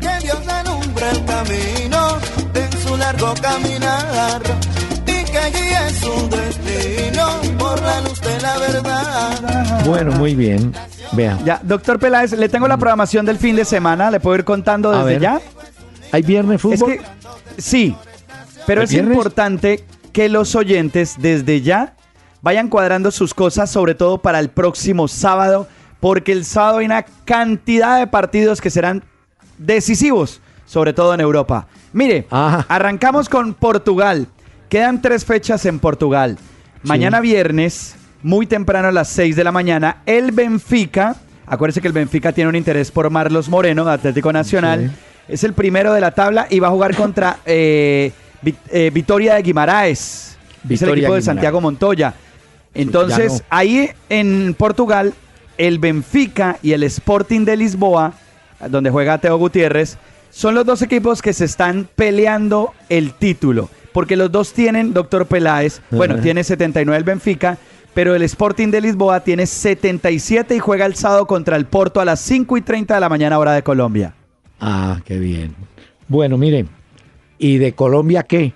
Que 0.00 0.18
Dios 0.22 0.38
alumbra 0.46 1.10
el 1.10 1.24
camino 1.24 2.18
en 2.54 2.72
su 2.86 2.96
largo 2.96 3.32
caminar 3.40 4.42
y 5.06 5.24
que 5.24 5.58
guíe 5.58 5.90
su 5.98 6.28
destino 6.28 7.26
por 7.58 7.80
la 7.82 8.00
luz 8.02 8.20
de 8.20 8.40
la 8.40 8.58
verdad. 8.58 9.84
Bueno, 9.86 10.12
muy 10.12 10.34
bien. 10.34 10.74
Vea, 11.12 11.38
Ya, 11.44 11.58
doctor 11.62 11.98
Peláez, 11.98 12.32
le 12.32 12.48
tengo 12.48 12.68
la 12.68 12.76
programación 12.76 13.24
del 13.26 13.38
fin 13.38 13.56
de 13.56 13.64
semana. 13.64 14.10
¿Le 14.10 14.20
puedo 14.20 14.36
ir 14.36 14.44
contando 14.44 14.90
A 14.92 14.98
desde 14.98 15.10
ver, 15.12 15.20
ya? 15.20 15.40
¿Hay 16.12 16.22
viernes 16.22 16.56
Es 16.56 16.62
fútbol? 16.62 16.92
que, 16.92 17.00
sí, 17.58 17.96
pero 18.66 18.80
¿El 18.82 18.84
es 18.84 18.90
viernes? 18.92 19.16
importante 19.16 19.84
que 20.12 20.28
los 20.28 20.54
oyentes 20.54 21.16
desde 21.18 21.60
ya 21.62 21.94
vayan 22.42 22.68
cuadrando 22.68 23.10
sus 23.10 23.34
cosas, 23.34 23.70
sobre 23.70 23.94
todo 23.94 24.18
para 24.18 24.38
el 24.38 24.48
próximo 24.50 25.08
sábado, 25.08 25.66
porque 26.00 26.32
el 26.32 26.44
sábado 26.44 26.78
hay 26.78 26.86
una 26.86 27.02
cantidad 27.02 27.98
de 27.98 28.06
partidos 28.06 28.60
que 28.60 28.70
serán 28.70 29.02
decisivos, 29.58 30.40
sobre 30.66 30.92
todo 30.92 31.14
en 31.14 31.20
Europa. 31.20 31.66
Mire, 31.92 32.26
Ajá. 32.30 32.66
arrancamos 32.68 33.28
con 33.28 33.54
Portugal. 33.54 34.26
Quedan 34.68 35.00
tres 35.02 35.24
fechas 35.24 35.64
en 35.66 35.78
Portugal. 35.78 36.38
Mañana 36.82 37.20
viernes, 37.20 37.94
muy 38.22 38.46
temprano 38.46 38.88
a 38.88 38.92
las 38.92 39.08
6 39.10 39.36
de 39.36 39.44
la 39.44 39.52
mañana, 39.52 39.98
el 40.06 40.32
Benfica, 40.32 41.16
acuérdense 41.46 41.80
que 41.80 41.86
el 41.88 41.92
Benfica 41.92 42.32
tiene 42.32 42.48
un 42.50 42.56
interés 42.56 42.90
por 42.90 43.08
Marlos 43.10 43.48
Moreno, 43.48 43.84
de 43.84 43.92
Atlético 43.92 44.32
Nacional, 44.32 44.90
es 45.28 45.44
el 45.44 45.52
primero 45.52 45.92
de 45.92 46.00
la 46.00 46.10
tabla 46.10 46.46
y 46.50 46.60
va 46.60 46.68
a 46.68 46.70
jugar 46.70 46.94
contra 46.94 47.38
eh, 47.46 48.12
eh, 48.70 48.90
Vitoria 48.92 49.34
de 49.34 49.42
Guimaraes, 49.42 50.36
es 50.68 50.82
el 50.82 50.90
equipo 50.90 51.14
de. 51.14 51.22
Santiago 51.22 51.60
Montoya. 51.60 52.14
Entonces, 52.74 53.32
no. 53.32 53.38
ahí 53.50 53.90
en 54.08 54.54
Portugal, 54.58 55.14
el 55.58 55.78
Benfica 55.78 56.58
y 56.62 56.72
el 56.72 56.82
Sporting 56.84 57.44
de 57.44 57.56
Lisboa, 57.56 58.14
donde 58.68 58.90
juega 58.90 59.18
Teo 59.18 59.36
Gutiérrez, 59.36 59.98
son 60.30 60.54
los 60.54 60.64
dos 60.64 60.80
equipos 60.82 61.20
que 61.20 61.32
se 61.32 61.44
están 61.44 61.88
peleando 61.94 62.72
el 62.88 63.12
título. 63.12 63.68
Porque 63.92 64.16
los 64.16 64.32
dos 64.32 64.54
tienen, 64.54 64.94
doctor 64.94 65.26
Peláez, 65.26 65.82
bueno, 65.90 66.18
tiene 66.18 66.42
79 66.44 66.96
el 66.96 67.04
Benfica, 67.04 67.58
pero 67.92 68.14
el 68.14 68.22
Sporting 68.22 68.68
de 68.68 68.80
Lisboa 68.80 69.20
tiene 69.20 69.46
77 69.46 70.56
y 70.56 70.58
juega 70.58 70.86
el 70.86 70.94
sábado 70.94 71.26
contra 71.26 71.56
el 71.56 71.66
Porto 71.66 72.00
a 72.00 72.06
las 72.06 72.20
5 72.20 72.56
y 72.56 72.62
30 72.62 72.94
de 72.94 73.00
la 73.00 73.10
mañana, 73.10 73.38
hora 73.38 73.52
de 73.52 73.62
Colombia. 73.62 74.14
Ah, 74.64 75.00
qué 75.04 75.18
bien. 75.18 75.54
Bueno, 76.06 76.38
mire, 76.38 76.66
¿y 77.38 77.58
de 77.58 77.72
Colombia 77.72 78.22
qué? 78.22 78.52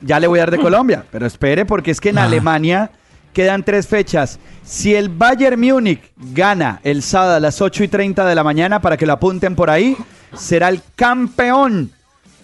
Ya 0.00 0.20
le 0.20 0.26
voy 0.26 0.38
a 0.38 0.42
dar 0.42 0.50
de 0.50 0.58
Colombia, 0.58 1.04
pero 1.10 1.26
espere 1.26 1.64
porque 1.64 1.90
es 1.90 2.00
que 2.00 2.10
en 2.10 2.18
Ah. 2.18 2.24
Alemania 2.24 2.90
quedan 3.32 3.62
tres 3.64 3.86
fechas. 3.88 4.38
Si 4.62 4.94
el 4.94 5.08
Bayern 5.08 5.58
Múnich 5.60 6.02
gana 6.16 6.80
el 6.84 7.02
sábado 7.02 7.36
a 7.36 7.40
las 7.40 7.60
8 7.62 7.84
y 7.84 7.88
30 7.88 8.26
de 8.26 8.34
la 8.34 8.44
mañana, 8.44 8.80
para 8.80 8.96
que 8.96 9.06
lo 9.06 9.14
apunten 9.14 9.54
por 9.56 9.70
ahí, 9.70 9.96
será 10.34 10.68
el 10.68 10.82
campeón 10.94 11.90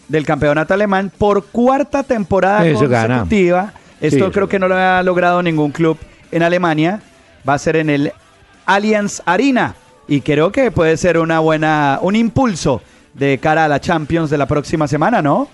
del 0.09 0.24
campeonato 0.24 0.72
alemán 0.74 1.12
por 1.16 1.44
cuarta 1.46 2.02
temporada 2.02 2.66
Eso 2.66 2.88
gana. 2.88 3.18
consecutiva. 3.20 3.72
Esto 4.00 4.16
eso 4.16 4.32
creo 4.32 4.48
que 4.48 4.59
no 4.59 4.66
lo 4.68 4.76
ha 4.76 5.02
logrado 5.02 5.42
ningún 5.42 5.70
club 5.72 5.98
en 6.32 6.42
Alemania. 6.42 7.00
Va 7.48 7.55
a 7.55 7.59
ser 7.59 7.76
en 7.76 7.90
el 7.90 8.12
Allianz 8.66 9.22
Arena 9.26 9.74
y 10.09 10.20
creo 10.22 10.50
que 10.52 10.70
puede 10.70 10.96
ser 10.96 11.18
una 11.18 11.38
buena 11.40 11.98
un 12.02 12.16
impulso 12.16 12.82
de 13.14 13.38
cara 13.38 13.64
a 13.64 13.68
la 13.68 13.80
Champions 13.80 14.30
de 14.30 14.38
la 14.38 14.46
próxima 14.46 14.86
semana, 14.88 15.22
¿no? 15.22 15.48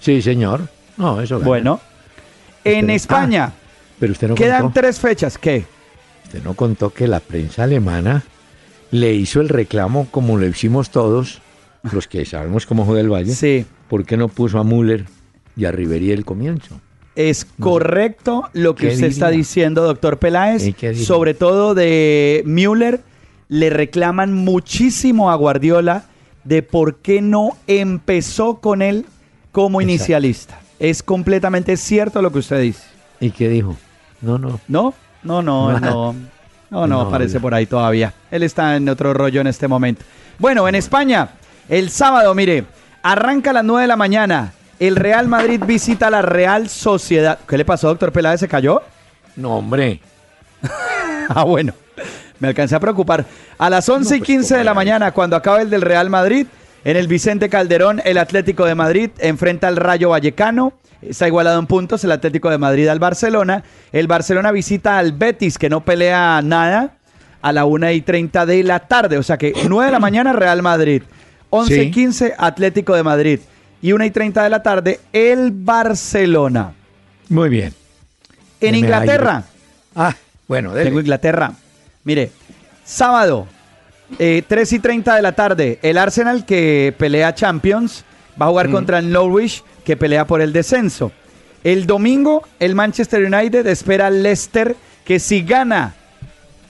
Sí, 0.00 0.20
señor. 0.22 0.68
No, 0.96 1.20
eso 1.20 1.36
gana. 1.38 1.46
Bueno, 1.48 1.80
en 2.64 2.84
Usted- 2.86 2.94
España 2.94 3.44
Ah, 3.44 3.52
pero 3.98 4.12
usted 4.12 4.28
no 4.28 4.34
quedan 4.34 4.62
contó, 4.62 4.80
tres 4.80 4.98
fechas. 5.00 5.38
¿Qué? 5.38 5.64
usted 6.24 6.42
no 6.42 6.54
contó 6.54 6.90
que 6.90 7.06
la 7.06 7.20
prensa 7.20 7.62
alemana 7.64 8.24
le 8.90 9.14
hizo 9.14 9.40
el 9.40 9.48
reclamo 9.48 10.08
como 10.10 10.36
lo 10.38 10.46
hicimos 10.46 10.90
todos, 10.90 11.40
los 11.92 12.08
que 12.08 12.24
sabemos 12.24 12.66
cómo 12.66 12.84
juega 12.84 13.00
el 13.00 13.10
Valle. 13.12 13.32
Sí, 13.34 13.64
¿Por 13.88 14.04
qué 14.04 14.16
no 14.16 14.28
puso 14.28 14.58
a 14.58 14.64
Müller 14.64 15.04
y 15.56 15.64
a 15.66 15.72
Ribery 15.72 16.10
el 16.12 16.24
comienzo? 16.24 16.80
es 17.14 17.46
correcto 17.60 18.50
lo 18.52 18.74
que 18.74 18.88
¿Qué 18.88 18.94
usted 18.94 19.06
está 19.06 19.30
diciendo, 19.30 19.82
doctor 19.84 20.18
Peláez. 20.18 20.62
Sobre 21.02 21.32
todo 21.32 21.74
de 21.74 22.42
Müller, 22.44 23.00
le 23.48 23.70
reclaman 23.70 24.34
muchísimo 24.34 25.30
a 25.30 25.34
Guardiola 25.36 26.04
de 26.46 26.62
por 26.62 26.96
qué 26.96 27.20
no 27.20 27.56
empezó 27.66 28.56
con 28.60 28.80
él 28.80 29.04
como 29.52 29.80
Exacto. 29.80 29.92
inicialista. 29.92 30.60
Es 30.78 31.02
completamente 31.02 31.76
cierto 31.76 32.22
lo 32.22 32.30
que 32.30 32.38
usted 32.38 32.60
dice. 32.60 32.82
¿Y 33.20 33.30
qué 33.30 33.48
dijo? 33.48 33.76
No, 34.20 34.38
no. 34.38 34.60
¿No? 34.68 34.94
No, 35.22 35.42
no, 35.42 35.72
no. 35.80 36.12
No, 36.12 36.14
no, 36.70 36.86
No, 36.86 37.00
aparece 37.00 37.40
por 37.40 37.52
ahí 37.54 37.66
todavía. 37.66 38.12
Él 38.30 38.42
está 38.42 38.76
en 38.76 38.88
otro 38.88 39.12
rollo 39.12 39.40
en 39.40 39.46
este 39.48 39.66
momento. 39.66 40.02
Bueno, 40.38 40.68
en 40.68 40.74
España, 40.74 41.30
el 41.68 41.90
sábado, 41.90 42.34
mire, 42.34 42.64
arranca 43.02 43.50
a 43.50 43.54
las 43.54 43.64
9 43.64 43.82
de 43.82 43.88
la 43.88 43.96
mañana. 43.96 44.52
El 44.78 44.94
Real 44.96 45.26
Madrid 45.26 45.62
visita 45.66 46.08
a 46.08 46.10
la 46.10 46.22
Real 46.22 46.68
Sociedad. 46.68 47.38
¿Qué 47.48 47.56
le 47.56 47.64
pasó, 47.64 47.88
doctor 47.88 48.12
Peláez? 48.12 48.40
¿Se 48.40 48.48
cayó? 48.48 48.82
No, 49.34 49.56
hombre. 49.56 50.00
Ah, 51.28 51.42
bueno. 51.42 51.72
Me 52.38 52.48
alcancé 52.48 52.74
a 52.74 52.80
preocupar. 52.80 53.24
A 53.58 53.70
las 53.70 53.88
11 53.88 54.16
y 54.16 54.18
pues, 54.18 54.26
15 54.26 54.56
de 54.58 54.64
la 54.64 54.70
¿cómo 54.72 54.82
era 54.82 54.90
mañana, 54.92 55.12
cuando 55.12 55.36
acabe 55.36 55.62
el 55.62 55.70
del 55.70 55.82
Real 55.82 56.10
Madrid, 56.10 56.46
en 56.84 56.96
el 56.96 57.08
Vicente 57.08 57.48
Calderón, 57.48 58.00
el 58.04 58.16
Atlético 58.18 58.64
de 58.64 58.74
Madrid 58.76 59.10
enfrenta 59.18 59.66
al 59.68 59.76
Rayo 59.76 60.10
Vallecano. 60.10 60.74
Está 61.02 61.26
igualado 61.26 61.58
en 61.58 61.66
puntos 61.66 62.04
el 62.04 62.12
Atlético 62.12 62.48
de 62.48 62.58
Madrid 62.58 62.86
al 62.88 62.98
Barcelona. 63.00 63.64
El 63.92 64.06
Barcelona 64.06 64.52
visita 64.52 64.98
al 64.98 65.12
Betis, 65.12 65.58
que 65.58 65.68
no 65.68 65.84
pelea 65.84 66.40
nada, 66.42 66.94
a 67.42 67.52
la 67.52 67.64
1 67.64 67.90
y 67.90 68.02
30 68.02 68.46
de 68.46 68.62
la 68.62 68.80
tarde. 68.80 69.18
O 69.18 69.22
sea 69.22 69.36
que 69.36 69.52
9 69.68 69.86
de 69.86 69.92
la 69.92 69.98
mañana, 69.98 70.32
Real 70.32 70.62
Madrid. 70.62 71.02
11 71.50 71.74
y 71.74 71.84
Sí. 71.86 71.90
15, 71.90 72.34
Atlético 72.38 72.94
de 72.94 73.02
Madrid. 73.02 73.40
Y 73.82 73.92
1 73.92 74.04
y 74.04 74.10
30 74.10 74.42
de 74.44 74.50
la 74.50 74.62
tarde, 74.62 75.00
el 75.12 75.50
Barcelona. 75.52 76.72
Muy 77.28 77.48
bien. 77.48 77.74
En 78.60 78.74
Inglaterra. 78.74 79.42
Ah, 79.94 80.14
bueno, 80.48 80.72
dele. 80.72 80.86
Tengo 80.86 81.00
Inglaterra. 81.00 81.52
Mire, 82.06 82.30
sábado, 82.84 83.46
eh, 84.18 84.42
3 84.46 84.72
y 84.72 84.78
30 84.78 85.16
de 85.16 85.22
la 85.22 85.32
tarde, 85.32 85.78
el 85.82 85.98
Arsenal 85.98 86.46
que 86.46 86.94
pelea 86.96 87.34
Champions 87.34 88.04
va 88.40 88.46
a 88.46 88.48
Mm. 88.48 88.52
jugar 88.52 88.70
contra 88.70 88.98
el 89.00 89.10
Norwich 89.10 89.62
que 89.84 89.96
pelea 89.96 90.24
por 90.26 90.40
el 90.40 90.52
descenso. 90.52 91.12
El 91.64 91.86
domingo, 91.86 92.44
el 92.60 92.74
Manchester 92.76 93.24
United 93.24 93.66
espera 93.66 94.06
al 94.06 94.22
Leicester 94.22 94.76
que 95.04 95.18
si 95.18 95.42
gana 95.42 95.94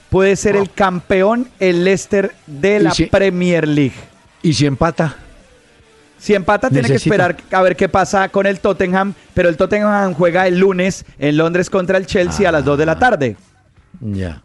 puede 0.09 0.35
ser 0.35 0.55
el 0.55 0.71
campeón 0.71 1.47
el 1.59 1.83
Leicester 1.85 2.31
de 2.47 2.79
la 2.79 2.91
si- 2.91 3.05
Premier 3.05 3.67
League. 3.67 3.93
¿Y 4.41 4.53
si 4.53 4.65
empata? 4.65 5.17
Si 6.17 6.33
empata, 6.33 6.71
tiene 6.71 6.87
que 6.87 6.95
esperar 6.95 7.37
a 7.51 7.61
ver 7.61 7.75
qué 7.75 7.87
pasa 7.89 8.29
con 8.29 8.47
el 8.47 8.59
Tottenham, 8.59 9.13
pero 9.35 9.49
el 9.49 9.57
Tottenham 9.57 10.15
juega 10.15 10.47
el 10.47 10.57
lunes 10.57 11.05
en 11.19 11.37
Londres 11.37 11.69
contra 11.69 11.99
el 11.99 12.07
Chelsea 12.07 12.49
a 12.49 12.51
las 12.51 12.65
2 12.65 12.75
de 12.79 12.85
la 12.87 12.97
tarde. 12.97 13.37
Ya. 14.01 14.41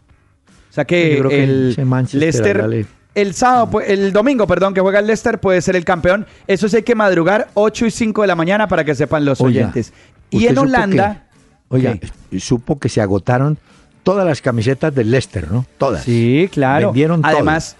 O 0.73 0.75
sea 0.75 0.85
que 0.85 1.11
Yo 1.13 1.19
creo 1.19 1.29
que 1.29 1.43
el 1.43 1.75
Leicester, 2.13 2.85
el 3.13 3.33
sábado, 3.35 3.69
pu- 3.69 3.83
el 3.85 4.11
domingo, 4.11 4.47
perdón, 4.47 4.73
que 4.73 4.81
juega 4.81 4.97
el 4.97 5.05
Leicester 5.05 5.39
puede 5.39 5.61
ser 5.61 5.75
el 5.75 5.85
campeón. 5.85 6.25
Eso 6.47 6.67
sí 6.67 6.77
hay 6.77 6.81
que 6.81 6.95
madrugar 6.95 7.49
8 7.53 7.85
y 7.85 7.91
5 7.91 8.21
de 8.23 8.27
la 8.27 8.35
mañana 8.35 8.67
para 8.67 8.83
que 8.83 8.95
sepan 8.95 9.23
los 9.23 9.39
Oiga, 9.39 9.59
oyentes. 9.65 9.93
Y 10.31 10.47
en 10.47 10.57
Holanda, 10.57 11.27
que- 11.69 11.75
oiga, 11.75 11.97
¿Qué? 12.31 12.39
supo 12.39 12.79
que 12.79 12.89
se 12.89 13.01
agotaron 13.01 13.59
todas 14.01 14.25
las 14.25 14.41
camisetas 14.41 14.95
del 14.95 15.11
Leicester, 15.11 15.51
¿no? 15.51 15.63
Todas. 15.77 16.05
sí, 16.05 16.49
claro. 16.51 16.87
Vendieron. 16.87 17.21
Además, 17.23 17.75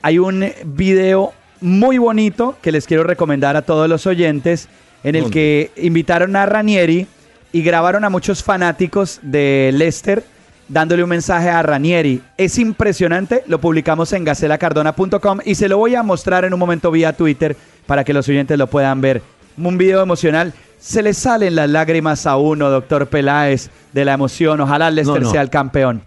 hay 0.00 0.20
un 0.20 0.46
video 0.64 1.32
muy 1.60 1.98
bonito 1.98 2.56
que 2.62 2.70
les 2.70 2.86
quiero 2.86 3.02
recomendar 3.02 3.56
a 3.56 3.62
todos 3.62 3.88
los 3.88 4.06
oyentes 4.06 4.68
en 5.02 5.16
el 5.16 5.22
¿Dónde? 5.22 5.34
que 5.34 5.70
invitaron 5.84 6.36
a 6.36 6.46
Ranieri 6.46 7.08
y 7.50 7.62
grabaron 7.62 8.04
a 8.04 8.10
muchos 8.10 8.44
fanáticos 8.44 9.18
de 9.22 9.72
Leicester 9.74 10.22
dándole 10.68 11.02
un 11.02 11.08
mensaje 11.10 11.50
a 11.50 11.62
Ranieri. 11.62 12.22
Es 12.36 12.58
impresionante, 12.58 13.42
lo 13.46 13.60
publicamos 13.60 14.12
en 14.12 14.24
gacelacardona.com 14.24 15.40
y 15.44 15.54
se 15.54 15.68
lo 15.68 15.78
voy 15.78 15.94
a 15.94 16.02
mostrar 16.02 16.44
en 16.44 16.52
un 16.52 16.60
momento 16.60 16.90
vía 16.90 17.12
Twitter 17.12 17.56
para 17.86 18.04
que 18.04 18.12
los 18.12 18.28
oyentes 18.28 18.58
lo 18.58 18.66
puedan 18.66 19.00
ver. 19.00 19.22
Un 19.56 19.78
video 19.78 20.02
emocional. 20.02 20.52
Se 20.78 21.02
le 21.02 21.12
salen 21.14 21.56
las 21.56 21.68
lágrimas 21.68 22.26
a 22.26 22.36
uno, 22.36 22.70
doctor 22.70 23.08
Peláez, 23.08 23.70
de 23.92 24.04
la 24.04 24.12
emoción. 24.12 24.60
Ojalá 24.60 24.88
el 24.88 24.94
Leicester 24.94 25.20
No, 25.22 25.26
no. 25.26 25.32
sea 25.32 25.42
el 25.42 25.50
campeón. 25.50 26.02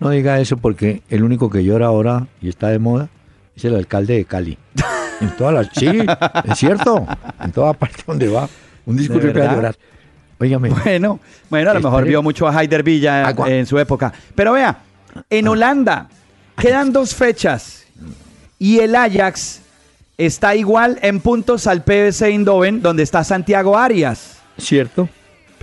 No 0.00 0.10
diga 0.10 0.40
eso 0.40 0.56
porque 0.56 1.02
el 1.10 1.22
único 1.22 1.50
que 1.50 1.64
llora 1.64 1.86
ahora 1.86 2.26
y 2.40 2.48
está 2.48 2.68
de 2.68 2.78
moda 2.78 3.08
es 3.54 3.64
el 3.64 3.74
alcalde 3.74 4.14
de 4.14 4.24
Cali. 4.24 4.58
En 5.18 5.30
todas 5.34 5.54
las. 5.54 5.68
Sí, 5.72 5.88
es 6.44 6.58
cierto. 6.58 7.06
En 7.40 7.50
toda 7.50 7.72
parte 7.72 8.02
donde 8.06 8.28
va. 8.28 8.46
Un 8.84 8.98
discurso 8.98 9.28
¿De 9.28 9.32
que 9.32 9.38
va 9.40 9.50
a 9.50 9.54
llorar. 9.54 9.76
Óigame. 10.38 10.68
Bueno, 10.84 11.20
bueno, 11.48 11.70
a 11.70 11.74
lo 11.74 11.80
mejor 11.80 12.04
vio 12.04 12.22
mucho 12.22 12.46
a 12.46 12.62
Heider 12.62 12.82
Villa 12.82 13.26
Agua. 13.26 13.50
en 13.50 13.66
su 13.66 13.78
época. 13.78 14.12
Pero 14.34 14.52
vea, 14.52 14.78
en 15.30 15.48
Holanda 15.48 16.08
quedan 16.58 16.92
dos 16.92 17.14
fechas 17.14 17.84
y 18.58 18.78
el 18.80 18.94
Ajax 18.94 19.60
está 20.18 20.54
igual 20.54 20.98
en 21.02 21.20
puntos 21.20 21.66
al 21.66 21.82
PSV 21.82 22.24
Eindhoven, 22.24 22.82
donde 22.82 23.02
está 23.02 23.24
Santiago 23.24 23.76
Arias. 23.76 24.38
¿Cierto? 24.58 25.08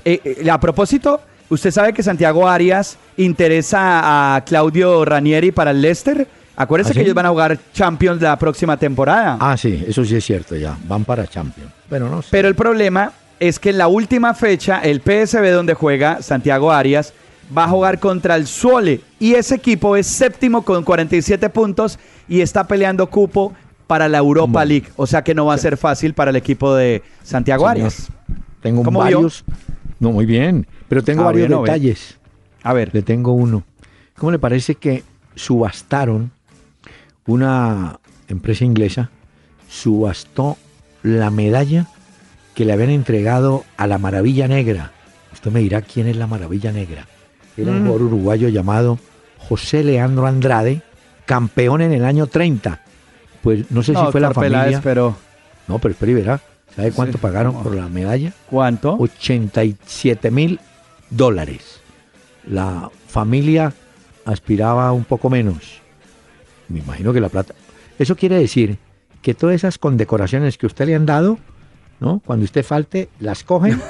Eh, 0.06 0.22
eh, 0.24 0.50
a 0.50 0.60
propósito, 0.60 1.22
usted 1.50 1.72
sabe 1.72 1.94
que 1.94 2.04
Santiago 2.04 2.48
Arias 2.48 2.98
interesa 3.18 4.36
a 4.36 4.42
Claudio 4.46 5.06
Ranieri 5.06 5.52
para 5.52 5.72
el 5.72 5.82
Leicester. 5.82 6.28
Acuérdense 6.56 6.92
¿Ah, 6.92 6.94
que 6.94 7.02
ellos 7.02 7.16
van 7.16 7.26
a 7.26 7.30
jugar 7.30 7.58
Champions 7.74 8.22
la 8.22 8.38
próxima 8.38 8.78
temporada. 8.78 9.38
Ah, 9.40 9.58
sí, 9.58 9.84
eso 9.88 10.06
sí 10.06 10.16
es 10.16 10.24
cierto 10.24 10.56
ya. 10.56 10.78
Van 10.88 11.04
para 11.04 11.26
Champions. 11.26 11.72
Bueno, 11.90 12.10
no 12.10 12.22
sé. 12.22 12.28
Pero 12.30 12.48
el 12.48 12.54
problema 12.54 13.12
es 13.40 13.60
que 13.60 13.70
en 13.72 13.78
la 13.78 13.88
última 13.88 14.34
fecha, 14.34 14.80
el 14.80 15.02
PSV 15.02 15.52
donde 15.52 15.74
juega 15.74 16.22
Santiago 16.22 16.72
Arias 16.72 17.14
va 17.56 17.66
a 17.66 17.70
jugar 17.70 18.00
contra 18.00 18.36
el 18.36 18.48
Suole. 18.48 19.02
Y 19.20 19.34
ese 19.34 19.56
equipo 19.56 19.96
es 19.96 20.08
séptimo 20.08 20.64
con 20.64 20.84
47 20.84 21.50
puntos 21.50 22.00
y 22.28 22.42
está 22.42 22.66
peleando 22.68 23.10
cupo 23.10 23.54
para 23.88 24.08
la 24.08 24.18
Europa 24.20 24.52
Bueno. 24.54 24.70
League. 24.70 24.88
O 24.96 25.06
sea 25.06 25.24
que 25.24 25.36
no 25.36 25.46
va 25.46 25.54
a 25.56 25.58
ser 25.58 25.78
fácil 25.78 26.14
para 26.14 26.30
el 26.32 26.36
equipo 26.38 26.74
de 26.74 27.04
Santiago 27.24 27.64
Señor, 27.66 27.72
Arias. 27.72 28.08
Tengo 28.62 28.84
varios. 28.84 29.44
No, 30.00 30.12
muy 30.12 30.26
bien. 30.26 30.66
Pero 30.88 31.04
tengo 31.04 31.24
Ah, 31.24 31.26
varios 31.26 31.50
detalles. 31.50 32.18
A 32.64 32.74
ver. 32.74 32.92
Le 32.94 33.02
tengo 33.02 33.34
uno. 33.34 33.64
¿Cómo 34.18 34.32
le 34.32 34.40
parece 34.40 34.76
que 34.76 35.04
subastaron 35.36 36.32
una 37.26 38.00
empresa 38.28 38.64
inglesa? 38.66 39.10
Subastó 39.68 40.58
la 41.02 41.30
medalla 41.30 41.88
que 42.54 42.66
le 42.66 42.74
habían 42.74 42.90
entregado 42.92 43.64
a 43.78 43.88
la 43.88 43.98
Maravilla 43.98 44.48
Negra. 44.48 44.92
Usted 45.32 45.52
me 45.52 45.60
dirá 45.62 45.82
quién 45.82 46.08
es 46.08 46.16
la 46.16 46.28
Maravilla 46.28 46.72
Negra. 46.72 47.08
Era 47.58 47.72
un 47.72 47.80
Mm. 47.80 47.86
jugador 47.88 48.02
uruguayo 48.04 48.50
llamado 48.50 49.00
José 49.38 49.84
Leandro 49.84 50.26
Andrade, 50.28 50.82
campeón 51.26 51.82
en 51.82 51.92
el 51.94 52.06
año 52.06 52.28
30. 52.28 52.82
Pues 53.42 53.70
no 53.72 53.84
sé 53.84 53.94
No, 53.94 54.06
si 54.06 54.12
fue 54.12 54.22
la 54.22 54.34
familia. 54.34 54.64
Peláez, 54.66 54.80
pero 54.84 55.16
No, 55.68 55.80
pero 55.80 55.94
espera 55.94 56.12
y 56.12 56.16
verá. 56.16 56.42
¿Sabe 56.76 56.92
cuánto 56.92 57.18
Sí, 57.18 57.22
pagaron 57.22 57.62
por 57.64 57.74
la 57.76 57.88
medalla? 57.88 58.34
¿cuánto? 58.50 58.96
87 59.00 60.32
mil 60.32 60.60
dólares. 61.10 61.80
La 62.48 62.90
familia 63.08 63.74
aspiraba 64.26 64.92
un 64.92 65.04
poco 65.06 65.30
menos. 65.30 65.82
Me 66.70 66.80
imagino 66.80 67.14
que 67.14 67.22
la 67.22 67.30
plata. 67.30 67.54
Eso 68.00 68.16
quiere 68.16 68.38
decir 68.38 68.78
que 69.22 69.34
todas 69.34 69.56
esas 69.56 69.78
condecoraciones 69.78 70.58
que 70.58 70.66
usted 70.66 70.86
le 70.88 70.96
han 70.96 71.06
dado, 71.06 71.38
¿no? 72.04 72.22
Cuando 72.26 72.44
usted 72.44 72.66
falte, 72.66 73.08
las 73.22 73.44
cogen, 73.46 73.82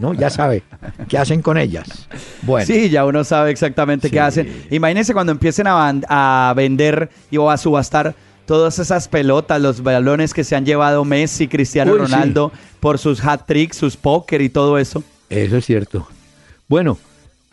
¿no? 0.00 0.14
Ya 0.14 0.30
sabe 0.30 0.64
qué 1.08 1.16
hacen 1.16 1.42
con 1.42 1.56
ellas. 1.56 2.08
Bueno, 2.42 2.66
Sí, 2.66 2.90
ya 2.90 3.06
uno 3.06 3.22
sabe 3.22 3.52
exactamente 3.52 4.08
Sí. 4.08 4.12
qué 4.12 4.20
hacen. 4.20 4.66
Imagínense 4.70 5.14
cuando 5.14 5.30
empiecen 5.30 5.66
a, 5.68 6.52
vender 6.56 7.08
y 7.30 7.36
o 7.36 7.50
a 7.50 7.56
subastar 7.56 8.16
todas 8.46 8.80
esas 8.80 9.06
pelotas, 9.06 9.62
los 9.62 9.82
balones 9.84 10.34
que 10.34 10.42
se 10.42 10.56
han 10.56 10.66
llevado 10.66 11.04
Messi, 11.04 11.46
Cristiano 11.46 11.92
Uy, 11.92 11.98
sí. 11.98 12.04
Ronaldo 12.12 12.50
por 12.80 12.98
sus 12.98 13.24
hat 13.24 13.42
tricks, 13.46 13.76
sus 13.76 13.96
póker 13.96 14.42
y 14.42 14.48
todo 14.48 14.76
eso. 14.76 15.04
eso 15.30 15.56
es 15.56 15.64
cierto. 15.64 16.08
Bueno, 16.68 16.98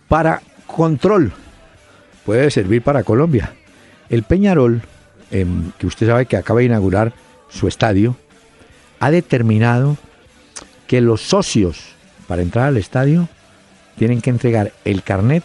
para 0.08 0.42
control, 0.66 1.32
puede 2.26 2.50
servir 2.50 2.82
para 2.82 3.04
Colombia. 3.04 3.54
El 4.10 4.24
Peñarol, 4.24 4.82
em, 5.30 5.72
que 5.78 5.86
usted 5.86 6.08
sabe 6.08 6.26
que 6.26 6.36
acaba 6.36 6.62
de 6.62 6.66
inaugurar 6.66 7.14
su 7.48 7.68
estadio, 7.68 8.16
ha 9.00 9.12
determinado 9.12 9.98
que 10.88 11.02
los 11.02 11.22
socios 11.22 11.96
para 12.28 12.42
entrar 12.42 12.68
al 12.68 12.78
estadio 12.78 13.28
tienen 13.98 14.22
que 14.22 14.30
entregar 14.30 14.74
el 14.86 15.04
carnet 15.04 15.44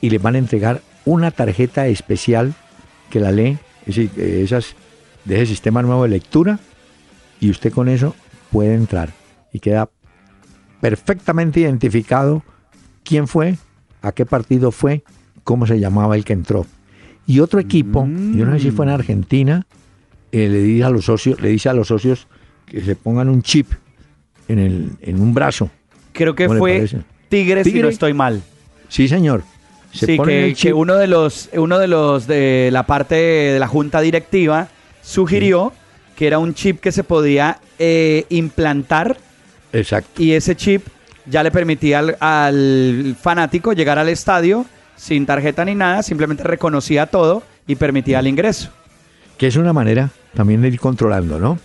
y 0.00 0.10
les 0.10 0.20
van 0.20 0.34
a 0.34 0.38
entregar 0.38 0.82
una 1.04 1.30
tarjeta 1.30 1.86
especial 1.86 2.54
que 3.10 3.20
la 3.20 3.32
lee, 3.32 3.58
es 3.86 3.96
decir, 3.96 4.10
esas 4.18 4.74
de 5.24 5.36
ese 5.36 5.46
sistema 5.46 5.82
nuevo 5.82 6.02
de 6.02 6.10
lectura, 6.10 6.58
y 7.40 7.50
usted 7.50 7.72
con 7.72 7.88
eso 7.88 8.14
puede 8.50 8.74
entrar 8.74 9.10
y 9.52 9.60
queda 9.60 9.90
perfectamente 10.80 11.60
identificado 11.60 12.42
quién 13.04 13.28
fue, 13.28 13.56
a 14.02 14.12
qué 14.12 14.26
partido 14.26 14.70
fue, 14.70 15.02
cómo 15.44 15.66
se 15.66 15.80
llamaba 15.80 16.16
el 16.16 16.24
que 16.24 16.34
entró. 16.34 16.66
Y 17.26 17.40
otro 17.40 17.58
equipo, 17.58 18.06
yo 18.06 18.44
no 18.44 18.52
sé 18.52 18.60
si 18.60 18.70
fue 18.70 18.84
en 18.84 18.92
Argentina, 18.92 19.66
eh, 20.30 20.48
le 20.48 20.58
dice 20.58 20.84
a 20.84 20.90
los 20.90 21.06
socios, 21.06 21.40
le 21.40 21.48
dice 21.48 21.70
a 21.70 21.72
los 21.72 21.88
socios 21.88 22.26
que 22.66 22.80
se 22.80 22.96
pongan 22.96 23.28
un 23.28 23.42
chip 23.42 23.72
en 24.48 24.58
el, 24.58 24.90
en 25.00 25.20
un 25.20 25.34
brazo. 25.34 25.70
Creo 26.12 26.34
que 26.34 26.46
¿Cómo 26.46 26.54
le 26.66 26.86
fue? 26.86 27.00
Tigres, 27.28 27.66
si 27.66 27.80
no 27.80 27.88
estoy 27.88 28.12
mal. 28.12 28.42
Sí, 28.88 29.08
señor. 29.08 29.42
Se 29.92 30.06
sí, 30.06 30.18
que, 30.18 30.44
el 30.46 30.50
que 30.50 30.54
chip. 30.54 30.74
uno 30.74 30.96
de 30.96 31.06
los 31.06 31.48
uno 31.54 31.78
de 31.78 31.88
los 31.88 32.26
de 32.26 32.70
la 32.72 32.84
parte 32.84 33.14
de 33.14 33.58
la 33.58 33.68
junta 33.68 34.00
directiva 34.00 34.68
sugirió 35.02 35.72
que 36.16 36.26
era 36.26 36.38
un 36.38 36.54
chip 36.54 36.80
que 36.80 36.92
se 36.92 37.04
podía 37.04 37.58
eh, 37.78 38.26
implantar 38.28 39.16
Exacto. 39.72 40.22
y 40.22 40.32
ese 40.32 40.56
chip 40.56 40.86
ya 41.26 41.42
le 41.42 41.50
permitía 41.50 42.00
al, 42.00 42.16
al 42.20 43.16
fanático 43.20 43.72
llegar 43.72 43.98
al 43.98 44.08
estadio 44.08 44.66
sin 44.96 45.26
tarjeta 45.26 45.64
ni 45.64 45.74
nada, 45.74 46.02
simplemente 46.02 46.42
reconocía 46.44 47.06
todo 47.06 47.42
y 47.66 47.76
permitía 47.76 48.20
el 48.20 48.26
ingreso. 48.26 48.70
Que 49.38 49.48
es 49.48 49.56
una 49.56 49.72
manera 49.72 50.10
también 50.34 50.62
de 50.62 50.68
ir 50.68 50.78
controlando, 50.78 51.38
¿no? 51.38 51.58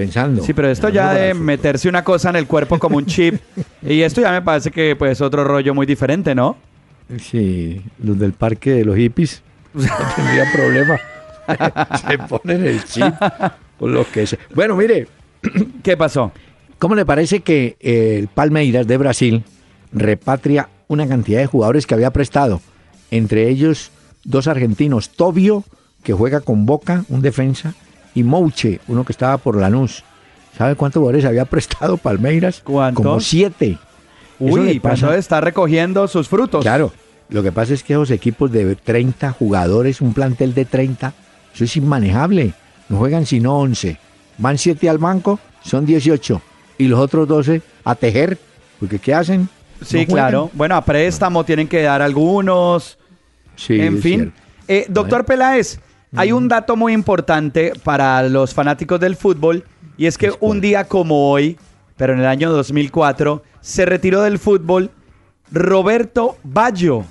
Pensando. 0.00 0.42
Sí, 0.42 0.52
pero 0.54 0.70
esto 0.70 0.88
ya 0.88 1.12
de 1.12 1.34
meterse 1.34 1.88
una 1.88 2.02
cosa 2.02 2.30
en 2.30 2.36
el 2.36 2.46
cuerpo 2.46 2.78
como 2.78 2.96
un 2.96 3.06
chip. 3.06 3.40
y 3.82 4.00
esto 4.02 4.20
ya 4.20 4.32
me 4.32 4.42
parece 4.42 4.70
que 4.70 4.96
pues 4.96 5.20
otro 5.20 5.44
rollo 5.44 5.74
muy 5.74 5.86
diferente, 5.86 6.34
¿no? 6.34 6.56
Sí, 7.18 7.82
los 8.02 8.18
del 8.18 8.32
parque 8.32 8.70
de 8.70 8.84
los 8.84 8.96
hippies 8.96 9.42
no 9.74 9.84
tendrían 10.16 10.52
problema. 10.52 11.00
Se 12.08 12.18
ponen 12.18 12.66
el 12.66 12.84
chip 12.84 13.14
lo 13.80 14.06
que 14.10 14.26
sea. 14.26 14.38
Bueno, 14.54 14.76
mire, 14.76 15.06
¿Qué 15.82 15.96
pasó? 15.96 16.32
¿cómo 16.78 16.94
le 16.94 17.04
parece 17.04 17.40
que 17.40 17.76
eh, 17.80 18.16
el 18.18 18.28
Palmeiras 18.28 18.86
de 18.86 18.96
Brasil 18.96 19.44
repatria 19.92 20.68
una 20.88 21.06
cantidad 21.06 21.40
de 21.40 21.46
jugadores 21.46 21.86
que 21.86 21.94
había 21.94 22.10
prestado? 22.10 22.60
Entre 23.10 23.48
ellos 23.48 23.90
dos 24.24 24.46
argentinos, 24.46 25.10
Tobio, 25.10 25.64
que 26.02 26.12
juega 26.12 26.40
con 26.40 26.64
Boca, 26.64 27.04
un 27.08 27.20
defensa, 27.20 27.74
y 28.14 28.22
Mouche, 28.22 28.80
uno 28.88 29.04
que 29.04 29.12
estaba 29.12 29.38
por 29.38 29.56
Lanús. 29.56 30.02
¿Sabe 30.56 30.74
cuántos 30.74 31.00
jugadores 31.00 31.24
había 31.24 31.44
prestado 31.44 31.96
Palmeiras? 31.96 32.60
¿Cuántos? 32.64 33.04
Como 33.04 33.20
siete. 33.20 33.78
Uy, 34.38 34.78
pues 34.80 34.94
pasa- 34.94 35.06
no 35.06 35.12
está 35.12 35.40
recogiendo 35.40 36.06
sus 36.08 36.28
frutos. 36.28 36.62
Claro, 36.62 36.92
lo 37.28 37.42
que 37.42 37.52
pasa 37.52 37.74
es 37.74 37.82
que 37.82 37.92
esos 37.92 38.10
equipos 38.10 38.50
de 38.50 38.74
30 38.74 39.32
jugadores, 39.32 40.00
un 40.00 40.12
plantel 40.14 40.54
de 40.54 40.64
30, 40.64 41.12
eso 41.54 41.64
es 41.64 41.76
inmanejable. 41.76 42.52
No 42.88 42.98
juegan 42.98 43.26
sino 43.26 43.56
11. 43.58 43.98
Van 44.38 44.58
7 44.58 44.88
al 44.88 44.98
banco, 44.98 45.38
son 45.62 45.84
18. 45.86 46.40
Y 46.78 46.88
los 46.88 46.98
otros 46.98 47.28
12 47.28 47.60
a 47.84 47.94
tejer, 47.94 48.38
porque 48.78 48.98
¿qué 48.98 49.14
hacen? 49.14 49.48
Sí, 49.84 50.00
No 50.00 50.06
claro. 50.14 50.50
Bueno, 50.54 50.74
a 50.76 50.84
préstamo 50.84 51.44
tienen 51.44 51.68
que 51.68 51.82
dar 51.82 52.02
algunos. 52.02 52.98
Sí, 53.56 53.78
en 53.80 53.98
fin. 54.00 54.32
Eh, 54.66 54.86
doctor 54.88 55.24
Peláez, 55.24 55.78
hay 56.16 56.32
un 56.32 56.48
dato 56.48 56.76
muy 56.76 56.92
importante 56.92 57.72
para 57.84 58.22
los 58.24 58.54
fanáticos 58.54 58.98
del 59.00 59.16
fútbol 59.16 59.64
y 59.96 60.06
es 60.06 60.18
que 60.18 60.32
un 60.40 60.60
día 60.60 60.84
como 60.84 61.30
hoy, 61.30 61.58
pero 61.96 62.14
en 62.14 62.20
el 62.20 62.26
año 62.26 62.50
2004, 62.50 63.42
se 63.60 63.84
retiró 63.84 64.22
del 64.22 64.38
fútbol 64.38 64.90
Roberto 65.52 66.38
Baggio. 66.42 67.04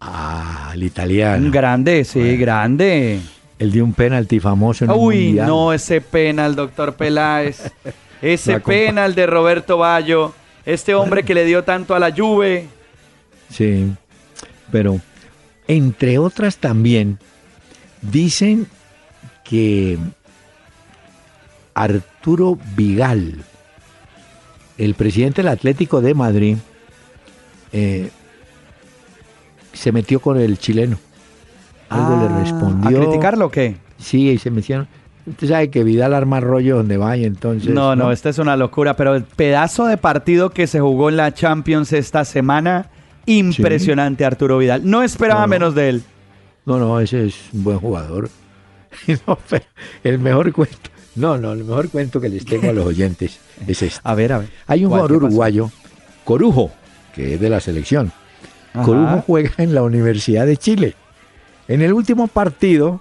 Ah, 0.00 0.70
el 0.74 0.82
italiano. 0.82 1.44
Un 1.44 1.50
grande, 1.50 2.04
sí, 2.04 2.36
grande. 2.36 3.20
El 3.58 3.72
de 3.72 3.82
un 3.82 3.92
penalti 3.92 4.38
famoso 4.38 4.84
en 4.84 4.90
Uy, 4.92 5.24
mundial. 5.24 5.46
no, 5.48 5.72
ese 5.72 6.00
penal, 6.00 6.54
doctor 6.54 6.94
Peláez. 6.94 7.72
Ese 8.20 8.58
penal 8.58 9.14
de 9.14 9.28
Roberto 9.28 9.78
Baggio. 9.78 10.34
Este 10.66 10.92
hombre 10.92 11.22
que 11.22 11.34
le 11.34 11.44
dio 11.44 11.62
tanto 11.62 11.94
a 11.94 12.00
la 12.00 12.12
Juve. 12.12 12.66
Sí, 13.48 13.92
pero 14.72 15.00
entre 15.68 16.18
otras 16.18 16.56
también 16.56 17.20
dicen 18.02 18.66
que 19.44 19.98
Arturo 21.74 22.58
Vigal, 22.76 23.36
el 24.78 24.94
presidente 24.94 25.42
del 25.42 25.48
Atlético 25.48 26.00
de 26.00 26.14
Madrid, 26.14 26.56
eh, 27.72 28.10
se 29.72 29.92
metió 29.92 30.20
con 30.20 30.38
el 30.40 30.58
chileno. 30.58 30.98
Algo 31.88 32.16
le 32.16 32.26
Ah, 32.34 32.38
respondió. 32.40 32.98
¿A 32.98 33.02
criticarlo 33.02 33.46
o 33.46 33.50
qué? 33.50 33.76
Sí, 33.98 34.28
y 34.30 34.38
se 34.38 34.50
metieron. 34.50 34.88
Usted 35.26 35.48
sabe 35.48 35.70
que 35.70 35.84
Vidal 35.84 36.14
arma 36.14 36.40
rollo 36.40 36.76
donde 36.78 36.96
va 36.96 37.16
y 37.16 37.24
entonces. 37.24 37.72
No, 37.72 37.94
no, 37.94 38.10
esta 38.12 38.30
es 38.30 38.38
una 38.38 38.56
locura, 38.56 38.96
pero 38.96 39.14
el 39.14 39.24
pedazo 39.24 39.86
de 39.86 39.96
partido 39.98 40.50
que 40.50 40.66
se 40.66 40.80
jugó 40.80 41.10
en 41.10 41.18
la 41.18 41.32
Champions 41.34 41.92
esta 41.92 42.24
semana, 42.24 42.86
impresionante 43.26 44.24
Arturo 44.24 44.56
Vidal. 44.58 44.88
No 44.88 45.02
esperaba 45.02 45.40
No, 45.40 45.46
no. 45.46 45.50
menos 45.50 45.74
de 45.74 45.88
él. 45.90 46.02
No, 46.68 46.78
no, 46.78 47.00
ese 47.00 47.24
es 47.24 47.34
un 47.54 47.64
buen 47.64 47.78
jugador. 47.78 48.28
No, 49.26 49.38
pero 49.48 49.64
el 50.02 50.18
mejor 50.18 50.52
cuento. 50.52 50.90
No, 51.14 51.38
no, 51.38 51.52
el 51.52 51.64
mejor 51.64 51.88
cuento 51.88 52.20
que 52.20 52.28
les 52.28 52.44
tengo 52.44 52.68
a 52.68 52.72
los 52.72 52.84
oyentes 52.86 53.38
es 53.66 53.82
este. 53.82 54.00
A 54.02 54.14
ver, 54.14 54.32
a 54.32 54.38
ver. 54.38 54.48
Hay 54.66 54.84
un 54.84 54.90
jugador 54.90 55.12
uruguayo, 55.12 55.70
Corujo, 56.24 56.70
que 57.14 57.34
es 57.34 57.40
de 57.40 57.48
la 57.48 57.60
selección. 57.60 58.12
Ajá. 58.74 58.84
Corujo 58.84 59.24
juega 59.26 59.52
en 59.58 59.74
la 59.74 59.82
Universidad 59.82 60.46
de 60.46 60.56
Chile. 60.58 60.94
En 61.68 61.80
el 61.80 61.92
último 61.92 62.26
partido, 62.26 63.00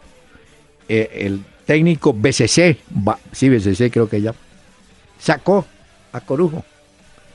eh, 0.88 1.09
el 1.13 1.43
técnico 1.65 2.13
BCC, 2.13 2.78
sí, 3.34 3.49
BCC 3.49 3.91
creo 3.91 4.07
que 4.07 4.22
ya, 4.22 4.34
sacó 5.20 5.65
a 6.13 6.22
Corujo. 6.22 6.63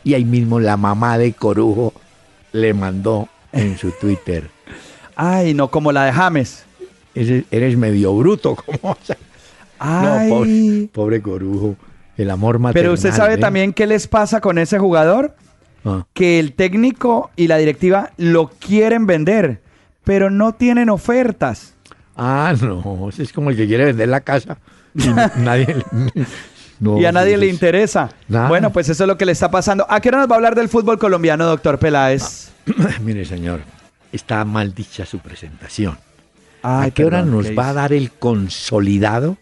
Y 0.02 0.14
ahí 0.14 0.24
mismo 0.24 0.60
la 0.60 0.78
mamá 0.78 1.18
de 1.18 1.34
Corujo 1.34 1.92
le 2.52 2.72
mandó 2.72 3.28
en 3.52 3.76
su 3.76 3.90
Twitter. 3.92 4.51
Ay, 5.24 5.54
no, 5.54 5.68
como 5.70 5.92
la 5.92 6.04
de 6.06 6.12
James. 6.12 6.64
Eres 7.14 7.76
medio 7.76 8.14
bruto, 8.16 8.56
a- 8.82 8.96
Ay. 9.78 10.28
No, 10.30 10.34
pobre, 10.36 10.88
pobre 10.92 11.22
Corujo. 11.22 11.76
El 12.16 12.30
amor 12.30 12.58
maternal. 12.58 12.82
pero 12.82 12.94
usted 12.94 13.12
sabe 13.12 13.34
¿eh? 13.34 13.38
también 13.38 13.72
qué 13.72 13.86
les 13.86 14.06
pasa 14.06 14.40
con 14.40 14.58
ese 14.58 14.78
jugador. 14.78 15.34
Ah, 15.84 16.04
Que 16.12 16.38
el 16.38 16.52
técnico 16.52 17.30
y 17.36 17.48
la 17.48 17.56
directiva 17.56 18.10
lo 18.16 18.48
quieren 18.48 19.06
vender, 19.06 19.60
pero 20.04 20.30
no 20.30 20.52
tienen 20.54 20.90
ofertas. 20.90 21.74
Ah, 22.16 22.54
no, 22.60 23.08
ese 23.08 23.22
es 23.24 23.32
como 23.32 23.50
el 23.50 23.56
que 23.56 23.66
quiere 23.66 23.86
vender 23.86 24.08
la 24.08 24.20
casa. 24.20 24.58
Y 24.94 25.08
nadie 25.38 25.66
le- 25.74 26.24
no, 26.80 26.98
y 26.98 27.04
a 27.04 27.12
nadie 27.12 27.36
le 27.38 27.46
interesa. 27.46 28.10
Nada. 28.28 28.48
Bueno, 28.48 28.72
pues 28.72 28.88
eso 28.88 29.04
es 29.04 29.08
lo 29.08 29.16
que 29.16 29.24
le 29.26 29.32
está 29.32 29.50
pasando. 29.50 29.86
¿A 29.88 30.00
qué 30.00 30.08
hora 30.08 30.18
nos 30.18 30.28
va 30.28 30.34
a 30.34 30.36
hablar 30.36 30.54
del 30.54 30.68
fútbol 30.68 30.98
colombiano, 30.98 31.44
doctor 31.46 31.78
Peláez? 31.78 32.50
Mire, 33.04 33.24
señor, 33.24 33.60
está 34.12 34.44
mal 34.44 34.74
dicha 34.74 35.04
su 35.06 35.18
presentación. 35.18 35.98
Ay, 36.62 36.88
¿A 36.88 36.90
qué 36.92 37.04
hora 37.04 37.22
nos 37.22 37.48
¿qué 37.48 37.54
va 37.54 37.70
a 37.70 37.72
dar 37.72 37.92
el 37.92 38.12
consolidado 38.12 39.36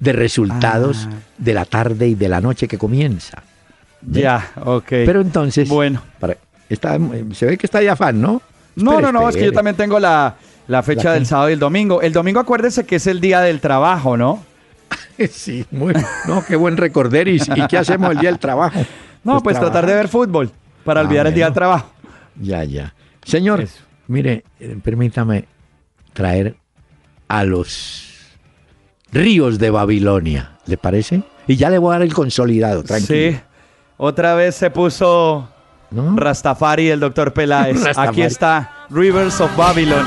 de 0.00 0.12
resultados 0.12 1.06
Ah. 1.08 1.14
de 1.38 1.54
la 1.54 1.64
tarde 1.64 2.08
y 2.08 2.14
de 2.14 2.28
la 2.28 2.40
noche 2.40 2.66
que 2.66 2.78
comienza? 2.78 3.42
Ya, 4.02 4.50
ok. 4.62 4.86
Pero 4.88 5.20
entonces, 5.20 5.68
Bueno. 5.68 6.02
para- 6.18 6.36
está, 6.68 6.98
se 7.32 7.46
ve 7.46 7.56
que 7.56 7.66
está 7.66 7.78
de 7.80 7.90
afán, 7.90 8.20
¿no? 8.20 8.42
No, 8.76 8.92
Espere, 8.92 9.12
no, 9.12 9.20
no, 9.20 9.28
es 9.28 9.36
que 9.36 9.44
yo 9.44 9.52
también 9.52 9.76
tengo 9.76 10.00
la, 10.00 10.34
la 10.66 10.82
fecha 10.82 11.04
¿La 11.10 11.12
del 11.14 11.26
sábado 11.26 11.48
y 11.50 11.52
el 11.52 11.58
domingo. 11.60 12.02
El 12.02 12.12
domingo 12.12 12.40
acuérdese 12.40 12.84
que 12.84 12.96
es 12.96 13.06
el 13.06 13.20
día 13.20 13.40
del 13.40 13.60
trabajo, 13.60 14.16
¿no? 14.16 14.42
Sí, 15.30 15.64
muy, 15.70 15.94
no, 16.26 16.44
qué 16.44 16.56
buen 16.56 16.76
recorder. 16.76 17.28
¿Y, 17.28 17.38
qué 17.68 17.78
hacemos 17.78 18.10
el 18.10 18.18
día 18.18 18.30
del 18.30 18.40
trabajo? 18.40 18.84
No, 19.22 19.40
pues, 19.40 19.58
tratar 19.60 19.86
de 19.86 19.94
ver 19.94 20.08
fútbol 20.08 20.50
para 20.84 21.00
Ah, 21.00 21.04
olvidar 21.04 21.28
el 21.28 21.34
día 21.34 21.44
del 21.44 21.54
trabajo. 21.54 21.88
Ya, 22.40 22.64
ya. 22.64 22.92
Señor, 23.24 23.60
Eso. 23.60 23.78
Mire, 24.08 24.44
eh, 24.60 24.76
permítame 24.82 25.46
traer 26.12 26.56
a 27.28 27.44
los 27.44 28.36
ríos 29.12 29.58
de 29.58 29.70
Babilonia, 29.70 30.58
¿le 30.66 30.76
parece? 30.76 31.22
Y 31.46 31.56
ya 31.56 31.70
le 31.70 31.78
voy 31.78 31.90
a 31.90 31.98
dar 31.98 32.02
el 32.02 32.14
consolidado, 32.14 32.82
tranquilo. 32.82 33.32
Sí. 33.32 33.40
Otra 33.96 34.34
vez 34.34 34.56
se 34.56 34.70
puso 34.70 35.48
¿no? 35.90 36.16
Rastafari 36.16 36.90
el 36.90 37.00
doctor 37.00 37.32
Peláez. 37.32 37.76
Rastafari. 37.84 38.08
Aquí 38.08 38.22
está 38.22 38.86
Rivers 38.90 39.40
of 39.40 39.56
Babylon. 39.56 40.04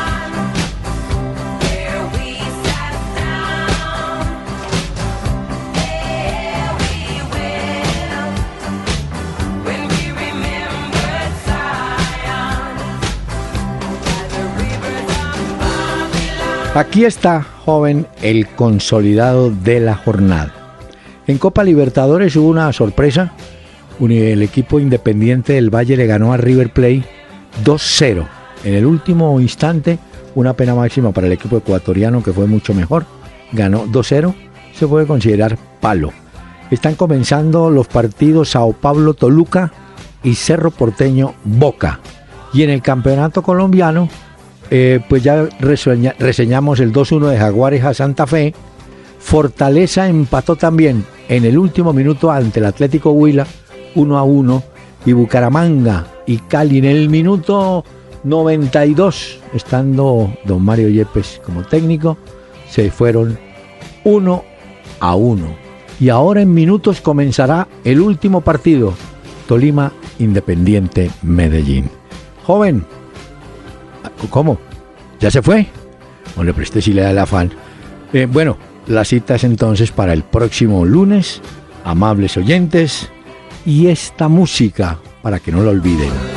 Aquí 16.78 17.06
está, 17.06 17.42
joven, 17.42 18.06
el 18.22 18.50
consolidado 18.50 19.50
de 19.50 19.80
la 19.80 19.96
jornada. 19.96 20.54
En 21.26 21.40
Copa 21.40 21.64
Libertadores 21.64 22.36
hubo 22.36 22.50
una 22.50 22.72
sorpresa. 22.72 23.34
El 24.00 24.44
equipo 24.44 24.80
independiente 24.80 25.54
del 25.54 25.74
Valle 25.74 25.98
le 25.98 26.06
ganó 26.06 26.34
a 26.34 26.38
River 26.38 26.72
Plate 26.72 27.04
2-0. 27.66 28.28
En 28.64 28.76
el 28.76 28.86
último 28.86 29.42
instante, 29.42 29.98
una 30.36 30.54
pena 30.54 30.76
máxima 30.76 31.12
para 31.12 31.26
el 31.26 31.34
equipo 31.34 31.58
ecuatoriano 31.58 32.22
que 32.22 32.32
fue 32.32 32.46
mucho 32.46 32.76
mejor. 32.76 33.08
Ganó 33.54 33.88
2-0. 33.88 34.36
Se 34.76 34.86
puede 34.86 35.08
considerar 35.08 35.58
palo. 35.82 36.14
Están 36.70 36.94
comenzando 36.94 37.72
los 37.72 37.88
partidos 37.88 38.52
Sao 38.52 38.74
Paulo 38.74 39.16
Toluca 39.16 39.72
y 40.22 40.36
Cerro 40.36 40.70
Porteño 40.70 41.34
Boca. 41.44 42.02
Y 42.54 42.62
en 42.62 42.70
el 42.70 42.84
campeonato 42.84 43.42
colombiano, 43.42 44.10
eh, 44.70 45.00
pues 45.08 45.24
ya 45.24 45.48
reseña- 45.60 46.16
reseñamos 46.20 46.80
el 46.80 46.92
2-1 46.92 47.28
de 47.30 47.38
Jaguares 47.38 47.84
a 47.84 47.94
Santa 47.94 48.28
Fe. 48.28 48.54
Fortaleza 49.20 50.08
empató 50.08 50.56
también 50.56 51.04
en 51.30 51.46
el 51.46 51.58
último 51.58 51.94
minuto 51.94 52.32
ante 52.32 52.60
el 52.60 52.66
Atlético 52.66 53.12
Huila 53.12 53.46
1 53.96 54.18
a 54.18 54.24
1 54.24 54.64
y 55.06 55.14
Bucaramanga 55.14 56.08
y 56.26 56.38
Cali 56.38 56.78
en 56.78 56.86
el 56.86 57.10
minuto 57.10 57.84
92 58.24 59.40
estando 59.54 60.34
don 60.46 60.64
Mario 60.64 60.90
Yepes 60.90 61.42
como 61.46 61.64
técnico 61.64 62.18
se 62.70 62.92
fueron 62.92 63.38
1 64.04 64.44
a 65.00 65.16
1 65.16 65.48
y 66.00 66.10
ahora 66.10 66.42
en 66.42 66.54
minutos 66.54 67.02
comenzará 67.02 67.68
el 67.84 68.02
último 68.02 68.42
partido 68.42 68.94
Tolima 69.48 69.92
Independiente 70.20 71.10
Medellín. 71.24 71.90
Joven 72.46 72.86
¿cómo? 74.30 74.58
¿ya 75.20 75.32
se 75.32 75.42
fue? 75.42 75.68
no 76.36 76.44
le 76.44 76.54
presté 76.54 76.82
si 76.82 76.94
le 76.94 77.02
da 77.02 77.12
el 77.12 77.20
afán 77.20 77.52
Eh, 78.14 78.26
bueno, 78.26 78.58
la 78.88 79.04
cita 79.04 79.36
es 79.36 79.44
entonces 79.44 79.92
para 79.92 80.14
el 80.14 80.24
próximo 80.24 80.86
lunes 80.86 81.42
amables 81.88 82.36
oyentes, 82.36 83.10
y 83.66 83.88
esta 83.88 84.28
música 84.28 85.00
para 85.22 85.40
que 85.40 85.52
no 85.52 85.62
la 85.62 85.72
olviden. 85.72 86.37